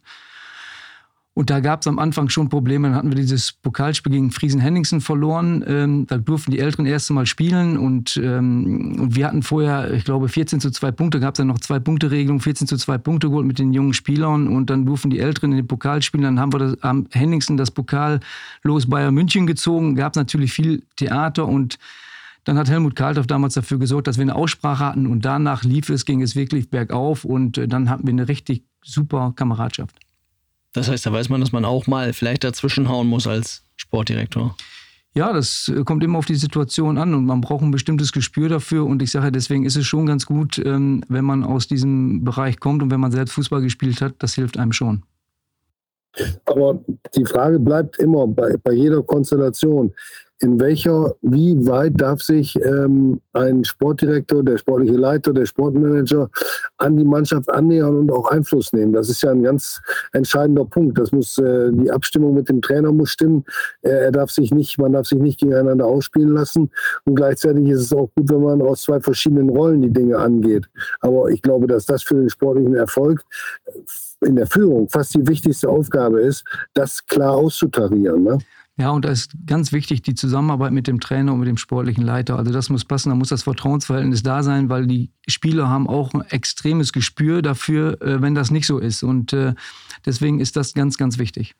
Und 1.39 1.49
da 1.49 1.61
gab 1.61 1.79
es 1.79 1.87
am 1.87 1.99
Anfang 1.99 2.27
schon 2.27 2.49
Probleme. 2.49 2.89
Dann 2.89 2.97
hatten 2.97 3.11
wir 3.11 3.15
dieses 3.15 3.53
Pokalspiel 3.53 4.11
gegen 4.11 4.31
Friesen 4.31 4.59
Henningsen 4.59 4.99
verloren. 4.99 5.63
Ähm, 5.65 6.05
da 6.05 6.17
durften 6.17 6.51
die 6.51 6.59
Älteren 6.59 6.85
erst 6.85 7.09
einmal 7.09 7.27
spielen. 7.27 7.77
Und, 7.77 8.19
ähm, 8.21 8.97
und 8.99 9.15
wir 9.15 9.25
hatten 9.25 9.41
vorher, 9.41 9.93
ich 9.93 10.03
glaube, 10.03 10.27
14 10.27 10.59
zu 10.59 10.69
2 10.69 10.91
Punkte. 10.91 11.21
Gab 11.21 11.35
es 11.35 11.37
dann 11.37 11.47
noch 11.47 11.59
zwei 11.59 11.79
Punkte 11.79 12.11
Regelung, 12.11 12.41
14 12.41 12.67
zu 12.67 12.75
2 12.75 12.97
Punkte 12.97 13.29
geholt 13.29 13.47
mit 13.47 13.57
den 13.57 13.71
jungen 13.71 13.93
Spielern. 13.93 14.49
Und 14.49 14.69
dann 14.69 14.85
durften 14.85 15.11
die 15.11 15.19
Älteren 15.19 15.51
in 15.51 15.57
den 15.59 15.67
Pokal 15.67 16.01
spielen. 16.01 16.23
Dann 16.23 16.41
haben 16.41 16.51
wir 16.51 16.59
das, 16.59 16.83
am 16.83 17.07
Henningsen 17.11 17.55
das 17.55 17.71
Pokal 17.71 18.19
los 18.63 18.89
Bayern 18.89 19.13
München 19.13 19.47
gezogen. 19.47 19.95
Gab 19.95 20.13
es 20.13 20.17
natürlich 20.17 20.51
viel 20.51 20.83
Theater 20.97 21.47
und 21.47 21.79
dann 22.43 22.57
hat 22.57 22.69
Helmut 22.69 22.95
Kalthoff 22.95 23.27
damals 23.27 23.53
dafür 23.53 23.79
gesorgt, 23.79 24.07
dass 24.07 24.17
wir 24.17 24.23
eine 24.23 24.35
Aussprache 24.35 24.85
hatten 24.85 25.07
und 25.07 25.25
danach 25.25 25.63
lief 25.63 25.89
es, 25.89 26.05
ging 26.05 26.21
es 26.21 26.35
wirklich 26.35 26.69
bergauf 26.69 27.25
und 27.25 27.57
äh, 27.57 27.67
dann 27.67 27.89
hatten 27.89 28.05
wir 28.05 28.13
eine 28.13 28.27
richtig 28.27 28.63
super 28.83 29.33
Kameradschaft. 29.35 29.95
Das 30.73 30.89
heißt, 30.89 31.05
da 31.05 31.11
weiß 31.11 31.29
man, 31.29 31.41
dass 31.41 31.51
man 31.51 31.65
auch 31.65 31.87
mal 31.87 32.13
vielleicht 32.13 32.43
dazwischenhauen 32.43 33.07
muss 33.07 33.27
als 33.27 33.63
Sportdirektor. 33.75 34.55
Ja, 35.15 35.33
das 35.33 35.71
äh, 35.75 35.83
kommt 35.83 36.03
immer 36.03 36.19
auf 36.19 36.25
die 36.25 36.35
Situation 36.35 36.97
an 36.97 37.13
und 37.13 37.25
man 37.25 37.41
braucht 37.41 37.63
ein 37.63 37.71
bestimmtes 37.71 38.11
Gespür 38.11 38.47
dafür. 38.47 38.85
Und 38.85 39.01
ich 39.01 39.11
sage, 39.11 39.31
deswegen 39.31 39.65
ist 39.65 39.75
es 39.75 39.85
schon 39.85 40.05
ganz 40.05 40.25
gut, 40.25 40.61
ähm, 40.63 41.03
wenn 41.09 41.25
man 41.25 41.43
aus 41.43 41.67
diesem 41.67 42.23
Bereich 42.23 42.59
kommt 42.59 42.83
und 42.83 42.91
wenn 42.91 42.99
man 42.99 43.11
selbst 43.11 43.33
Fußball 43.33 43.61
gespielt 43.61 44.01
hat, 44.01 44.15
das 44.19 44.35
hilft 44.35 44.57
einem 44.57 44.71
schon. 44.71 45.03
Aber 46.45 46.79
die 47.15 47.25
Frage 47.25 47.59
bleibt 47.59 47.97
immer 47.97 48.27
bei, 48.27 48.55
bei 48.63 48.73
jeder 48.73 49.01
Konstellation 49.03 49.93
in 50.41 50.59
welcher, 50.59 51.15
wie 51.21 51.67
weit 51.67 51.99
darf 51.99 52.21
sich 52.21 52.55
ähm, 52.63 53.19
ein 53.33 53.65
Sportdirektor, 53.65 54.41
der 54.43 54.57
sportliche 54.57 54.95
Leiter, 54.95 55.33
der 55.33 55.45
Sportmanager 55.45 56.29
an 56.77 56.95
die 56.95 57.03
Mannschaft 57.03 57.49
annähern 57.49 57.97
und 57.97 58.11
auch 58.11 58.31
Einfluss 58.31 58.71
nehmen? 58.71 58.93
Das 58.93 59.09
ist 59.09 59.21
ja 59.21 59.31
ein 59.31 59.43
ganz 59.43 59.81
entscheidender 60.13 60.63
Punkt. 60.63 60.97
Das 60.97 61.11
muss, 61.11 61.37
äh, 61.39 61.71
die 61.73 61.91
Abstimmung 61.91 62.35
mit 62.35 62.47
dem 62.47 62.61
Trainer 62.61 62.91
muss 62.91 63.09
stimmen. 63.11 63.43
Er, 63.81 64.01
er 64.01 64.11
darf 64.11 64.31
sich 64.31 64.51
nicht, 64.51 64.77
man 64.77 64.93
darf 64.93 65.07
sich 65.07 65.19
nicht 65.19 65.41
gegeneinander 65.41 65.85
ausspielen 65.85 66.33
lassen. 66.33 66.71
Und 67.03 67.15
gleichzeitig 67.15 67.67
ist 67.67 67.81
es 67.81 67.93
auch 67.93 68.09
gut, 68.15 68.29
wenn 68.29 68.41
man 68.41 68.61
aus 68.61 68.83
zwei 68.83 69.01
verschiedenen 69.01 69.49
Rollen 69.49 69.81
die 69.81 69.91
Dinge 69.91 70.17
angeht. 70.17 70.69
Aber 71.01 71.29
ich 71.29 71.41
glaube, 71.41 71.67
dass 71.67 71.85
das 71.85 72.03
für 72.03 72.15
den 72.15 72.29
sportlichen 72.29 72.75
Erfolg 72.75 73.21
in 74.21 74.35
der 74.35 74.47
Führung 74.47 74.87
fast 74.89 75.15
die 75.15 75.27
wichtigste 75.27 75.69
Aufgabe 75.69 76.21
ist, 76.21 76.45
das 76.73 77.05
klar 77.05 77.33
auszutarieren. 77.33 78.23
Ne? 78.23 78.37
Ja, 78.79 78.91
und 78.91 79.03
da 79.03 79.09
ist 79.09 79.33
ganz 79.45 79.73
wichtig 79.73 80.03
die 80.03 80.15
Zusammenarbeit 80.15 80.71
mit 80.71 80.87
dem 80.87 81.01
Trainer 81.01 81.33
und 81.33 81.39
mit 81.39 81.49
dem 81.49 81.57
sportlichen 81.57 82.01
Leiter. 82.01 82.37
Also 82.37 82.53
das 82.53 82.69
muss 82.69 82.85
passen, 82.85 83.09
da 83.09 83.15
muss 83.15 83.27
das 83.27 83.43
Vertrauensverhältnis 83.43 84.23
da 84.23 84.41
sein, 84.41 84.69
weil 84.69 84.87
die 84.87 85.11
Spieler 85.27 85.67
haben 85.67 85.85
auch 85.89 86.13
ein 86.13 86.21
extremes 86.21 86.93
Gespür 86.93 87.41
dafür, 87.41 88.01
äh, 88.01 88.21
wenn 88.21 88.35
das 88.35 88.51
nicht 88.51 88.65
so 88.65 88.79
ist. 88.79 89.03
Und 89.03 89.33
äh, 89.33 89.53
deswegen 90.05 90.39
ist 90.39 90.55
das 90.55 90.73
ganz, 90.73 90.97
ganz 90.97 91.17
wichtig. 91.17 91.55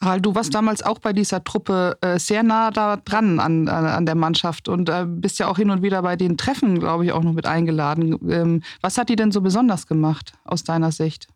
Harald, 0.00 0.24
du 0.24 0.34
warst 0.34 0.54
damals 0.54 0.82
auch 0.82 0.98
bei 0.98 1.12
dieser 1.12 1.44
Truppe 1.44 1.98
äh, 2.00 2.18
sehr 2.18 2.42
nah 2.42 2.70
da 2.70 2.96
dran 2.96 3.38
an, 3.38 3.68
an 3.68 4.06
der 4.06 4.14
Mannschaft 4.14 4.66
und 4.68 4.90
bist 5.20 5.38
ja 5.38 5.48
auch 5.48 5.58
hin 5.58 5.70
und 5.70 5.82
wieder 5.82 6.00
bei 6.00 6.16
den 6.16 6.38
Treffen, 6.38 6.80
glaube 6.80 7.04
ich, 7.04 7.12
auch 7.12 7.22
noch 7.22 7.34
mit 7.34 7.46
eingeladen. 7.46 8.18
Ähm, 8.28 8.62
was 8.80 8.96
hat 8.96 9.10
die 9.10 9.16
denn 9.16 9.30
so 9.30 9.42
besonders 9.42 9.86
gemacht 9.86 10.32
aus 10.44 10.64
deiner 10.64 10.90
Sicht? 10.90 11.28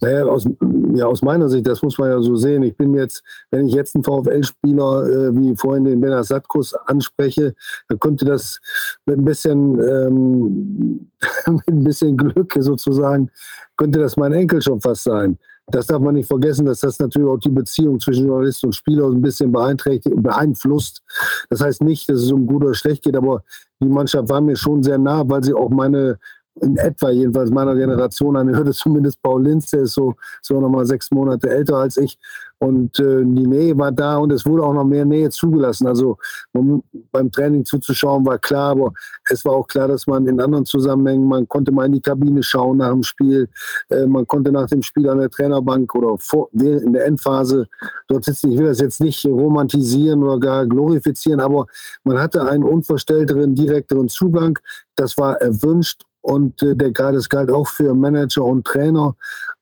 Naja, 0.00 0.24
aus 0.24 0.46
ja, 0.94 1.06
aus 1.06 1.22
meiner 1.22 1.48
Sicht, 1.48 1.66
das 1.66 1.82
muss 1.82 1.98
man 1.98 2.10
ja 2.10 2.22
so 2.22 2.36
sehen. 2.36 2.62
Ich 2.62 2.76
bin 2.76 2.94
jetzt, 2.94 3.22
wenn 3.50 3.66
ich 3.66 3.74
jetzt 3.74 3.96
einen 3.96 4.04
VfL-Spieler 4.04 5.06
äh, 5.08 5.36
wie 5.36 5.56
vorhin 5.56 5.84
den 5.84 6.00
Benar 6.00 6.22
Satkus 6.22 6.72
anspreche, 6.86 7.54
dann 7.88 7.98
könnte 7.98 8.24
das 8.24 8.60
mit 9.04 9.18
ein 9.18 9.24
bisschen, 9.24 9.80
ähm, 9.80 11.10
mit 11.46 11.68
ein 11.68 11.84
bisschen 11.84 12.16
Glück 12.16 12.54
sozusagen, 12.58 13.28
könnte 13.76 13.98
das 13.98 14.16
mein 14.16 14.32
Enkel 14.32 14.62
schon 14.62 14.80
fast 14.80 15.02
sein. 15.02 15.36
Das 15.66 15.86
darf 15.86 16.00
man 16.00 16.14
nicht 16.14 16.28
vergessen, 16.28 16.66
dass 16.66 16.80
das 16.80 16.98
natürlich 16.98 17.28
auch 17.28 17.38
die 17.38 17.48
Beziehung 17.48 17.98
zwischen 17.98 18.26
Journalist 18.26 18.62
und 18.64 18.74
Spieler 18.74 19.06
ein 19.08 19.22
bisschen 19.22 19.50
beeinträchtigt, 19.50 20.14
beeinflusst. 20.22 21.02
Das 21.48 21.60
heißt 21.60 21.82
nicht, 21.82 22.08
dass 22.08 22.20
es 22.20 22.30
um 22.30 22.46
gut 22.46 22.62
oder 22.62 22.74
schlecht 22.74 23.02
geht, 23.02 23.16
aber 23.16 23.42
die 23.80 23.88
Mannschaft 23.88 24.28
war 24.28 24.40
mir 24.40 24.56
schon 24.56 24.82
sehr 24.82 24.98
nah, 24.98 25.24
weil 25.26 25.42
sie 25.42 25.54
auch 25.54 25.70
meine 25.70 26.18
in 26.60 26.76
etwa 26.76 27.10
jedenfalls 27.10 27.50
meiner 27.50 27.74
Generation. 27.74 28.48
Ich 28.48 28.56
hörte 28.56 28.72
zumindest 28.72 29.20
Paul 29.22 29.42
Linz, 29.42 29.70
der 29.70 29.82
ist 29.82 29.94
so, 29.94 30.14
so 30.40 30.60
nochmal 30.60 30.86
sechs 30.86 31.10
Monate 31.10 31.50
älter 31.50 31.76
als 31.76 31.96
ich. 31.96 32.18
Und 32.58 32.98
äh, 33.00 33.22
die 33.24 33.46
Nähe 33.46 33.76
war 33.76 33.92
da 33.92 34.16
und 34.16 34.32
es 34.32 34.46
wurde 34.46 34.62
auch 34.62 34.72
noch 34.72 34.84
mehr 34.84 35.04
Nähe 35.04 35.28
zugelassen. 35.28 35.86
Also 35.86 36.16
um 36.52 36.82
beim 37.12 37.30
Training 37.30 37.64
zuzuschauen 37.64 38.24
war 38.24 38.38
klar, 38.38 38.70
aber 38.70 38.92
es 39.28 39.44
war 39.44 39.54
auch 39.54 39.66
klar, 39.66 39.88
dass 39.88 40.06
man 40.06 40.26
in 40.26 40.40
anderen 40.40 40.64
Zusammenhängen, 40.64 41.26
man 41.26 41.48
konnte 41.48 41.72
mal 41.72 41.86
in 41.86 41.92
die 41.92 42.00
Kabine 42.00 42.42
schauen 42.42 42.78
nach 42.78 42.92
dem 42.92 43.02
Spiel, 43.02 43.48
äh, 43.90 44.06
man 44.06 44.26
konnte 44.26 44.52
nach 44.52 44.68
dem 44.68 44.82
Spiel 44.82 45.08
an 45.08 45.18
der 45.18 45.30
Trainerbank 45.30 45.94
oder 45.94 46.16
vor, 46.18 46.48
in 46.52 46.92
der 46.92 47.06
Endphase 47.06 47.66
dort 48.08 48.24
sitzen. 48.24 48.52
Ich 48.52 48.58
will 48.58 48.66
das 48.66 48.80
jetzt 48.80 49.00
nicht 49.00 49.26
romantisieren 49.26 50.22
oder 50.22 50.38
gar 50.38 50.66
glorifizieren, 50.66 51.40
aber 51.40 51.66
man 52.04 52.18
hatte 52.18 52.48
einen 52.48 52.64
unverstellteren, 52.64 53.54
direkteren 53.54 54.08
Zugang. 54.08 54.58
Das 54.96 55.18
war 55.18 55.34
erwünscht 55.40 56.04
und 56.24 56.62
äh, 56.62 56.74
der 56.74 56.90
das 56.90 57.28
galt 57.28 57.50
auch 57.50 57.68
für 57.68 57.94
Manager 57.94 58.44
und 58.44 58.66
Trainer. 58.66 59.14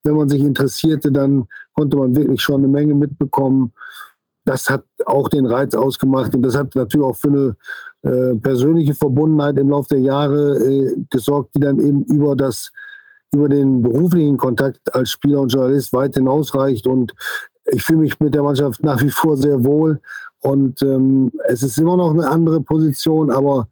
Wenn 0.04 0.14
man 0.14 0.28
sich 0.28 0.40
interessierte, 0.40 1.10
dann 1.10 1.46
konnte 1.74 1.96
man 1.96 2.14
wirklich 2.14 2.40
schon 2.40 2.60
eine 2.60 2.68
Menge 2.68 2.94
mitbekommen. 2.94 3.72
Das 4.44 4.70
hat 4.70 4.84
auch 5.04 5.28
den 5.28 5.46
Reiz 5.46 5.74
ausgemacht 5.74 6.34
und 6.34 6.42
das 6.42 6.56
hat 6.56 6.74
natürlich 6.74 7.06
auch 7.06 7.16
für 7.16 7.28
eine 7.28 7.56
äh, 8.02 8.36
persönliche 8.36 8.94
Verbundenheit 8.94 9.58
im 9.58 9.70
Laufe 9.70 9.90
der 9.90 10.00
Jahre 10.00 10.58
äh, 10.58 10.96
gesorgt, 11.10 11.54
die 11.56 11.60
dann 11.60 11.80
eben 11.80 12.04
über 12.04 12.36
das 12.36 12.70
über 13.34 13.48
den 13.48 13.82
beruflichen 13.82 14.36
Kontakt 14.36 14.94
als 14.94 15.10
Spieler 15.10 15.40
und 15.40 15.52
Journalist 15.52 15.92
weit 15.94 16.14
hinausreicht. 16.14 16.86
Und 16.86 17.14
ich 17.72 17.82
fühle 17.82 18.00
mich 18.00 18.20
mit 18.20 18.34
der 18.34 18.42
Mannschaft 18.42 18.82
nach 18.84 19.00
wie 19.00 19.10
vor 19.10 19.36
sehr 19.36 19.64
wohl. 19.64 20.00
Und 20.40 20.82
ähm, 20.82 21.32
es 21.46 21.62
ist 21.62 21.78
immer 21.78 21.96
noch 21.96 22.10
eine 22.10 22.28
andere 22.28 22.60
Position, 22.60 23.30
aber 23.30 23.68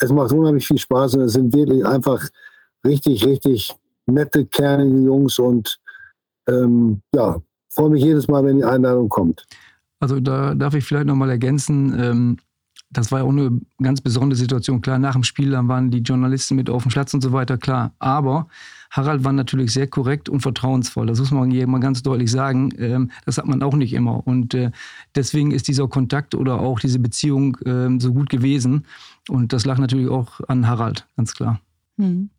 es 0.00 0.10
macht 0.10 0.32
unheimlich 0.32 0.66
viel 0.66 0.78
Spaß 0.78 1.14
und 1.14 1.22
es 1.22 1.32
sind 1.32 1.52
wirklich 1.54 1.84
einfach 1.86 2.22
richtig, 2.86 3.24
richtig 3.24 3.74
nette, 4.06 4.44
kernige 4.46 5.06
Jungs 5.06 5.38
und 5.38 5.78
ähm, 6.48 7.00
ja, 7.14 7.40
freue 7.70 7.90
mich 7.90 8.04
jedes 8.04 8.28
Mal, 8.28 8.44
wenn 8.44 8.58
die 8.58 8.64
Einladung 8.64 9.08
kommt. 9.08 9.46
Also 10.00 10.20
da 10.20 10.54
darf 10.54 10.74
ich 10.74 10.84
vielleicht 10.84 11.06
nochmal 11.06 11.30
ergänzen, 11.30 11.98
ähm, 11.98 12.36
das 12.90 13.10
war 13.10 13.20
ja 13.20 13.24
auch 13.24 13.30
eine 13.30 13.60
ganz 13.82 14.00
besondere 14.00 14.36
Situation. 14.36 14.80
Klar, 14.80 14.98
nach 14.98 15.14
dem 15.14 15.24
Spiel 15.24 15.50
dann 15.50 15.68
waren 15.68 15.90
die 15.90 15.98
Journalisten 15.98 16.54
mit 16.54 16.70
auf 16.70 16.84
dem 16.84 16.92
Platz 16.92 17.12
und 17.12 17.22
so 17.22 17.32
weiter, 17.32 17.58
klar. 17.58 17.92
Aber 17.98 18.48
Harald 18.94 19.24
war 19.24 19.32
natürlich 19.32 19.72
sehr 19.72 19.88
korrekt 19.88 20.28
und 20.28 20.40
vertrauensvoll. 20.40 21.06
Das 21.06 21.18
muss 21.18 21.32
man 21.32 21.50
hier 21.50 21.66
mal 21.66 21.80
ganz 21.80 22.04
deutlich 22.04 22.30
sagen. 22.30 22.70
Ähm, 22.78 23.10
das 23.26 23.38
hat 23.38 23.46
man 23.46 23.60
auch 23.64 23.74
nicht 23.74 23.92
immer. 23.92 24.24
Und 24.24 24.54
äh, 24.54 24.70
deswegen 25.16 25.50
ist 25.50 25.66
dieser 25.66 25.88
Kontakt 25.88 26.36
oder 26.36 26.60
auch 26.60 26.78
diese 26.78 27.00
Beziehung 27.00 27.56
ähm, 27.66 27.98
so 27.98 28.12
gut 28.12 28.30
gewesen. 28.30 28.86
Und 29.28 29.52
das 29.52 29.64
lag 29.64 29.78
natürlich 29.78 30.08
auch 30.08 30.40
an 30.46 30.68
Harald, 30.68 31.08
ganz 31.16 31.34
klar. 31.34 31.60
Hm. 31.98 32.30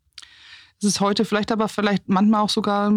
Es 0.80 0.88
ist 0.88 1.00
heute 1.00 1.26
vielleicht 1.26 1.52
aber 1.52 1.68
vielleicht 1.68 2.08
manchmal 2.08 2.40
auch 2.40 2.48
sogar 2.48 2.90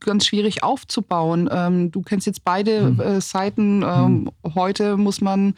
ganz 0.00 0.26
schwierig 0.26 0.62
aufzubauen. 0.62 1.48
Ähm, 1.50 1.90
du 1.90 2.02
kennst 2.02 2.26
jetzt 2.26 2.44
beide 2.44 2.88
hm. 2.88 3.00
äh, 3.00 3.20
Seiten. 3.22 3.82
Ähm, 3.82 4.30
hm. 4.44 4.54
Heute 4.54 4.98
muss 4.98 5.22
man, 5.22 5.54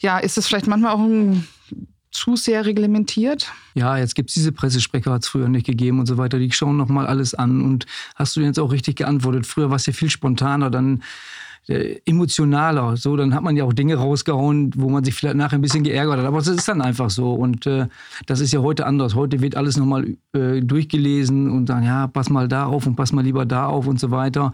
ja, 0.00 0.16
ist 0.16 0.38
es 0.38 0.46
vielleicht 0.46 0.66
manchmal 0.66 0.92
auch 0.92 1.00
ein 1.00 1.46
zu 2.14 2.36
sehr 2.36 2.64
reglementiert? 2.64 3.52
Ja, 3.74 3.98
jetzt 3.98 4.14
gibt 4.14 4.30
es 4.30 4.34
diese 4.34 4.52
Pressesprecher, 4.52 5.12
hat 5.12 5.22
es 5.22 5.28
früher 5.28 5.48
nicht 5.48 5.66
gegeben 5.66 5.98
und 5.98 6.06
so 6.06 6.16
weiter. 6.16 6.38
Die 6.38 6.50
schauen 6.52 6.76
nochmal 6.76 7.06
alles 7.06 7.34
an. 7.34 7.62
Und 7.62 7.86
hast 8.14 8.36
du 8.36 8.40
jetzt 8.40 8.58
auch 8.58 8.72
richtig 8.72 8.96
geantwortet? 8.96 9.46
Früher 9.46 9.70
war 9.70 9.76
es 9.76 9.86
ja 9.86 9.92
viel 9.92 10.10
spontaner. 10.10 10.70
Dann 10.70 11.02
äh, 11.68 12.00
emotionaler. 12.04 12.96
So, 12.96 13.16
dann 13.16 13.34
hat 13.34 13.42
man 13.42 13.56
ja 13.56 13.64
auch 13.64 13.72
Dinge 13.72 13.96
rausgehauen, 13.96 14.72
wo 14.76 14.88
man 14.90 15.04
sich 15.04 15.14
vielleicht 15.14 15.36
nachher 15.36 15.58
ein 15.58 15.62
bisschen 15.62 15.84
geärgert 15.84 16.18
hat. 16.18 16.26
Aber 16.26 16.38
das 16.38 16.48
ist 16.48 16.68
dann 16.68 16.80
einfach 16.80 17.10
so. 17.10 17.32
Und 17.32 17.66
äh, 17.66 17.86
das 18.26 18.40
ist 18.40 18.52
ja 18.52 18.60
heute 18.60 18.86
anders. 18.86 19.14
Heute 19.14 19.40
wird 19.40 19.56
alles 19.56 19.76
nochmal 19.76 20.16
äh, 20.34 20.60
durchgelesen 20.60 21.50
und 21.50 21.66
dann, 21.66 21.84
ja, 21.84 22.06
pass 22.06 22.30
mal 22.30 22.48
da 22.48 22.66
auf 22.66 22.86
und 22.86 22.96
pass 22.96 23.12
mal 23.12 23.24
lieber 23.24 23.46
da 23.46 23.66
auf 23.66 23.86
und 23.86 23.98
so 23.98 24.10
weiter. 24.10 24.52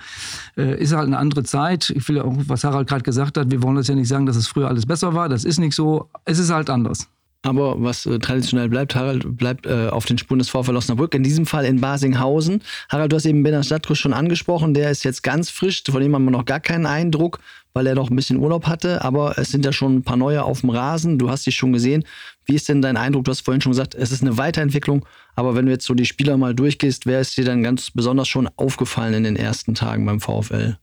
Äh, 0.56 0.80
ist 0.80 0.92
halt 0.92 1.06
eine 1.06 1.18
andere 1.18 1.42
Zeit. 1.42 1.90
Ich 1.90 2.08
will 2.08 2.20
auch, 2.20 2.34
was 2.46 2.64
Harald 2.64 2.88
gerade 2.88 3.02
gesagt 3.02 3.36
hat, 3.36 3.50
wir 3.50 3.62
wollen 3.62 3.76
das 3.76 3.88
ja 3.88 3.94
nicht 3.94 4.08
sagen, 4.08 4.26
dass 4.26 4.36
es 4.36 4.46
früher 4.46 4.68
alles 4.68 4.86
besser 4.86 5.14
war. 5.14 5.28
Das 5.28 5.44
ist 5.44 5.58
nicht 5.58 5.74
so. 5.74 6.08
Es 6.24 6.38
ist 6.38 6.50
halt 6.50 6.70
anders. 6.70 7.08
Aber 7.43 7.82
was 7.82 8.05
äh, 8.05 8.18
traditionell 8.18 8.68
bleibt, 8.68 8.95
Harald 8.95 9.38
bleibt 9.38 9.66
äh, 9.66 9.88
auf 9.88 10.05
den 10.05 10.18
Spuren 10.18 10.38
des 10.38 10.51
VfL 10.51 10.76
Osnabrück. 10.76 11.14
In 11.14 11.22
diesem 11.22 11.47
Fall 11.47 11.64
in 11.64 11.80
Basinghausen. 11.80 12.62
Harald, 12.91 13.12
du 13.12 13.16
hast 13.16 13.24
eben 13.24 13.43
Benar 13.43 13.62
Stadtkus 13.62 13.99
schon 13.99 14.12
angesprochen. 14.12 14.74
Der 14.74 14.91
ist 14.91 15.05
jetzt 15.05 15.22
ganz 15.22 15.49
frisch. 15.49 15.82
Von 15.88 16.03
dem 16.03 16.14
haben 16.14 16.24
wir 16.24 16.32
noch 16.32 16.45
gar 16.45 16.61
keinen 16.61 16.84
Eindruck, 16.84 17.38
weil 17.72 17.86
er 17.86 17.95
noch 17.95 18.11
ein 18.11 18.16
bisschen 18.16 18.36
Urlaub 18.36 18.66
hatte. 18.66 19.03
Aber 19.03 19.38
es 19.38 19.51
sind 19.51 19.64
ja 19.64 19.72
schon 19.72 19.97
ein 19.97 20.03
paar 20.03 20.18
neue 20.18 20.43
auf 20.45 20.61
dem 20.61 20.68
Rasen. 20.68 21.18
Du 21.18 21.30
hast 21.30 21.47
dich 21.47 21.55
schon 21.55 21.72
gesehen. 21.72 22.05
Wie 22.45 22.55
ist 22.55 22.68
denn 22.68 22.82
dein 22.82 22.99
Eindruck? 22.99 23.24
Du 23.24 23.30
hast 23.30 23.41
vorhin 23.41 23.62
schon 23.62 23.72
gesagt, 23.72 23.95
es 23.95 24.12
ist 24.12 24.20
eine 24.20 24.36
Weiterentwicklung. 24.36 25.07
Aber 25.34 25.55
wenn 25.55 25.64
du 25.64 25.72
jetzt 25.72 25.86
so 25.86 25.95
die 25.95 26.05
Spieler 26.05 26.36
mal 26.36 26.55
durchgehst, 26.55 27.07
wer 27.07 27.20
ist 27.20 27.38
dir 27.38 27.47
dann 27.47 27.62
ganz 27.62 27.91
besonders 27.91 28.28
schon 28.28 28.51
aufgefallen 28.57 29.14
in 29.14 29.24
den 29.24 29.36
ersten 29.36 29.74
Tagen 29.74 30.05
beim 30.05 30.20
VfL? 30.20 30.76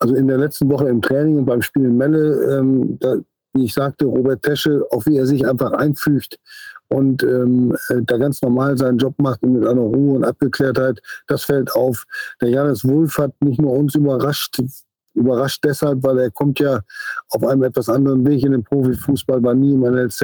Also 0.00 0.16
in 0.16 0.26
der 0.26 0.38
letzten 0.38 0.68
Woche 0.68 0.88
im 0.88 1.00
Training 1.00 1.38
und 1.38 1.44
beim 1.44 1.62
Spiel 1.62 1.84
in 1.84 1.96
Melle, 1.96 2.58
ähm, 2.58 2.98
da 2.98 3.16
wie 3.54 3.64
ich 3.64 3.74
sagte, 3.74 4.04
Robert 4.04 4.42
Tesche, 4.42 4.84
auch 4.90 5.06
wie 5.06 5.16
er 5.16 5.26
sich 5.26 5.46
einfach 5.46 5.72
einfügt 5.72 6.38
und 6.88 7.22
ähm, 7.22 7.76
äh, 7.88 8.02
da 8.02 8.18
ganz 8.18 8.42
normal 8.42 8.76
seinen 8.76 8.98
Job 8.98 9.14
macht 9.18 9.42
und 9.42 9.54
mit 9.54 9.66
einer 9.66 9.80
Ruhe 9.80 10.16
und 10.16 10.24
Abgeklärtheit, 10.24 11.00
das 11.26 11.44
fällt 11.44 11.72
auf. 11.72 12.04
Der 12.40 12.50
Janis 12.50 12.84
Wulff 12.84 13.18
hat 13.18 13.32
nicht 13.40 13.60
nur 13.60 13.72
uns 13.72 13.94
überrascht, 13.94 14.60
Überrascht 15.14 15.64
deshalb, 15.64 16.02
weil 16.02 16.18
er 16.18 16.30
kommt 16.30 16.58
ja 16.60 16.80
auf 17.30 17.44
einem 17.44 17.62
etwas 17.62 17.88
anderen 17.88 18.26
Weg 18.26 18.44
in 18.44 18.52
den 18.52 18.64
Profifußball, 18.64 19.42
war 19.42 19.54
nie 19.54 19.74
im 19.74 19.80
NLZ, 19.80 20.22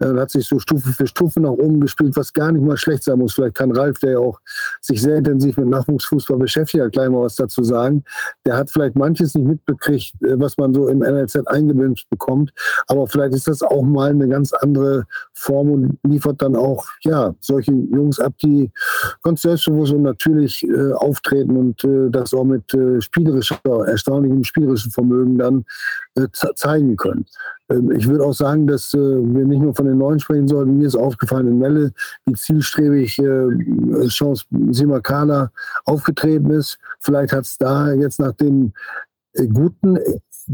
äh, 0.00 0.06
hat 0.16 0.30
sich 0.30 0.46
so 0.46 0.58
Stufe 0.58 0.90
für 0.92 1.06
Stufe 1.06 1.40
nach 1.40 1.50
oben 1.50 1.80
gespielt, 1.80 2.16
was 2.16 2.32
gar 2.32 2.50
nicht 2.50 2.64
mal 2.64 2.76
schlecht 2.76 3.04
sein 3.04 3.18
muss. 3.18 3.34
Vielleicht 3.34 3.54
kann 3.54 3.72
Ralf, 3.72 3.98
der 3.98 4.12
ja 4.12 4.18
auch 4.18 4.40
sich 4.80 5.02
sehr 5.02 5.16
intensiv 5.16 5.56
mit 5.58 5.68
Nachwuchsfußball 5.68 6.38
beschäftigt 6.38 6.82
hat, 6.82 6.92
gleich 6.92 7.10
mal 7.10 7.22
was 7.22 7.36
dazu 7.36 7.62
sagen. 7.62 8.02
Der 8.46 8.56
hat 8.56 8.70
vielleicht 8.70 8.96
manches 8.96 9.34
nicht 9.34 9.46
mitbekriegt, 9.46 10.14
äh, 10.22 10.38
was 10.38 10.56
man 10.56 10.72
so 10.72 10.88
im 10.88 11.00
NLZ 11.00 11.46
eingebinden 11.46 11.94
bekommt, 12.10 12.52
aber 12.88 13.06
vielleicht 13.06 13.34
ist 13.34 13.46
das 13.46 13.62
auch 13.62 13.82
mal 13.82 14.10
eine 14.10 14.28
ganz 14.28 14.52
andere 14.52 15.04
Form 15.34 15.70
und 15.70 15.98
liefert 16.02 16.40
dann 16.42 16.56
auch 16.56 16.86
ja 17.02 17.34
solche 17.40 17.72
Jungs 17.72 18.18
ab, 18.18 18.32
die 18.42 18.70
ganz 19.22 19.42
selbstbewusst 19.42 19.92
und 19.92 20.02
natürlich 20.02 20.66
äh, 20.66 20.92
auftreten 20.92 21.56
und 21.56 21.84
äh, 21.84 22.10
das 22.10 22.32
auch 22.34 22.44
mit 22.44 22.72
äh, 22.74 23.00
spielerischer 23.00 23.60
Erstaunung 23.86 24.13
erstaunlichem 24.14 24.44
spielerischen 24.44 24.90
Vermögen 24.90 25.38
dann 25.38 25.64
äh, 26.14 26.28
zeigen 26.54 26.96
können. 26.96 27.26
Ähm, 27.68 27.90
ich 27.92 28.08
würde 28.08 28.24
auch 28.24 28.32
sagen, 28.32 28.66
dass 28.66 28.94
äh, 28.94 28.98
wir 28.98 29.44
nicht 29.44 29.60
nur 29.60 29.74
von 29.74 29.86
den 29.86 29.98
Neuen 29.98 30.20
sprechen 30.20 30.48
sollten. 30.48 30.78
Mir 30.78 30.86
ist 30.86 30.96
aufgefallen 30.96 31.48
in 31.48 31.58
Melle, 31.58 31.92
wie 32.26 32.34
zielstrebig 32.34 33.18
äh, 33.18 34.06
Chance 34.08 34.44
Simakala 34.70 35.50
aufgetreten 35.84 36.50
ist. 36.50 36.78
Vielleicht 37.00 37.32
hat 37.32 37.44
es 37.44 37.58
da 37.58 37.92
jetzt 37.92 38.20
nach 38.20 38.32
dem 38.32 38.72
äh, 39.34 39.46
guten 39.46 39.98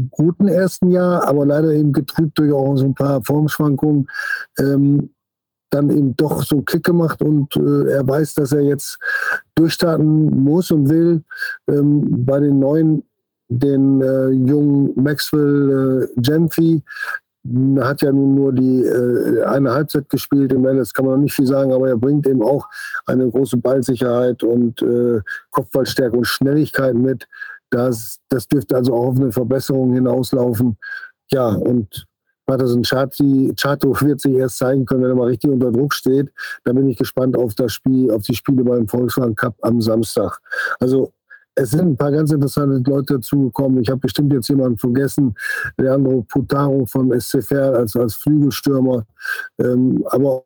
guten 0.09 0.47
ersten 0.47 0.89
Jahr, 0.89 1.27
aber 1.27 1.45
leider 1.45 1.71
eben 1.73 1.91
getrübt 1.91 2.39
durch 2.39 2.53
auch 2.53 2.77
so 2.77 2.85
ein 2.85 2.95
paar 2.95 3.21
Formschwankungen, 3.23 4.07
ähm, 4.57 5.09
dann 5.69 5.89
eben 5.89 6.15
doch 6.15 6.43
so 6.43 6.55
einen 6.55 6.65
Klick 6.65 6.85
gemacht 6.85 7.21
und 7.21 7.55
äh, 7.57 7.91
er 7.91 8.07
weiß, 8.07 8.35
dass 8.35 8.53
er 8.53 8.61
jetzt 8.61 8.99
durchstarten 9.55 10.43
muss 10.43 10.71
und 10.71 10.89
will. 10.89 11.23
Ähm, 11.67 12.25
bei 12.25 12.39
den 12.39 12.59
neuen 12.59 13.03
den 13.51 14.01
äh, 14.01 14.29
jungen 14.29 14.91
Maxwell 14.95 16.09
äh, 16.15 16.21
Jemfi. 16.21 16.81
Hat 17.79 18.03
ja 18.03 18.11
nun 18.11 18.35
nur 18.35 18.53
die 18.53 18.83
äh, 18.83 19.43
eine 19.43 19.73
Halbzeit 19.73 20.07
gespielt 20.09 20.53
im 20.53 20.63
Welles, 20.63 20.93
kann 20.93 21.05
man 21.05 21.15
noch 21.15 21.23
nicht 21.23 21.33
viel 21.33 21.47
sagen, 21.47 21.73
aber 21.73 21.89
er 21.89 21.97
bringt 21.97 22.27
eben 22.27 22.43
auch 22.43 22.67
eine 23.07 23.29
große 23.29 23.57
Ballsicherheit 23.57 24.43
und 24.43 24.81
äh, 24.83 25.21
Kopfballstärke 25.49 26.15
und 26.15 26.27
Schnelligkeit 26.27 26.93
mit. 26.93 27.27
Das, 27.71 28.19
das 28.29 28.47
dürfte 28.47 28.75
also 28.75 28.93
auch 28.93 29.07
auf 29.07 29.17
eine 29.17 29.31
Verbesserung 29.31 29.93
hinauslaufen. 29.93 30.77
Ja, 31.31 31.47
und 31.47 32.05
Patterson 32.45 32.83
Chato 32.83 33.99
wird 34.01 34.21
sich 34.21 34.33
erst 34.33 34.57
zeigen 34.57 34.85
können, 34.85 35.03
wenn 35.03 35.09
er 35.09 35.15
mal 35.15 35.27
richtig 35.27 35.49
unter 35.49 35.71
Druck 35.71 35.93
steht. 35.93 36.29
Da 36.63 36.73
bin 36.73 36.87
ich 36.89 36.97
gespannt 36.97 37.35
auf 37.35 37.55
das 37.55 37.73
Spiel, 37.73 38.11
auf 38.11 38.23
die 38.23 38.35
Spiele 38.35 38.63
beim 38.63 38.87
Volkswagen 38.87 39.35
Cup 39.35 39.55
am 39.61 39.81
Samstag. 39.81 40.39
Also 40.79 41.11
es 41.61 41.71
sind 41.71 41.81
ein 41.81 41.97
paar 41.97 42.11
ganz 42.11 42.31
interessante 42.31 42.81
Leute 42.89 43.15
dazugekommen. 43.15 43.81
Ich 43.81 43.89
habe 43.89 43.99
bestimmt 43.99 44.33
jetzt 44.33 44.49
jemanden 44.49 44.77
vergessen, 44.77 45.35
Leandro 45.77 46.25
Putaro 46.27 46.85
von 46.85 47.11
SCFR 47.19 47.73
als, 47.75 47.95
als 47.95 48.15
Flügelstürmer. 48.15 49.05
Ähm, 49.59 50.03
aber 50.09 50.43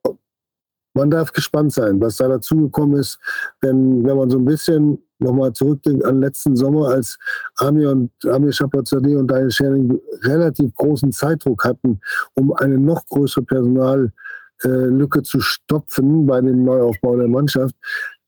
man 0.93 1.09
darf 1.09 1.31
gespannt 1.31 1.73
sein, 1.73 1.99
was 2.01 2.17
da 2.17 2.27
dazugekommen 2.27 2.99
ist. 2.99 3.19
Denn 3.63 4.05
wenn 4.05 4.17
man 4.17 4.29
so 4.29 4.37
ein 4.37 4.45
bisschen 4.45 4.97
nochmal 5.19 5.53
zurückdenkt 5.53 6.03
an 6.03 6.19
letzten 6.19 6.55
Sommer, 6.55 6.89
als 6.89 7.17
Amir 7.57 7.91
und 7.91 8.11
Amir 8.25 8.51
Shapazadeh 8.51 9.15
und 9.15 9.27
Daniel 9.27 9.51
Scherning 9.51 9.99
relativ 10.23 10.73
großen 10.73 11.11
Zeitdruck 11.11 11.63
hatten, 11.63 11.99
um 12.33 12.53
eine 12.53 12.77
noch 12.77 13.05
größere 13.07 13.43
Personallücke 13.43 15.23
zu 15.23 15.39
stopfen 15.39 16.25
bei 16.25 16.41
dem 16.41 16.65
Neuaufbau 16.65 17.15
der 17.15 17.29
Mannschaft. 17.29 17.75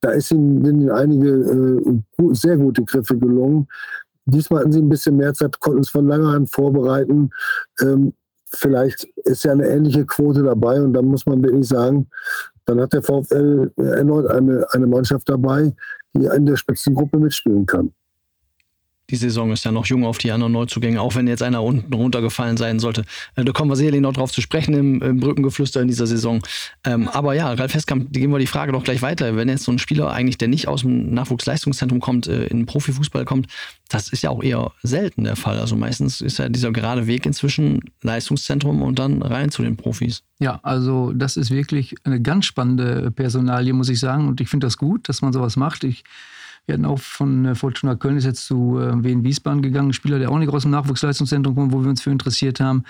Da 0.01 0.11
ist 0.11 0.31
ihnen, 0.31 0.63
ihnen 0.63 0.91
einige 0.91 1.29
äh, 1.29 2.33
sehr 2.33 2.57
gute 2.57 2.83
Griffe 2.83 3.17
gelungen. 3.17 3.67
Diesmal 4.25 4.61
hatten 4.61 4.71
sie 4.71 4.81
ein 4.81 4.89
bisschen 4.89 5.17
mehr 5.17 5.33
Zeit, 5.33 5.59
konnten 5.59 5.81
es 5.81 5.89
von 5.89 6.07
langer 6.07 6.33
Hand 6.33 6.51
vorbereiten. 6.51 7.29
Ähm, 7.81 8.13
vielleicht 8.49 9.05
ist 9.23 9.43
ja 9.43 9.53
eine 9.53 9.67
ähnliche 9.67 10.05
Quote 10.05 10.43
dabei 10.43 10.81
und 10.81 10.93
dann 10.93 11.05
muss 11.05 11.25
man 11.25 11.43
wirklich 11.43 11.67
sagen, 11.67 12.07
dann 12.65 12.81
hat 12.81 12.93
der 12.93 13.01
VfL 13.01 13.71
erneut 13.77 14.27
eine, 14.27 14.65
eine 14.71 14.87
Mannschaft 14.87 15.29
dabei, 15.29 15.73
die 16.13 16.25
in 16.25 16.45
der 16.45 16.57
Spitzengruppe 16.57 17.17
mitspielen 17.17 17.65
kann. 17.65 17.93
Die 19.09 19.15
Saison 19.15 19.51
ist 19.51 19.63
ja 19.63 19.71
noch 19.71 19.85
jung 19.85 20.05
auf 20.05 20.17
die 20.17 20.31
anderen 20.31 20.51
Neuzugänge, 20.51 21.01
auch 21.01 21.15
wenn 21.15 21.27
jetzt 21.27 21.41
einer 21.41 21.63
unten 21.63 21.93
runtergefallen 21.93 22.57
sein 22.57 22.79
sollte. 22.79 23.03
Äh, 23.35 23.45
da 23.45 23.53
kommen 23.53 23.71
wir 23.71 23.75
sicherlich 23.77 24.01
noch 24.01 24.13
drauf 24.13 24.31
zu 24.31 24.41
sprechen 24.41 24.73
im, 24.73 25.01
im 25.01 25.19
Brückengeflüster 25.19 25.81
in 25.81 25.87
dieser 25.87 26.07
Saison. 26.07 26.41
Ähm, 26.83 27.07
aber 27.07 27.33
ja, 27.33 27.53
Ralf 27.53 27.73
Heskamp, 27.73 28.11
geben 28.11 28.33
wir 28.33 28.39
die 28.39 28.47
Frage 28.47 28.73
doch 28.73 28.83
gleich 28.83 29.01
weiter. 29.01 29.35
Wenn 29.37 29.47
jetzt 29.47 29.63
so 29.63 29.71
ein 29.71 29.79
Spieler 29.79 30.11
eigentlich, 30.11 30.37
der 30.37 30.49
nicht 30.49 30.67
aus 30.67 30.81
dem 30.81 31.13
Nachwuchsleistungszentrum 31.13 32.01
kommt, 32.01 32.27
äh, 32.27 32.47
in 32.47 32.57
den 32.57 32.65
Profifußball 32.65 33.23
kommt, 33.23 33.47
das 33.87 34.09
ist 34.09 34.23
ja 34.23 34.29
auch 34.29 34.43
eher 34.43 34.71
selten 34.83 35.23
der 35.23 35.37
Fall. 35.37 35.59
Also 35.59 35.77
meistens 35.77 36.19
ist 36.19 36.39
ja 36.39 36.49
dieser 36.49 36.71
gerade 36.71 37.07
Weg 37.07 37.25
inzwischen 37.25 37.79
Leistungszentrum 38.01 38.81
und 38.81 38.99
dann 38.99 39.21
rein 39.21 39.51
zu 39.51 39.63
den 39.63 39.77
Profis. 39.77 40.23
Ja, 40.39 40.59
also 40.63 41.13
das 41.13 41.37
ist 41.37 41.49
wirklich 41.49 41.95
eine 42.03 42.21
ganz 42.21 42.45
spannende 42.45 43.09
Personalie, 43.11 43.71
muss 43.71 43.87
ich 43.87 43.99
sagen. 43.99 44.27
Und 44.27 44.41
ich 44.41 44.49
finde 44.49 44.67
das 44.67 44.77
gut, 44.77 45.07
dass 45.07 45.21
man 45.21 45.31
sowas 45.31 45.55
macht. 45.55 45.85
Ich 45.85 46.03
wir 46.68 46.74
hatten 46.74 46.86
auch 46.86 46.99
von 46.99 47.45
äh, 47.45 47.55
Fortuna 47.55 47.95
Köln 47.95 48.18
ist 48.18 48.26
jetzt 48.26 48.45
zu 48.45 48.78
äh, 48.80 49.03
Wien 49.03 49.24
Wiesbaden 49.24 49.61
gegangen, 49.61 49.89
ein 49.89 49.93
Spieler, 49.93 50.20
der 50.20 50.30
auch 50.30 50.38
nicht 50.38 50.49
aus 50.49 50.63
dem 50.63 50.72
Nachwuchsleistungszentrum 50.72 51.55
kommt, 51.55 51.72
wo 51.72 51.82
wir 51.82 51.89
uns 51.89 52.01
für 52.01 52.11
interessiert 52.11 52.59
haben. 52.59 52.84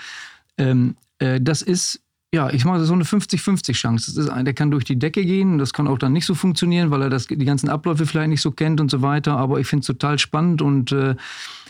Ähm, 0.58 0.96
äh, 1.20 1.40
das 1.40 1.62
ist 1.62 2.00
ja, 2.32 2.50
ich 2.50 2.66
mache 2.66 2.84
so 2.84 2.92
eine 2.92 3.04
50-50 3.04 3.72
Chance. 3.72 4.20
Ist, 4.20 4.28
der 4.28 4.52
kann 4.52 4.70
durch 4.70 4.84
die 4.84 4.98
Decke 4.98 5.24
gehen. 5.24 5.56
Das 5.56 5.72
kann 5.72 5.88
auch 5.88 5.96
dann 5.96 6.12
nicht 6.12 6.26
so 6.26 6.34
funktionieren, 6.34 6.90
weil 6.90 7.02
er 7.02 7.08
das, 7.08 7.26
die 7.26 7.44
ganzen 7.44 7.70
Abläufe 7.70 8.04
vielleicht 8.04 8.28
nicht 8.28 8.42
so 8.42 8.50
kennt 8.50 8.82
und 8.82 8.90
so 8.90 9.00
weiter. 9.00 9.38
Aber 9.38 9.60
ich 9.60 9.66
finde 9.66 9.80
es 9.80 9.86
total 9.86 10.18
spannend 10.18 10.60
und 10.60 10.92
äh, 10.92 11.16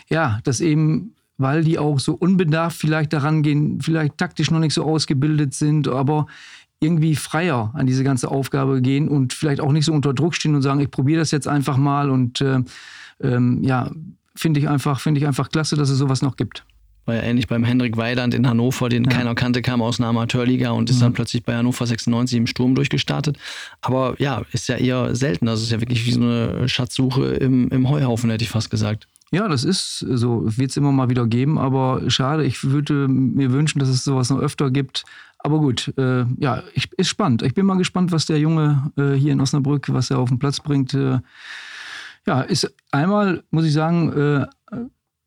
ja, 0.09 0.41
das 0.43 0.61
eben, 0.61 1.15
weil 1.37 1.63
die 1.63 1.79
auch 1.79 2.01
so 2.01 2.15
unbedarft 2.15 2.77
vielleicht 2.77 3.13
daran 3.13 3.43
gehen, 3.43 3.81
vielleicht 3.81 4.19
taktisch 4.19 4.51
noch 4.51 4.59
nicht 4.59 4.75
so 4.75 4.83
ausgebildet 4.85 5.55
sind, 5.55 5.87
aber 5.87 6.27
irgendwie 6.81 7.17
freier 7.17 7.73
an 7.75 7.87
diese 7.87 8.05
ganze 8.05 8.31
Aufgabe 8.31 8.81
gehen 8.81 9.09
und 9.09 9.33
vielleicht 9.33 9.61
auch 9.61 9.73
nicht 9.73 9.85
so 9.85 9.93
unter 9.93 10.15
Druck 10.15 10.35
stehen 10.35 10.55
und 10.55 10.63
sagen, 10.63 10.81
ich 10.81 10.91
probiere 10.91 11.21
das 11.21 11.31
jetzt 11.31 11.49
einfach 11.49 11.77
mal 11.77 12.11
und 12.11 12.41
äh, 12.41 12.61
ähm, 13.21 13.63
ja, 13.65 13.91
finde 14.37 14.61
ich 14.61 14.69
einfach, 14.69 15.01
finde 15.01 15.21
ich 15.21 15.27
einfach 15.27 15.49
klasse, 15.49 15.77
dass 15.77 15.91
es 15.91 15.99
sowas 15.99 16.23
noch 16.23 16.37
gibt. 16.37 16.65
War 17.09 17.17
ja 17.17 17.23
ähnlich 17.23 17.49
beim 17.49 17.65
Hendrik 17.65 17.97
Weidand 17.97 18.35
in 18.35 18.47
Hannover, 18.47 18.91
den 18.91 19.05
ja. 19.05 19.11
keiner 19.11 19.35
kannte, 19.35 19.63
kam 19.63 19.81
aus 19.81 19.99
einer 19.99 20.09
Amateurliga 20.09 20.71
und 20.71 20.91
ist 20.91 20.97
mhm. 20.97 21.01
dann 21.01 21.13
plötzlich 21.15 21.43
bei 21.43 21.57
Hannover 21.57 21.87
96 21.87 22.37
im 22.37 22.47
Sturm 22.47 22.75
durchgestartet. 22.75 23.39
Aber 23.81 24.15
ja, 24.19 24.43
ist 24.53 24.69
ja 24.69 24.77
eher 24.77 25.17
selten. 25.17 25.47
Das 25.47 25.63
ist 25.63 25.73
ja 25.73 25.81
wirklich 25.81 26.05
wie 26.07 26.13
so 26.13 26.21
eine 26.21 26.69
Schatzsuche 26.69 27.25
im, 27.29 27.69
im 27.71 27.89
Heuhaufen, 27.89 28.31
hätte 28.31 28.45
ich 28.45 28.51
fast 28.51 28.71
gesagt. 28.71 29.09
Ja, 29.31 29.49
das 29.49 29.65
ist 29.65 29.99
so. 29.99 30.43
Wird 30.45 30.71
es 30.71 30.77
immer 30.77 30.93
mal 30.93 31.11
wieder 31.11 31.27
geben, 31.27 31.59
aber 31.59 32.03
schade. 32.09 32.45
Ich 32.45 32.65
würde 32.65 33.09
mir 33.09 33.53
wünschen, 33.53 33.79
dass 33.79 33.89
es 33.89 34.05
sowas 34.05 34.31
noch 34.31 34.39
öfter 34.39 34.71
gibt. 34.71 35.05
Aber 35.49 35.61
gut, 35.61 35.95
äh, 35.97 36.27
ja, 36.37 36.63
ich, 36.75 36.93
ist 36.99 37.09
spannend. 37.09 37.41
Ich 37.41 37.55
bin 37.55 37.65
mal 37.65 37.79
gespannt, 37.79 38.13
was 38.13 38.27
der 38.27 38.39
Junge 38.39 38.93
äh, 38.99 39.15
hier 39.15 39.33
in 39.33 39.41
Osnabrück, 39.41 39.91
was 39.91 40.11
er 40.11 40.19
auf 40.19 40.29
den 40.29 40.39
Platz 40.39 40.61
bringt. 40.61 40.93
Äh, 40.93 41.21
ja, 42.27 42.43
ist 42.43 42.71
einmal, 42.91 43.43
muss 43.51 43.65
ich 43.65 43.73
sagen, 43.73 44.13
äh, 44.13 44.47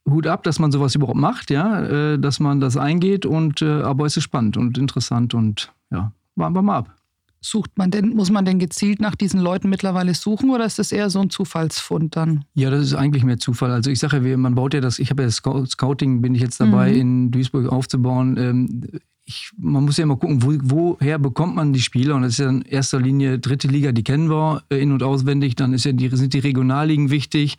Hut 0.07 0.27
ab, 0.27 0.43
dass 0.43 0.59
man 0.59 0.71
sowas 0.71 0.93
überhaupt 0.93 1.17
macht, 1.17 1.49
ja, 1.49 1.81
äh, 1.81 2.19
dass 2.19 2.39
man 2.39 2.59
das 2.59 2.77
eingeht 2.77 3.25
und 3.25 3.63
äh, 3.63 3.81
aber 3.81 4.05
es 4.05 4.15
ist 4.15 4.25
spannend 4.25 4.57
und 4.57 4.77
interessant 4.77 5.33
und 5.33 5.73
ja, 5.89 6.11
warten 6.35 6.53
wir 6.53 6.61
mal 6.61 6.77
ab. 6.77 6.95
Sucht 7.43 7.75
man 7.75 7.89
denn, 7.89 8.09
muss 8.09 8.29
man 8.29 8.45
denn 8.45 8.59
gezielt 8.59 9.01
nach 9.01 9.15
diesen 9.15 9.39
Leuten 9.39 9.69
mittlerweile 9.69 10.13
suchen 10.13 10.51
oder 10.51 10.65
ist 10.65 10.77
das 10.77 10.91
eher 10.91 11.09
so 11.09 11.19
ein 11.19 11.31
Zufallsfund 11.31 12.15
dann? 12.15 12.45
Ja, 12.53 12.69
das 12.69 12.81
ist 12.81 12.93
eigentlich 12.93 13.23
mehr 13.23 13.39
Zufall. 13.39 13.71
Also 13.71 13.89
ich 13.89 13.97
sage 13.97 14.17
ja, 14.29 14.37
man 14.37 14.53
baut 14.53 14.75
ja 14.75 14.81
das, 14.81 14.99
ich 14.99 15.09
habe 15.09 15.23
ja 15.23 15.27
das 15.27 15.37
Scouting, 15.71 16.21
bin 16.21 16.35
ich 16.35 16.41
jetzt 16.41 16.59
dabei, 16.59 16.91
mhm. 16.91 16.99
in 16.99 17.31
Duisburg 17.31 17.71
aufzubauen. 17.71 19.01
Ich, 19.31 19.51
man 19.57 19.85
muss 19.85 19.95
ja 19.95 20.03
immer 20.03 20.17
gucken, 20.17 20.43
wo, 20.43 20.53
woher 20.61 21.17
bekommt 21.17 21.55
man 21.55 21.71
die 21.71 21.79
Spieler? 21.79 22.15
Und 22.15 22.23
das 22.23 22.33
ist 22.33 22.39
ja 22.39 22.49
in 22.49 22.63
erster 22.63 22.99
Linie 22.99 23.39
dritte 23.39 23.69
Liga, 23.69 23.93
die 23.93 24.03
kennen 24.03 24.29
wir 24.29 24.61
äh, 24.69 24.81
in- 24.81 24.91
und 24.91 25.03
auswendig. 25.03 25.55
Dann 25.55 25.73
ja 25.73 25.93
die, 25.93 26.09
sind 26.09 26.33
die 26.33 26.39
Regionalligen 26.39 27.09
wichtig, 27.09 27.57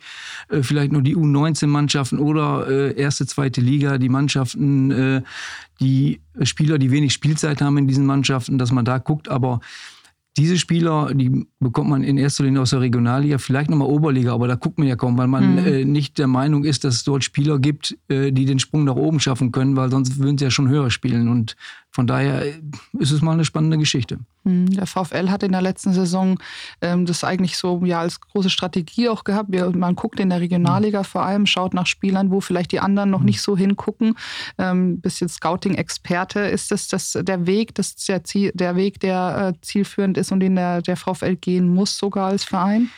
äh, 0.49 0.61
vielleicht 0.61 0.91
nur 0.91 1.01
die 1.01 1.15
U19-Mannschaften 1.15 2.19
oder 2.19 2.67
äh, 2.67 2.95
erste, 2.95 3.25
zweite 3.25 3.59
Liga, 3.59 3.97
die 3.97 4.09
Mannschaften, 4.09 5.23
die 5.79 6.19
Spieler, 6.43 6.77
die 6.77 6.91
wenig 6.91 7.13
Spielzeit 7.13 7.61
haben 7.61 7.77
in 7.77 7.87
diesen 7.87 8.05
Mannschaften, 8.05 8.57
dass 8.57 8.71
man 8.71 8.85
da 8.85 8.99
guckt. 8.99 9.29
Aber 9.29 9.59
diese 10.37 10.57
Spieler, 10.57 11.13
die 11.13 11.45
bekommt 11.59 11.89
man 11.89 12.03
in 12.03 12.17
erster 12.17 12.43
Linie 12.43 12.61
aus 12.61 12.71
der 12.71 12.81
Regionalliga, 12.81 13.37
vielleicht 13.37 13.69
nochmal 13.69 13.87
Oberliga, 13.87 14.33
aber 14.33 14.47
da 14.47 14.55
guckt 14.55 14.79
man 14.79 14.87
ja 14.87 14.95
kaum, 14.95 15.17
weil 15.17 15.27
man 15.27 15.53
mhm. 15.53 15.57
äh, 15.59 15.85
nicht 15.85 16.17
der 16.17 16.27
Meinung 16.27 16.63
ist, 16.63 16.83
dass 16.83 16.95
es 16.95 17.03
dort 17.03 17.23
Spieler 17.23 17.59
gibt, 17.59 17.97
äh, 18.07 18.31
die 18.31 18.45
den 18.45 18.57
Sprung 18.57 18.83
nach 18.83 18.95
oben 18.95 19.19
schaffen 19.19 19.51
können, 19.51 19.75
weil 19.75 19.91
sonst 19.91 20.17
würden 20.17 20.37
sie 20.37 20.45
ja 20.45 20.51
schon 20.51 20.69
höher 20.69 20.89
spielen. 20.89 21.27
Und 21.27 21.55
von 21.91 22.07
daher 22.07 22.45
äh, 22.45 22.53
ist 22.97 23.11
es 23.11 23.21
mal 23.21 23.33
eine 23.33 23.45
spannende 23.45 23.77
Geschichte. 23.77 24.19
Hm, 24.45 24.69
der 24.71 24.87
VfL 24.87 25.29
hat 25.29 25.43
in 25.43 25.53
der 25.53 25.61
letzten 25.61 25.93
Saison 25.93 26.39
ähm, 26.81 27.05
das 27.05 27.23
eigentlich 27.23 27.57
so 27.57 27.81
ja 27.85 27.99
als 27.99 28.19
große 28.19 28.49
Strategie 28.49 29.09
auch 29.09 29.23
gehabt. 29.23 29.51
Wir, 29.51 29.69
man 29.71 29.95
guckt 29.95 30.19
in 30.19 30.29
der 30.29 30.41
Regionalliga 30.41 30.99
mhm. 30.99 31.05
vor 31.05 31.23
allem, 31.23 31.45
schaut 31.45 31.73
nach 31.73 31.87
Spielern, 31.87 32.31
wo 32.31 32.41
vielleicht 32.41 32.71
die 32.71 32.79
anderen 32.79 33.09
noch 33.09 33.19
mhm. 33.19 33.25
nicht 33.27 33.41
so 33.41 33.55
hingucken. 33.57 34.15
Ähm, 34.57 34.99
bisschen 34.99 35.29
Scouting-Experte. 35.29 36.41
Ist 36.41 36.71
das, 36.71 36.87
das 36.87 37.17
der 37.21 37.47
Weg, 37.47 37.75
das 37.75 37.95
der, 37.95 38.23
Ziel, 38.23 38.51
der 38.53 38.75
Weg, 38.75 38.99
der 38.99 39.53
äh, 39.55 39.61
zielführend 39.61 40.17
ist 40.17 40.31
und 40.31 40.41
den 40.41 40.55
der, 40.55 40.81
der 40.81 40.97
VfL 40.97 41.35
gehen 41.35 41.73
muss, 41.73 41.97
sogar 41.97 42.27
als 42.27 42.43
Verein? 42.43 42.89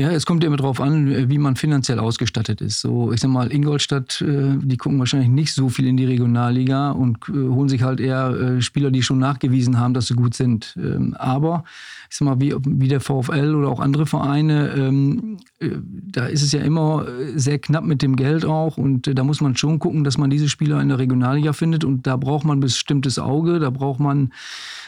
Ja, 0.00 0.10
es 0.12 0.24
kommt 0.24 0.42
immer 0.44 0.56
darauf 0.56 0.80
an, 0.80 1.28
wie 1.28 1.36
man 1.36 1.56
finanziell 1.56 1.98
ausgestattet 1.98 2.62
ist. 2.62 2.80
So, 2.80 3.12
ich 3.12 3.20
sag 3.20 3.28
mal, 3.28 3.52
Ingolstadt, 3.52 4.22
äh, 4.22 4.56
die 4.56 4.78
gucken 4.78 4.98
wahrscheinlich 4.98 5.28
nicht 5.28 5.52
so 5.52 5.68
viel 5.68 5.86
in 5.86 5.98
die 5.98 6.06
Regionalliga 6.06 6.92
und 6.92 7.18
äh, 7.28 7.32
holen 7.32 7.68
sich 7.68 7.82
halt 7.82 8.00
eher 8.00 8.30
äh, 8.30 8.62
Spieler, 8.62 8.90
die 8.90 9.02
schon 9.02 9.18
nachgewiesen 9.18 9.78
haben, 9.78 9.92
dass 9.92 10.06
sie 10.06 10.14
gut 10.14 10.32
sind. 10.32 10.74
Ähm, 10.78 11.14
aber 11.18 11.64
ich 12.08 12.16
sag 12.16 12.24
mal, 12.24 12.40
wie, 12.40 12.54
wie 12.66 12.88
der 12.88 13.02
VfL 13.02 13.54
oder 13.54 13.68
auch 13.68 13.78
andere 13.78 14.06
Vereine, 14.06 14.70
ähm, 14.74 15.36
da 15.60 16.26
ist 16.26 16.42
es 16.42 16.52
ja 16.52 16.60
immer 16.60 17.06
sehr 17.34 17.58
knapp 17.58 17.84
mit 17.84 18.00
dem 18.00 18.16
Geld 18.16 18.46
auch 18.46 18.78
und 18.78 19.10
da 19.16 19.24
muss 19.24 19.42
man 19.42 19.56
schon 19.56 19.78
gucken, 19.78 20.04
dass 20.04 20.16
man 20.16 20.30
diese 20.30 20.48
Spieler 20.48 20.80
in 20.80 20.88
der 20.88 20.98
Regionalliga 20.98 21.52
findet 21.52 21.84
und 21.84 22.06
da 22.06 22.16
braucht 22.16 22.44
man 22.44 22.58
ein 22.58 22.60
bestimmtes 22.60 23.18
Auge, 23.18 23.58
da 23.58 23.68
braucht 23.68 24.00
man 24.00 24.32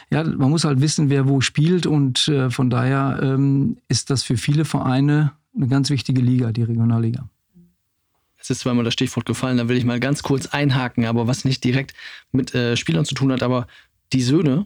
ja, 0.09 0.23
man 0.23 0.49
muss 0.49 0.63
halt 0.63 0.81
wissen, 0.81 1.09
wer 1.09 1.27
wo 1.27 1.41
spielt 1.41 1.85
und 1.85 2.27
äh, 2.27 2.49
von 2.49 2.69
daher 2.69 3.19
ähm, 3.21 3.77
ist 3.87 4.09
das 4.09 4.23
für 4.23 4.37
viele 4.37 4.65
Vereine 4.65 5.33
eine 5.55 5.67
ganz 5.67 5.89
wichtige 5.89 6.21
Liga, 6.21 6.51
die 6.51 6.63
Regionalliga. 6.63 7.29
Es 8.37 8.49
ist 8.49 8.59
zweimal 8.59 8.83
das 8.83 8.93
Stichwort 8.93 9.25
gefallen, 9.25 9.57
da 9.57 9.69
will 9.69 9.77
ich 9.77 9.85
mal 9.85 9.99
ganz 9.99 10.23
kurz 10.23 10.47
einhaken, 10.47 11.05
aber 11.05 11.27
was 11.27 11.45
nicht 11.45 11.63
direkt 11.63 11.93
mit 12.31 12.53
äh, 12.53 12.75
Spielern 12.75 13.05
zu 13.05 13.15
tun 13.15 13.31
hat, 13.31 13.43
aber 13.43 13.67
die 14.11 14.21
Söhne. 14.21 14.65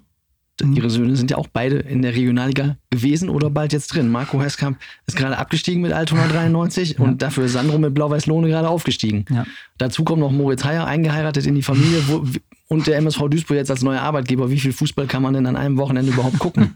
Ihre 0.62 0.90
Söhne 0.90 1.16
sind 1.16 1.32
ja 1.32 1.38
auch 1.38 1.48
beide 1.48 1.78
in 1.78 2.02
der 2.02 2.14
Regionalliga 2.14 2.78
gewesen 2.90 3.30
oder 3.30 3.50
bald 3.50 3.74
jetzt 3.74 3.88
drin. 3.88 4.10
Marco 4.10 4.42
Heskamp 4.42 4.78
ist 5.06 5.16
gerade 5.16 5.38
abgestiegen 5.38 5.82
mit 5.82 5.94
Altona 5.94 6.28
93 6.28 6.96
ja. 6.98 7.00
und 7.00 7.22
dafür 7.22 7.48
Sandro 7.48 7.78
mit 7.78 7.94
Blau-Weiß-Lohne 7.94 8.48
gerade 8.48 8.70
aufgestiegen. 8.70 9.26
Ja. 9.30 9.46
Dazu 9.78 10.04
kommt 10.04 10.20
noch 10.20 10.32
Moritz 10.32 10.64
Heyer, 10.64 10.86
eingeheiratet 10.88 11.46
in 11.46 11.56
die 11.56 11.64
Familie. 11.64 12.02
Wo, 12.08 12.26
und 12.68 12.88
der 12.88 12.98
MSV 12.98 13.30
Duisburg 13.30 13.58
jetzt 13.58 13.72
als 13.72 13.84
neuer 13.84 14.02
Arbeitgeber. 14.02 14.50
Wie 14.50 14.60
viel 14.60 14.74
Fußball 14.74 15.08
kann 15.08 15.22
man 15.22 15.34
denn 15.34 15.46
an 15.46 15.56
einem 15.56 15.78
Wochenende 15.78 16.12
überhaupt 16.12 16.40
gucken? 16.40 16.74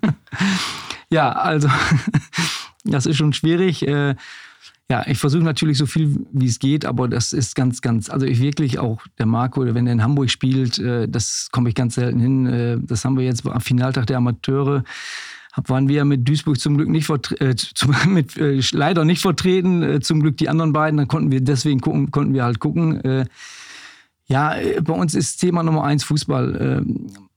ja, 1.09 1.31
also 1.31 1.67
das 2.83 3.05
ist 3.05 3.17
schon 3.17 3.33
schwierig. 3.33 3.87
Äh, 3.87 4.15
ja, 4.91 5.05
ich 5.07 5.19
versuche 5.19 5.43
natürlich 5.43 5.77
so 5.77 5.85
viel, 5.85 6.25
wie 6.33 6.47
es 6.47 6.59
geht, 6.59 6.83
aber 6.83 7.07
das 7.07 7.31
ist 7.31 7.55
ganz, 7.55 7.81
ganz, 7.81 8.09
also 8.09 8.25
ich 8.25 8.41
wirklich 8.41 8.77
auch, 8.77 9.01
der 9.17 9.25
Marco, 9.25 9.63
wenn 9.73 9.87
er 9.87 9.93
in 9.93 10.03
Hamburg 10.03 10.29
spielt, 10.29 10.79
äh, 10.79 11.07
das 11.07 11.47
komme 11.49 11.69
ich 11.69 11.75
ganz 11.75 11.95
selten 11.95 12.19
hin. 12.19 12.45
Äh, 12.45 12.77
das 12.81 13.05
haben 13.05 13.17
wir 13.17 13.23
jetzt 13.23 13.47
am 13.47 13.61
Finaltag 13.61 14.07
der 14.07 14.17
Amateure 14.17 14.83
waren 15.65 15.87
wir 15.87 16.03
mit 16.03 16.27
Duisburg 16.27 16.59
zum 16.59 16.75
Glück 16.75 16.89
nicht 16.89 17.09
äh, 17.09 17.55
mit, 18.07 18.35
äh, 18.37 18.59
leider 18.73 19.05
nicht 19.05 19.21
vertreten. 19.21 19.81
Äh, 19.81 19.99
zum 20.01 20.21
Glück 20.21 20.35
die 20.37 20.49
anderen 20.49 20.73
beiden. 20.73 20.97
Dann 20.97 21.07
konnten 21.07 21.31
wir 21.31 21.41
deswegen 21.41 21.79
gucken, 21.79 22.11
konnten 22.11 22.33
wir 22.33 22.43
halt 22.43 22.59
gucken. 22.59 23.01
Äh, 23.03 23.25
ja, 24.27 24.55
bei 24.81 24.93
uns 24.93 25.13
ist 25.13 25.37
Thema 25.37 25.63
Nummer 25.63 25.83
eins 25.83 26.05
Fußball. 26.05 26.85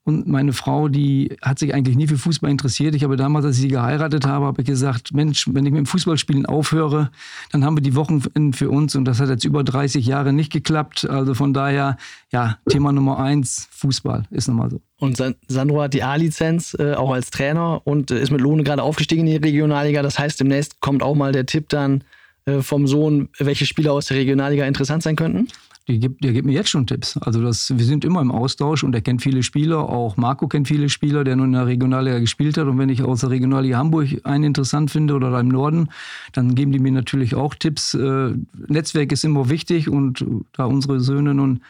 Und 0.05 0.29
meine 0.29 0.53
Frau, 0.53 0.89
die 0.89 1.35
hat 1.41 1.59
sich 1.59 1.73
eigentlich 1.73 1.97
nie 1.97 2.07
für 2.07 2.19
Fußball 2.19 2.51
interessiert. 2.51 2.95
Ich 2.95 3.05
habe 3.05 3.17
damals, 3.17 3.47
als 3.47 3.57
ich 3.57 3.63
sie 3.63 3.69
geheiratet 3.69 4.27
habe, 4.27 4.45
habe 4.45 4.61
ich 4.61 4.67
gesagt, 4.67 5.15
Mensch, 5.15 5.49
wenn 5.51 5.65
ich 5.65 5.73
mit 5.73 5.79
dem 5.79 5.87
Fußballspielen 5.87 6.45
aufhöre, 6.45 7.11
dann 7.53 7.65
haben 7.65 7.75
wir 7.75 7.83
die 7.83 7.95
Wochenenden 7.95 8.53
für 8.53 8.69
uns. 8.69 8.95
Und 8.97 9.07
das 9.07 9.19
hat 9.19 9.31
jetzt 9.31 9.45
über 9.45 9.65
30 9.65 10.05
Jahre 10.05 10.35
nicht 10.35 10.53
geklappt. 10.53 11.09
Also 11.09 11.33
von 11.33 11.55
daher, 11.55 11.97
ja, 12.31 12.59
Thema 12.69 12.93
Nummer 12.93 13.19
eins, 13.19 13.67
Fußball 13.71 14.25
ist 14.31 14.47
nochmal 14.47 14.71
so. 14.71 14.83
Und 14.99 15.23
Sandro 15.49 15.81
hat 15.81 15.95
die 15.95 16.03
A-Lizenz 16.03 16.77
äh, 16.79 16.93
auch 16.93 17.13
als 17.13 17.31
Trainer 17.31 17.81
und 17.85 18.11
äh, 18.11 18.21
ist 18.21 18.31
mit 18.31 18.43
Lohne 18.43 18.63
gerade 18.63 18.83
aufgestiegen 18.83 19.27
in 19.27 19.41
die 19.41 19.49
Regionalliga. 19.49 20.03
Das 20.03 20.19
heißt, 20.19 20.39
demnächst 20.39 20.81
kommt 20.83 21.03
auch 21.03 21.15
mal 21.15 21.33
der 21.33 21.47
Tipp 21.47 21.71
dann 21.71 22.05
äh, 22.47 22.61
vom 22.61 22.87
Sohn, 22.87 23.31
welche 23.39 23.65
Spieler 23.65 23.93
aus 23.93 24.07
der 24.07 24.19
Regionalliga 24.19 24.67
interessant 24.67 25.03
sein 25.03 25.17
könnten? 25.17 25.49
Die 25.87 26.01
gibt, 26.01 26.25
der 26.25 26.33
gibt 26.33 26.47
mir 26.47 26.53
jetzt 26.53 26.71
schon 26.71 26.87
Tipps. 26.87 27.19
Also 27.19 27.43
das, 27.43 27.71
wir 27.77 27.85
sind 27.85 28.07
immer 28.07 28.23
im 28.23 28.31
Austausch 28.31 28.83
und 28.85 28.95
er 28.95 29.03
kennt 29.03 29.21
viele 29.21 29.43
Spieler. 29.43 29.81
Auch 29.81 30.17
Marco 30.17 30.49
kennt 30.49 30.67
viele 30.67 30.89
Spieler, 30.89 31.25
der 31.25 31.37
nun 31.37 31.49
in 31.49 31.53
der 31.53 31.67
Regionalliga 31.67 32.21
gespielt 32.21 32.57
hat. 32.57 32.67
Und 32.67 32.79
wenn 32.79 32.89
ich 32.89 33.03
aus 33.03 33.21
der 33.21 33.29
Regionalliga 33.29 33.77
Hamburg 33.77 34.09
einen 34.25 34.45
interessant 34.45 34.91
finde 34.91 35.13
oder 35.13 35.31
da 35.31 35.41
im 35.41 35.49
Norden, 35.49 35.91
dann 36.33 36.55
geben 36.55 36.73
die 36.73 36.79
mir 36.79 36.93
natürlich 36.93 37.35
auch 37.35 37.55
Tipps. 37.55 37.93
Äh, 37.93 38.33
Netzwerk 38.67 39.13
ist 39.13 39.25
immer 39.25 39.51
wichtig 39.51 39.91
und 39.91 40.25
da 40.55 40.65
unsere 40.65 41.01
Söhne 41.01 41.35
nun 41.35 41.61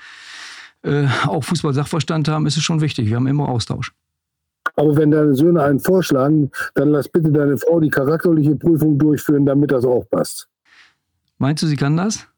äh, 0.83 1.09
auch 1.27 1.43
Fußball-Sachverstand 1.43 2.29
haben, 2.29 2.47
ist 2.47 2.57
es 2.57 2.63
schon 2.63 2.81
wichtig. 2.81 3.09
Wir 3.09 3.17
haben 3.17 3.27
immer 3.27 3.49
Austausch. 3.49 3.93
Aber 4.77 4.97
wenn 4.97 5.11
deine 5.11 5.35
Söhne 5.35 5.63
einen 5.63 5.81
vorschlagen, 5.81 6.53
dann 6.75 6.91
lass 6.91 7.09
bitte 7.09 7.33
deine 7.33 7.57
Frau 7.59 7.81
die 7.81 7.91
charakterliche 7.91 8.55
Prüfung 8.55 8.97
durchführen, 8.97 9.45
damit 9.45 9.73
das 9.73 9.85
auch 9.85 10.05
passt. 10.09 10.49
Meinst 11.39 11.63
du, 11.65 11.67
sie 11.67 11.77
kann 11.77 11.97
das? 11.97 12.29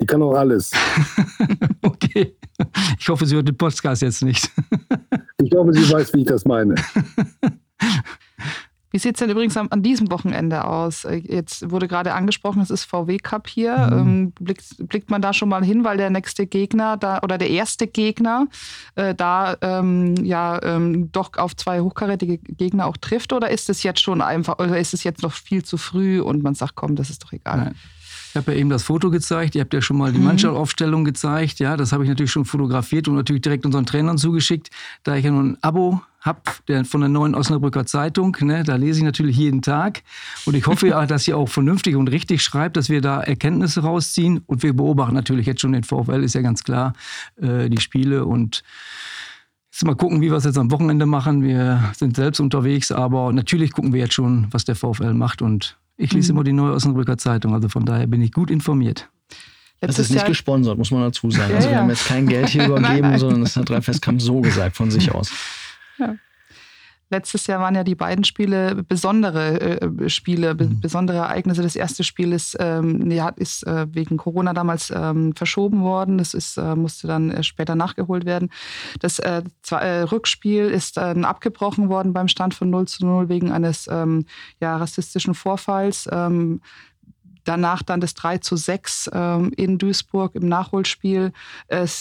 Die 0.00 0.06
kann 0.06 0.22
auch 0.22 0.34
alles. 0.34 0.72
okay. 1.82 2.36
Ich 2.98 3.08
hoffe, 3.08 3.26
sie 3.26 3.36
hört 3.36 3.48
den 3.48 3.56
Podcast 3.56 4.02
jetzt 4.02 4.22
nicht. 4.22 4.50
ich 5.42 5.52
hoffe, 5.54 5.72
sie 5.72 5.92
weiß, 5.92 6.12
wie 6.14 6.20
ich 6.20 6.26
das 6.26 6.44
meine. 6.44 6.74
Wie 8.94 9.00
sieht 9.00 9.16
es 9.16 9.18
denn 9.18 9.30
übrigens 9.30 9.56
an, 9.56 9.82
diesem 9.82 10.08
Wochenende 10.12 10.64
aus? 10.64 11.04
Äh, 11.04 11.16
jetzt 11.16 11.68
wurde 11.68 11.88
gerade 11.88 12.14
angesprochen, 12.14 12.62
es 12.62 12.70
ist 12.70 12.84
VW 12.84 13.18
Cup 13.18 13.48
hier. 13.48 13.76
Mhm. 13.76 13.98
Ähm, 13.98 14.32
blickt, 14.38 14.88
blickt, 14.88 15.10
man 15.10 15.20
da 15.20 15.32
schon 15.32 15.48
mal 15.48 15.64
hin, 15.64 15.82
weil 15.82 15.96
der 15.96 16.10
nächste 16.10 16.46
Gegner 16.46 16.96
da 16.96 17.18
oder 17.24 17.36
der 17.36 17.50
erste 17.50 17.88
Gegner 17.88 18.46
äh, 18.94 19.12
da 19.12 19.56
ähm, 19.62 20.14
ja 20.22 20.62
ähm, 20.62 21.10
doch 21.10 21.36
auf 21.38 21.56
zwei 21.56 21.80
hochkarätige 21.80 22.38
Gegner 22.38 22.86
auch 22.86 22.96
trifft? 22.96 23.32
Oder 23.32 23.50
ist 23.50 23.68
es 23.68 23.82
jetzt 23.82 24.00
schon 24.00 24.22
einfach, 24.22 24.60
oder 24.60 24.78
ist 24.78 24.94
es 24.94 25.02
jetzt 25.02 25.24
noch 25.24 25.32
viel 25.32 25.64
zu 25.64 25.76
früh 25.76 26.20
und 26.20 26.44
man 26.44 26.54
sagt, 26.54 26.76
komm, 26.76 26.94
das 26.94 27.10
ist 27.10 27.24
doch 27.24 27.32
egal? 27.32 27.56
Nein. 27.56 27.74
Ich 28.34 28.36
habe 28.36 28.50
ja 28.50 28.58
eben 28.58 28.68
das 28.68 28.82
Foto 28.82 29.10
gezeigt, 29.10 29.54
ihr 29.54 29.60
habt 29.60 29.72
ja 29.74 29.80
schon 29.80 29.96
mal 29.96 30.10
die 30.10 30.18
mhm. 30.18 30.24
Mannschaftsaufstellung 30.24 31.04
gezeigt. 31.04 31.60
Ja, 31.60 31.76
das 31.76 31.92
habe 31.92 32.02
ich 32.02 32.08
natürlich 32.08 32.32
schon 32.32 32.44
fotografiert 32.44 33.06
und 33.06 33.14
natürlich 33.14 33.42
direkt 33.42 33.64
unseren 33.64 33.86
Trainern 33.86 34.18
zugeschickt. 34.18 34.70
Da 35.04 35.14
ich 35.14 35.24
ja 35.24 35.30
nun 35.30 35.52
ein 35.52 35.58
Abo 35.60 36.02
habe 36.20 36.40
von 36.84 37.00
der 37.00 37.08
neuen 37.08 37.36
Osnabrücker 37.36 37.86
Zeitung, 37.86 38.36
ne, 38.40 38.64
da 38.64 38.74
lese 38.74 38.98
ich 38.98 39.04
natürlich 39.04 39.36
jeden 39.36 39.62
Tag. 39.62 40.02
Und 40.46 40.56
ich 40.56 40.66
hoffe 40.66 40.88
ja, 40.88 41.06
dass 41.06 41.28
ihr 41.28 41.36
auch 41.36 41.48
vernünftig 41.48 41.94
und 41.94 42.08
richtig 42.08 42.42
schreibt, 42.42 42.76
dass 42.76 42.88
wir 42.88 43.00
da 43.00 43.20
Erkenntnisse 43.20 43.82
rausziehen. 43.82 44.42
Und 44.46 44.64
wir 44.64 44.72
beobachten 44.72 45.14
natürlich 45.14 45.46
jetzt 45.46 45.60
schon 45.60 45.70
den 45.70 45.84
VfL, 45.84 46.24
ist 46.24 46.34
ja 46.34 46.40
ganz 46.40 46.64
klar, 46.64 46.94
äh, 47.40 47.70
die 47.70 47.80
Spiele 47.80 48.24
und 48.24 48.64
Jetzt 49.70 49.84
mal 49.84 49.96
gucken, 49.96 50.20
wie 50.20 50.30
wir 50.30 50.36
es 50.36 50.44
jetzt 50.44 50.58
am 50.58 50.70
Wochenende 50.70 51.04
machen. 51.04 51.42
Wir 51.42 51.92
sind 51.96 52.14
selbst 52.14 52.38
unterwegs, 52.38 52.92
aber 52.92 53.32
natürlich 53.32 53.72
gucken 53.72 53.92
wir 53.92 54.00
jetzt 54.00 54.14
schon, 54.14 54.46
was 54.52 54.64
der 54.64 54.76
VfL 54.76 55.14
macht 55.14 55.42
und 55.42 55.76
ich 55.96 56.12
lese 56.12 56.32
mhm. 56.32 56.36
immer 56.36 56.44
die 56.44 56.52
Neue 56.52 56.72
Osnabrücker 56.72 57.18
Zeitung, 57.18 57.54
also 57.54 57.68
von 57.68 57.84
daher 57.84 58.06
bin 58.06 58.20
ich 58.22 58.32
gut 58.32 58.50
informiert. 58.50 59.08
Das 59.80 59.98
ist 59.98 60.10
nicht 60.10 60.20
Jahr 60.20 60.28
gesponsert, 60.28 60.78
muss 60.78 60.90
man 60.90 61.02
dazu 61.02 61.30
sagen. 61.30 61.50
Ja, 61.50 61.56
also 61.56 61.68
wir 61.68 61.74
ja. 61.74 61.80
haben 61.80 61.90
jetzt 61.90 62.06
kein 62.06 62.26
Geld 62.26 62.48
hier 62.48 62.64
übergeben, 62.66 62.88
nein, 62.88 63.00
nein. 63.02 63.18
sondern 63.18 63.40
das 63.42 63.56
hat 63.56 63.68
Dreifestkam 63.68 64.18
so 64.18 64.40
gesagt 64.40 64.76
von 64.76 64.90
sich 64.90 65.12
aus. 65.14 65.30
Ja. 65.98 66.16
Letztes 67.10 67.46
Jahr 67.46 67.60
waren 67.60 67.74
ja 67.74 67.84
die 67.84 67.94
beiden 67.94 68.24
Spiele 68.24 68.82
besondere 68.82 69.60
äh, 69.60 70.08
Spiele, 70.08 70.54
be 70.54 70.64
mhm. 70.64 70.80
besondere 70.80 71.18
Ereignisse. 71.18 71.62
Das 71.62 71.76
erste 71.76 72.02
Spiel 72.02 72.32
ist, 72.32 72.56
ähm, 72.58 73.10
ja, 73.10 73.28
ist 73.28 73.66
äh, 73.66 73.86
wegen 73.90 74.16
Corona 74.16 74.54
damals 74.54 74.90
ähm, 74.94 75.34
verschoben 75.34 75.82
worden. 75.82 76.16
Das 76.16 76.32
ist, 76.32 76.56
äh, 76.56 76.74
musste 76.74 77.06
dann 77.06 77.30
äh, 77.30 77.42
später 77.42 77.74
nachgeholt 77.74 78.24
werden. 78.24 78.50
Das 79.00 79.18
äh, 79.18 79.42
zwei, 79.62 79.80
äh, 79.80 80.02
Rückspiel 80.02 80.64
ist 80.70 80.98
abgebrochen 80.98 81.88
worden 81.88 82.12
beim 82.12 82.28
Stand 82.28 82.54
von 82.54 82.70
0 82.70 82.88
zu 82.88 83.04
0 83.04 83.28
wegen 83.28 83.52
eines 83.52 83.86
ähm, 83.90 84.26
ja, 84.60 84.76
rassistischen 84.76 85.34
Vorfalls. 85.34 86.08
Ähm, 86.10 86.62
danach 87.44 87.82
dann 87.82 88.00
das 88.00 88.14
3 88.14 88.38
zu 88.38 88.56
6 88.56 89.10
ähm, 89.12 89.52
in 89.56 89.76
Duisburg 89.76 90.34
im 90.34 90.48
Nachholspiel. 90.48 91.32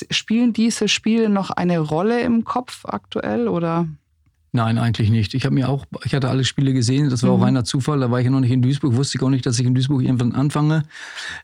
spielen 0.10 0.54
diese 0.54 0.88
Spiele 0.88 1.28
noch 1.28 1.50
eine 1.50 1.80
Rolle 1.80 2.22
im 2.22 2.46
Kopf 2.46 2.86
aktuell 2.86 3.48
oder? 3.50 3.88
Nein, 4.56 4.78
eigentlich 4.78 5.10
nicht. 5.10 5.34
Ich 5.34 5.46
habe 5.46 5.56
mir 5.56 5.68
auch, 5.68 5.88
ich 6.06 6.14
hatte 6.14 6.30
alle 6.30 6.44
Spiele 6.44 6.74
gesehen, 6.74 7.10
das 7.10 7.24
war 7.24 7.32
mhm. 7.32 7.42
auch 7.42 7.46
reiner 7.46 7.64
Zufall, 7.64 8.00
da 8.00 8.12
war 8.12 8.20
ich 8.20 8.26
ja 8.26 8.30
noch 8.30 8.40
nicht 8.40 8.52
in 8.52 8.62
Duisburg, 8.62 8.96
wusste 8.96 9.18
ich 9.18 9.24
auch 9.24 9.32
nicht, 9.32 9.48
dass 9.48 9.58
ich 9.58 9.66
in 9.66 9.74
Duisburg 9.74 10.04
irgendwann 10.04 10.32
anfange. 10.32 10.84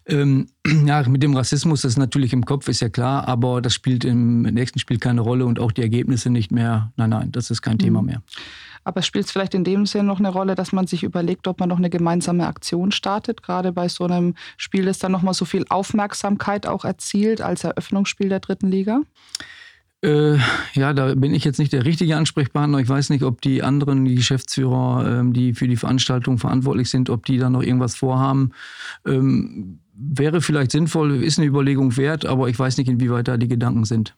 Ähm, 0.06 0.48
ja, 0.86 1.02
mit 1.10 1.24
dem 1.24 1.36
Rassismus, 1.36 1.82
das 1.82 1.94
ist 1.94 1.98
natürlich 1.98 2.34
im 2.34 2.46
Kopf, 2.46 2.68
ist 2.68 2.82
ja 2.82 2.90
klar, 2.90 3.28
aber 3.28 3.64
das 3.64 3.74
spielt 3.74 4.06
im 4.06 4.44
nächsten 4.44 4.78
Spiel 4.78 5.00
keine 5.00 5.22
Rolle 5.22 5.48
und 5.48 5.60
auch 5.60 5.72
die 5.72 5.82
Ergebnisse 5.82 6.30
nicht 6.30 6.52
mehr. 6.52 6.92
Nein, 6.98 7.10
nein, 7.10 7.32
das 7.32 7.50
ist 7.50 7.64
kein 7.64 7.74
mhm. 7.74 7.80
Thema 7.80 8.02
mehr. 8.04 8.22
Aber 8.84 9.02
spielt 9.02 9.26
es 9.26 9.32
vielleicht 9.32 9.56
in 9.56 9.64
dem 9.64 9.88
Sinne 9.88 10.04
noch 10.04 10.20
eine 10.20 10.30
Rolle, 10.30 10.54
dass 10.54 10.72
man 10.72 10.86
sich 10.86 11.02
überlegt, 11.02 11.48
ob 11.48 11.60
man 11.60 11.70
noch 11.70 11.80
eine 11.80 11.90
gemeinsame 11.90 12.46
Aktion 12.46 12.92
startet, 12.92 13.42
gerade 13.42 13.72
bei 13.72 13.90
so 13.90 14.04
einem 14.04 14.36
Spiel, 14.56 14.86
das 14.86 15.00
dann 15.00 15.12
nochmal 15.12 15.34
so 15.34 15.46
viel 15.46 15.66
Aufmerksamkeit 15.70 16.68
auch 16.68 16.86
erzielt 16.86 17.42
als 17.42 17.64
Eröffnungsspiel 17.64 18.30
der 18.30 18.40
dritten 18.40 18.70
Liga? 18.70 19.02
Äh, 20.02 20.38
ja, 20.74 20.94
da 20.94 21.14
bin 21.16 21.34
ich 21.34 21.44
jetzt 21.44 21.60
nicht 21.60 21.74
der 21.74 21.84
richtige 21.84 22.16
Ansprechpartner. 22.16 22.80
Ich 22.80 22.88
weiß 22.88 23.10
nicht, 23.10 23.24
ob 23.24 23.42
die 23.42 23.64
anderen, 23.64 24.06
die 24.06 24.16
Geschäftsführer, 24.16 25.20
ähm, 25.20 25.34
die 25.34 25.54
für 25.54 25.68
die 25.68 25.76
Veranstaltung 25.76 26.38
verantwortlich 26.38 26.90
sind, 26.90 27.10
ob 27.10 27.26
die 27.26 27.38
da 27.38 27.50
noch 27.50 27.64
irgendwas 27.64 27.96
vorhaben. 27.96 28.52
Ähm, 29.06 29.80
wäre 29.94 30.42
vielleicht 30.42 30.72
sinnvoll, 30.72 31.22
ist 31.22 31.38
eine 31.38 31.48
Überlegung 31.48 31.98
wert, 31.98 32.26
aber 32.26 32.48
ich 32.48 32.58
weiß 32.58 32.78
nicht, 32.78 32.90
inwieweit 32.90 33.28
da 33.28 33.36
die 33.36 33.50
Gedanken 33.50 33.84
sind. 33.84 34.16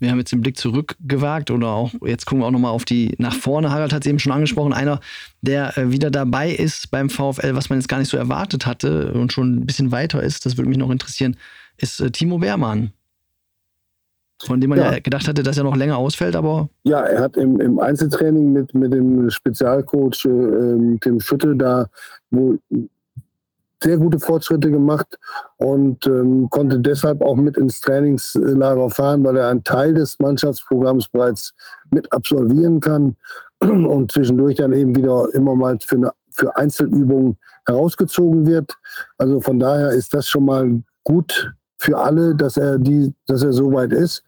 Wir 0.00 0.10
haben 0.10 0.18
jetzt 0.18 0.32
den 0.32 0.40
Blick 0.40 0.56
zurückgewagt 0.56 1.52
oder 1.52 1.68
auch, 1.68 1.94
jetzt 2.04 2.26
gucken 2.26 2.42
wir 2.42 2.46
auch 2.46 2.50
nochmal 2.50 2.72
auf 2.72 2.84
die 2.84 3.14
nach 3.18 3.34
vorne. 3.34 3.70
Harald 3.70 3.92
hat 3.92 4.04
es 4.04 4.10
eben 4.10 4.18
schon 4.18 4.32
angesprochen, 4.32 4.72
einer, 4.72 4.98
der 5.42 5.78
äh, 5.78 5.92
wieder 5.92 6.10
dabei 6.10 6.50
ist 6.50 6.90
beim 6.90 7.08
VfL, 7.08 7.54
was 7.54 7.70
man 7.70 7.78
jetzt 7.78 7.86
gar 7.86 7.98
nicht 7.98 8.08
so 8.08 8.16
erwartet 8.16 8.66
hatte 8.66 9.12
und 9.12 9.32
schon 9.32 9.54
ein 9.54 9.66
bisschen 9.66 9.92
weiter 9.92 10.20
ist, 10.20 10.44
das 10.44 10.56
würde 10.56 10.68
mich 10.68 10.78
noch 10.78 10.90
interessieren, 10.90 11.36
ist 11.76 12.00
äh, 12.00 12.10
Timo 12.10 12.38
Beermann 12.38 12.92
von 14.46 14.60
dem 14.60 14.70
man 14.70 14.78
ja. 14.78 14.92
ja. 14.92 14.98
gedacht 15.00 15.28
hatte, 15.28 15.42
dass 15.42 15.58
er 15.58 15.64
noch 15.64 15.76
länger 15.76 15.96
ausfällt, 15.96 16.36
aber. 16.36 16.68
Ja, 16.84 17.00
er 17.00 17.22
hat 17.22 17.36
im, 17.36 17.60
im 17.60 17.78
Einzeltraining 17.78 18.52
mit, 18.52 18.74
mit 18.74 18.92
dem 18.92 19.30
Spezialcoach 19.30 20.24
äh, 20.24 20.98
Tim 21.00 21.20
Schütte 21.20 21.56
da 21.56 21.86
wo 22.30 22.58
sehr 23.82 23.98
gute 23.98 24.18
Fortschritte 24.18 24.70
gemacht 24.70 25.18
und 25.56 26.06
ähm, 26.06 26.48
konnte 26.50 26.78
deshalb 26.78 27.20
auch 27.20 27.36
mit 27.36 27.56
ins 27.56 27.80
Trainingslager 27.80 28.90
fahren, 28.90 29.24
weil 29.24 29.36
er 29.36 29.48
einen 29.48 29.64
Teil 29.64 29.94
des 29.94 30.18
Mannschaftsprogramms 30.20 31.08
bereits 31.08 31.52
mit 31.90 32.10
absolvieren 32.12 32.80
kann 32.80 33.16
und 33.60 34.12
zwischendurch 34.12 34.56
dann 34.56 34.72
eben 34.72 34.94
wieder 34.94 35.26
immer 35.34 35.54
mal 35.56 35.76
für, 35.80 35.96
eine, 35.96 36.12
für 36.30 36.56
Einzelübungen 36.56 37.36
herausgezogen 37.66 38.46
wird. 38.46 38.72
Also 39.18 39.40
von 39.40 39.58
daher 39.58 39.90
ist 39.90 40.14
das 40.14 40.28
schon 40.28 40.44
mal 40.44 40.82
gut 41.04 41.52
für 41.78 41.98
alle, 41.98 42.34
dass 42.36 42.56
er 42.56 42.78
die, 42.78 43.12
dass 43.26 43.42
er 43.42 43.52
so 43.52 43.72
weit 43.72 43.92
ist. 43.92 44.22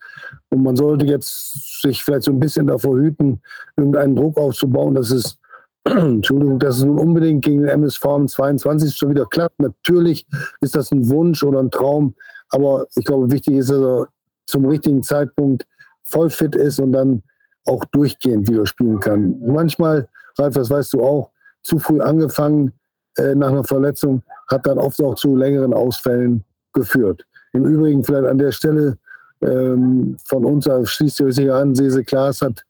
Und 0.51 0.63
man 0.63 0.77
sollte 0.77 1.07
jetzt 1.07 1.83
sich 1.83 2.03
vielleicht 2.03 2.25
so 2.25 2.33
ein 2.33 2.41
bisschen 2.41 2.67
davor 2.67 2.97
hüten, 2.97 3.41
irgendeinen 3.77 4.17
Druck 4.17 4.39
aufzubauen, 4.39 4.95
dass 4.95 5.11
es, 5.11 5.39
Entschuldigung, 5.85 6.59
dass 6.59 6.79
es 6.79 6.85
nun 6.85 6.99
unbedingt 6.99 7.45
gegen 7.45 7.61
den 7.61 7.69
MSV 7.69 8.05
am 8.07 8.29
22. 8.29 8.95
schon 8.95 9.11
wieder 9.11 9.27
klappt. 9.27 9.61
Natürlich 9.61 10.27
ist 10.61 10.75
das 10.75 10.91
ein 10.93 11.09
Wunsch 11.09 11.43
oder 11.43 11.61
ein 11.61 11.71
Traum, 11.71 12.15
aber 12.51 12.87
ich 12.97 13.05
glaube, 13.05 13.31
wichtig 13.31 13.57
ist, 13.57 13.71
dass 13.71 13.81
er 13.81 14.09
zum 14.47 14.67
richtigen 14.67 15.03
Zeitpunkt 15.03 15.67
voll 16.05 16.31
fit 16.31 16.55
ist 16.55 16.79
und 16.81 16.93
dann 16.93 17.23
auch 17.67 17.85
durchgehend 17.87 18.49
wieder 18.49 18.67
spielen 18.67 19.01
kann. 19.01 19.41
Manchmal, 19.47 20.09
Ralf, 20.39 20.55
das 20.55 20.71
weißt 20.71 20.93
du 20.95 21.03
auch, 21.03 21.31
zu 21.63 21.79
früh 21.79 22.01
angefangen 22.01 22.73
äh, 23.17 23.35
nach 23.35 23.49
einer 23.49 23.65
Verletzung 23.65 24.23
hat 24.49 24.67
dann 24.67 24.79
oft 24.79 25.01
auch 25.03 25.15
zu 25.15 25.37
längeren 25.37 25.73
Ausfällen 25.73 26.45
geführt. 26.73 27.25
Im 27.53 27.65
Übrigen 27.65 28.05
vielleicht 28.05 28.27
an 28.27 28.39
der 28.39 28.53
Stelle 28.53 28.99
ähm, 29.43 30.17
von 30.25 30.45
uns 30.45 30.69
schließt 30.85 31.17
sich 31.17 31.35
sicher 31.35 31.57
an, 31.57 31.75
Sese 31.75 32.05
Klaas 32.05 32.43
hat 32.43 32.65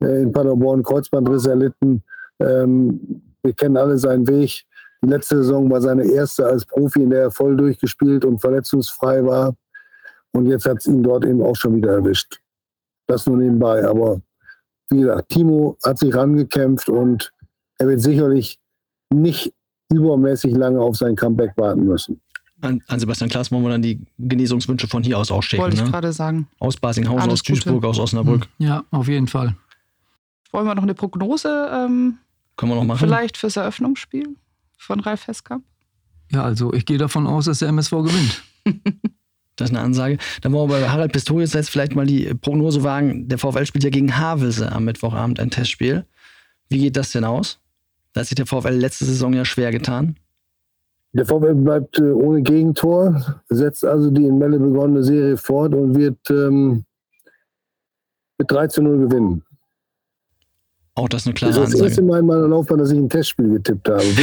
äh, 0.00 0.22
in 0.22 0.32
Paderborn 0.32 0.82
Kreuzbandriss 0.82 1.46
erlitten. 1.46 2.02
Ähm, 2.40 3.22
wir 3.42 3.52
kennen 3.52 3.76
alle 3.76 3.98
seinen 3.98 4.26
Weg. 4.28 4.64
Die 5.02 5.08
letzte 5.08 5.38
Saison 5.38 5.70
war 5.70 5.80
seine 5.80 6.04
erste 6.04 6.46
als 6.46 6.64
Profi, 6.64 7.02
in 7.02 7.10
der 7.10 7.22
er 7.22 7.30
voll 7.30 7.56
durchgespielt 7.56 8.24
und 8.24 8.40
verletzungsfrei 8.40 9.24
war. 9.24 9.54
Und 10.32 10.46
jetzt 10.46 10.66
hat 10.66 10.78
es 10.78 10.86
ihn 10.86 11.02
dort 11.02 11.24
eben 11.24 11.42
auch 11.42 11.56
schon 11.56 11.76
wieder 11.76 11.92
erwischt. 11.92 12.40
Das 13.06 13.26
nur 13.26 13.38
nebenbei. 13.38 13.84
Aber 13.84 14.20
wie 14.90 15.00
gesagt, 15.00 15.30
Timo 15.30 15.76
hat 15.82 15.98
sich 15.98 16.14
rangekämpft 16.14 16.88
und 16.88 17.32
er 17.78 17.88
wird 17.88 18.00
sicherlich 18.00 18.60
nicht 19.12 19.54
übermäßig 19.90 20.54
lange 20.54 20.80
auf 20.80 20.96
sein 20.96 21.16
Comeback 21.16 21.52
warten 21.56 21.86
müssen. 21.86 22.20
An, 22.62 22.82
an 22.86 23.00
Sebastian 23.00 23.30
Klaas 23.30 23.50
wollen 23.50 23.62
wir 23.62 23.70
dann 23.70 23.82
die 23.82 24.00
Genesungswünsche 24.18 24.86
von 24.86 25.02
hier 25.02 25.18
aus 25.18 25.30
ausschicken. 25.30 25.62
Wollte 25.62 25.76
ich 25.76 25.82
ne? 25.82 25.90
gerade 25.90 26.12
sagen. 26.12 26.48
Aus 26.58 26.76
Basinghausen, 26.76 27.22
Alles 27.22 27.32
aus 27.34 27.42
Duisburg, 27.42 27.74
Gute. 27.76 27.88
aus 27.88 27.98
Osnabrück. 27.98 28.48
Ja, 28.58 28.84
auf 28.90 29.08
jeden 29.08 29.28
Fall. 29.28 29.56
Wollen 30.52 30.66
wir 30.66 30.74
noch 30.74 30.82
eine 30.82 30.94
Prognose 30.94 31.70
ähm, 31.72 32.18
Können 32.56 32.72
wir 32.72 32.76
noch 32.76 32.84
machen. 32.84 32.98
vielleicht 32.98 33.36
fürs 33.36 33.56
Eröffnungsspiel 33.56 34.36
von 34.76 35.00
Ralf 35.00 35.26
Heskamp? 35.26 35.64
Ja, 36.32 36.42
also 36.42 36.72
ich 36.72 36.86
gehe 36.86 36.98
davon 36.98 37.26
aus, 37.26 37.46
dass 37.46 37.60
der 37.60 37.68
MSV 37.68 37.90
gewinnt. 37.90 38.42
Das 39.56 39.68
ist 39.68 39.76
eine 39.76 39.84
Ansage. 39.84 40.16
Dann 40.40 40.52
wollen 40.52 40.70
wir 40.70 40.80
bei 40.80 40.88
Harald 40.88 41.12
Pistorius 41.12 41.52
jetzt 41.52 41.68
vielleicht 41.68 41.94
mal 41.94 42.06
die 42.06 42.32
Prognose 42.32 42.82
wagen. 42.82 43.28
Der 43.28 43.36
VfL 43.36 43.66
spielt 43.66 43.84
ja 43.84 43.90
gegen 43.90 44.16
Havelse 44.16 44.72
am 44.72 44.84
Mittwochabend 44.86 45.38
ein 45.38 45.50
Testspiel. 45.50 46.06
Wie 46.70 46.78
geht 46.78 46.96
das 46.96 47.12
denn 47.12 47.24
aus? 47.24 47.58
Da 48.14 48.20
hat 48.20 48.28
sich 48.28 48.36
der 48.36 48.46
VfL 48.46 48.70
letzte 48.70 49.04
Saison 49.04 49.34
ja 49.34 49.44
schwer 49.44 49.70
getan. 49.70 50.16
Der 51.12 51.26
VfL 51.26 51.54
bleibt 51.54 51.98
äh, 51.98 52.12
ohne 52.12 52.42
Gegentor, 52.42 53.40
setzt 53.48 53.84
also 53.84 54.10
die 54.10 54.26
in 54.26 54.38
Melle 54.38 54.58
begonnene 54.58 55.02
Serie 55.02 55.36
fort 55.36 55.74
und 55.74 55.96
wird 55.96 56.18
ähm, 56.30 56.84
mit 58.38 58.50
3 58.50 58.68
zu 58.68 58.82
0 58.82 59.08
gewinnen. 59.08 59.42
Auch 60.94 61.08
das 61.08 61.22
ist 61.22 61.26
eine 61.26 61.34
Das 61.34 61.38
klare 61.40 61.64
ist 61.64 61.72
das 61.74 61.80
erste 61.80 62.00
Ansage. 62.00 62.06
Mal 62.06 62.18
in 62.20 62.26
meiner 62.26 62.48
Laufbahn, 62.48 62.78
dass 62.78 62.90
ich 62.90 62.98
ein 62.98 63.08
Testspiel 63.08 63.50
getippt 63.50 63.88
habe. 63.88 64.02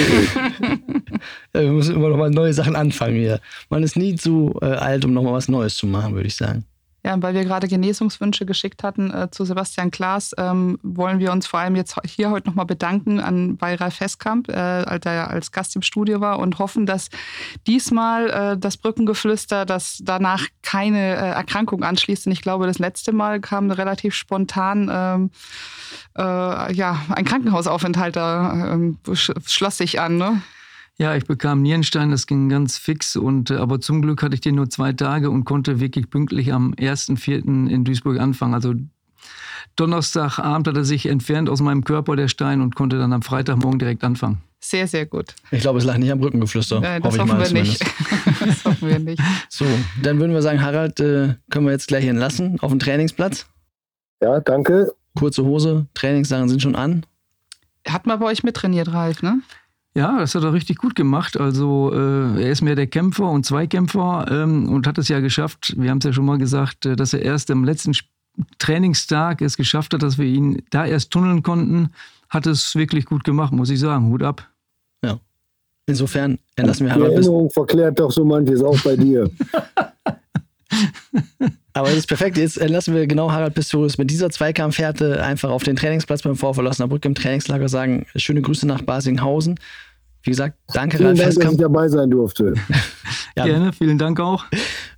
Ja, 1.54 1.62
wir 1.62 1.72
müssen 1.72 1.96
immer 1.96 2.10
noch 2.10 2.18
mal 2.18 2.30
neue 2.30 2.54
Sachen 2.54 2.76
anfangen 2.76 3.16
hier. 3.16 3.40
Man 3.70 3.82
ist 3.82 3.96
nie 3.96 4.16
zu 4.16 4.54
äh, 4.62 4.66
alt, 4.66 5.04
um 5.06 5.14
noch 5.14 5.24
mal 5.24 5.34
was 5.34 5.48
Neues 5.48 5.76
zu 5.76 5.88
machen, 5.88 6.14
würde 6.14 6.28
ich 6.28 6.36
sagen. 6.36 6.66
Ja, 7.08 7.16
weil 7.22 7.34
wir 7.34 7.46
gerade 7.46 7.70
Genesungswünsche 7.70 8.46
geschickt 8.46 8.84
hatten 8.84 9.14
äh, 9.14 9.32
zu 9.32 9.46
Sebastian 9.46 9.92
Klaas, 9.92 10.34
ähm, 10.38 10.78
wollen 10.84 11.20
wir 11.20 11.32
uns 11.32 11.48
vor 11.48 11.62
allem 11.62 11.78
jetzt 11.78 11.96
hier 12.06 12.32
heute 12.32 12.50
nochmal 12.50 12.66
bedanken 12.66 13.22
an 13.22 13.56
bei 13.56 13.76
Ralf 13.76 14.02
Heskamp, 14.02 14.50
äh, 14.50 15.00
der 15.00 15.14
ja 15.14 15.28
als 15.28 15.54
Gast 15.54 15.74
im 15.78 15.84
Studio 15.84 16.20
war 16.20 16.38
und 16.40 16.60
hoffen, 16.60 16.86
dass 16.86 17.08
diesmal 17.66 18.30
äh, 18.30 18.58
das 18.58 18.76
Brückengeflüster, 18.76 19.66
dass 19.66 20.02
danach 20.04 20.48
keine 20.64 21.16
äh, 21.16 21.30
Erkrankung 21.30 21.82
anschließt. 21.82 22.26
Und 22.26 22.34
ich 22.34 22.42
glaube, 22.42 22.68
das 22.68 22.78
letzte 22.78 23.14
Mal 23.14 23.40
kam 23.40 23.72
relativ 23.72 24.14
spontan 24.14 24.92
ähm, 24.92 25.32
äh, 26.18 26.74
ja, 26.74 27.00
ein 27.16 27.24
Krankenhausaufenthalt 27.24 28.18
da 28.18 28.74
ähm, 28.74 28.98
sch 29.14 29.32
schloss 29.46 29.78
sich 29.78 30.02
an. 30.02 30.18
Ne? 30.18 30.42
Ja, 31.00 31.16
ich 31.16 31.26
bekam 31.26 31.62
Nierenstein, 31.62 32.10
das 32.10 32.26
ging 32.26 32.50
ganz 32.50 32.78
fix. 32.78 33.16
Und, 33.16 33.52
äh, 33.52 33.56
aber 33.56 33.80
zum 33.80 34.02
Glück 34.02 34.24
hatte 34.24 34.34
ich 34.34 34.42
den 34.42 34.56
nur 34.56 34.70
zwei 34.70 34.94
Tage 34.94 35.30
und 35.30 35.46
konnte 35.46 35.80
wirklich 35.80 36.10
pünktlich 36.10 36.52
am 36.52 36.74
1.4. 36.74 37.68
in 37.68 37.84
Duisburg 37.84 38.20
anfangen. 38.20 38.56
Also 38.56 38.74
Donnerstagabend 39.76 40.68
hat 40.68 40.76
er 40.76 40.86
sich 40.86 41.06
entfernt 41.06 41.50
aus 41.50 41.62
meinem 41.62 41.84
Körper, 41.84 42.16
der 42.16 42.28
Stein, 42.28 42.62
und 42.62 42.76
konnte 42.76 42.98
dann 42.98 43.14
am 43.14 43.22
Freitagmorgen 43.22 43.78
direkt 43.78 44.04
anfangen. 44.04 44.42
Sehr, 44.60 44.88
sehr 44.88 45.06
gut. 45.06 45.36
Ich 45.52 45.62
glaube, 45.62 45.78
es 45.78 45.86
lag 45.86 45.98
nicht 45.98 46.12
am 46.12 46.20
Brückengeflüster. 46.20 46.78
Äh, 46.78 47.00
das 47.00 47.04
hoffe 47.04 47.16
ich 47.16 47.22
hoffen 47.22 47.38
mal 47.38 47.54
wir 47.54 47.62
nicht. 47.62 47.82
das 48.40 48.66
hoffen 48.66 48.90
wir 48.90 49.00
nicht. 49.00 49.22
So, 49.50 49.66
dann 50.02 50.20
würden 50.20 50.34
wir 50.34 50.42
sagen, 50.42 50.62
Harald, 50.62 51.00
äh, 51.00 51.36
können 51.52 51.68
wir 51.68 51.74
jetzt 51.74 51.88
gleich 51.88 52.06
entlassen 52.06 52.60
auf 52.62 52.72
den 52.72 52.80
Trainingsplatz. 52.80 53.46
Ja, 54.20 54.40
danke. 54.40 54.92
Kurze 55.16 55.44
Hose, 55.44 55.86
Trainingssachen 55.94 56.50
sind 56.50 56.62
schon 56.62 56.76
an. 56.76 57.06
Hat 57.88 58.08
man 58.08 58.20
bei 58.20 58.26
euch 58.26 58.44
mittrainiert, 58.44 58.92
Ralf, 58.92 59.22
ne? 59.22 59.42
Ja, 59.96 60.20
das 60.20 60.36
hat 60.36 60.44
er 60.44 60.54
richtig 60.54 60.78
gut 60.78 60.96
gemacht. 60.96 61.40
Also 61.40 61.92
äh, 61.92 62.44
er 62.44 62.52
ist 62.52 62.62
mehr 62.62 62.76
der 62.76 62.88
Kämpfer 62.88 63.30
und 63.30 63.46
Zweikämpfer 63.46 64.28
ähm, 64.30 64.70
und 64.70 64.86
hat 64.86 64.98
es 64.98 65.08
ja 65.08 65.20
geschafft, 65.20 65.74
wir 65.78 65.90
haben 65.90 65.98
es 65.98 66.04
ja 66.04 66.14
schon 66.14 66.26
mal 66.26 66.38
gesagt, 66.38 66.86
äh, 66.86 66.96
dass 66.96 67.14
er 67.14 67.22
erst 67.24 67.50
am 67.50 67.64
letzten 67.64 67.94
Trainingstag 68.60 69.42
es 69.42 69.58
geschafft 69.58 69.94
hat, 69.94 70.04
dass 70.04 70.20
wir 70.20 70.26
ihn 70.26 70.62
da 70.70 70.86
erst 70.86 71.12
tunneln 71.12 71.42
konnten. 71.42 71.90
Hat 72.30 72.46
es 72.46 72.76
wirklich 72.76 73.06
gut 73.06 73.24
gemacht, 73.24 73.54
muss 73.54 73.70
ich 73.70 73.80
sagen. 73.80 74.10
Hut 74.10 74.22
ab. 74.22 74.48
Insofern 75.90 76.38
entlassen 76.58 76.86
wir 76.86 76.94
Die. 76.94 77.02
Erinnerung 77.02 77.50
verklärt 77.50 77.98
doch 77.98 78.12
so 78.12 78.26
manches, 78.26 78.62
auch 78.62 78.78
bei 78.84 78.98
dir. 78.98 79.32
Aber 81.78 81.90
das 81.90 81.98
ist 81.98 82.08
perfekt. 82.08 82.38
Jetzt 82.38 82.58
entlassen 82.58 82.96
wir 82.96 83.06
genau 83.08 83.32
Harald 83.32 83.54
Pistorius 83.54 83.98
mit 83.98 84.10
dieser 84.10 84.30
Zweikampfhärte 84.30 85.24
einfach 85.24 85.50
auf 85.50 85.64
den 85.64 85.76
Trainingsplatz 85.76 86.24
beim 86.24 86.36
VfL 86.36 86.66
Osnabrück 86.66 87.06
im 87.06 87.16
Trainingslager 87.16 87.70
sagen. 87.70 88.06
Schöne 88.16 88.42
Grüße 88.42 88.66
nach 88.66 88.82
Basinghausen. 88.82 89.60
Wie 90.24 90.32
gesagt, 90.32 90.58
danke 90.74 90.98
Vielen 90.98 91.10
Ralf 91.10 91.20
Dank, 91.20 91.36
dass 91.36 91.52
ich 91.54 91.58
dabei 91.58 91.88
sein 91.88 92.10
durfte. 92.10 92.54
Ja. 93.38 93.46
Gerne, 93.46 93.72
vielen 93.72 94.00
Dank 94.00 94.20
auch. 94.20 94.46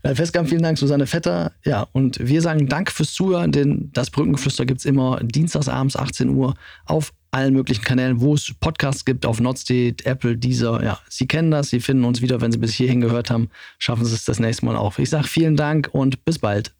Ralf 0.01 0.17
Heskamp, 0.17 0.47
vielen 0.47 0.63
Dank, 0.63 0.77
Susanne 0.77 1.07
Vetter. 1.07 1.51
Ja, 1.65 1.88
und 1.91 2.25
wir 2.25 2.41
sagen 2.41 2.69
Danke 2.69 2.93
fürs 2.93 3.11
Zuhören, 3.11 3.51
denn 3.51 3.89
das 3.91 4.11
Brückengeflüster 4.11 4.65
gibt 4.65 4.80
es 4.80 4.86
immer 4.86 5.19
dienstagsabends 5.21 5.97
18 5.97 6.30
Uhr 6.30 6.53
auf 6.86 7.11
allen 7.32 7.53
möglichen 7.53 7.84
Kanälen, 7.84 8.21
wo 8.21 8.34
es 8.34 8.53
Podcasts 8.59 9.05
gibt, 9.05 9.25
auf 9.25 9.39
Notz.de, 9.39 9.93
Apple, 10.03 10.38
Deezer. 10.38 10.84
Ja, 10.84 10.99
Sie 11.09 11.27
kennen 11.27 11.51
das, 11.51 11.69
Sie 11.69 11.80
finden 11.80 12.05
uns 12.05 12.21
wieder, 12.21 12.41
wenn 12.41 12.51
Sie 12.51 12.57
bis 12.57 12.73
hierhin 12.73 13.01
gehört 13.01 13.30
haben. 13.30 13.49
Schaffen 13.77 14.05
Sie 14.05 14.13
es 14.13 14.25
das 14.25 14.39
nächste 14.39 14.65
Mal 14.65 14.75
auch. 14.75 14.97
Ich 14.97 15.09
sage 15.09 15.27
vielen 15.27 15.55
Dank 15.55 15.89
und 15.91 16.23
bis 16.25 16.39
bald. 16.39 16.73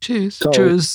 Tschüss. 0.00 0.38
Ciao. 0.38 0.52
Tschüss. 0.52 0.94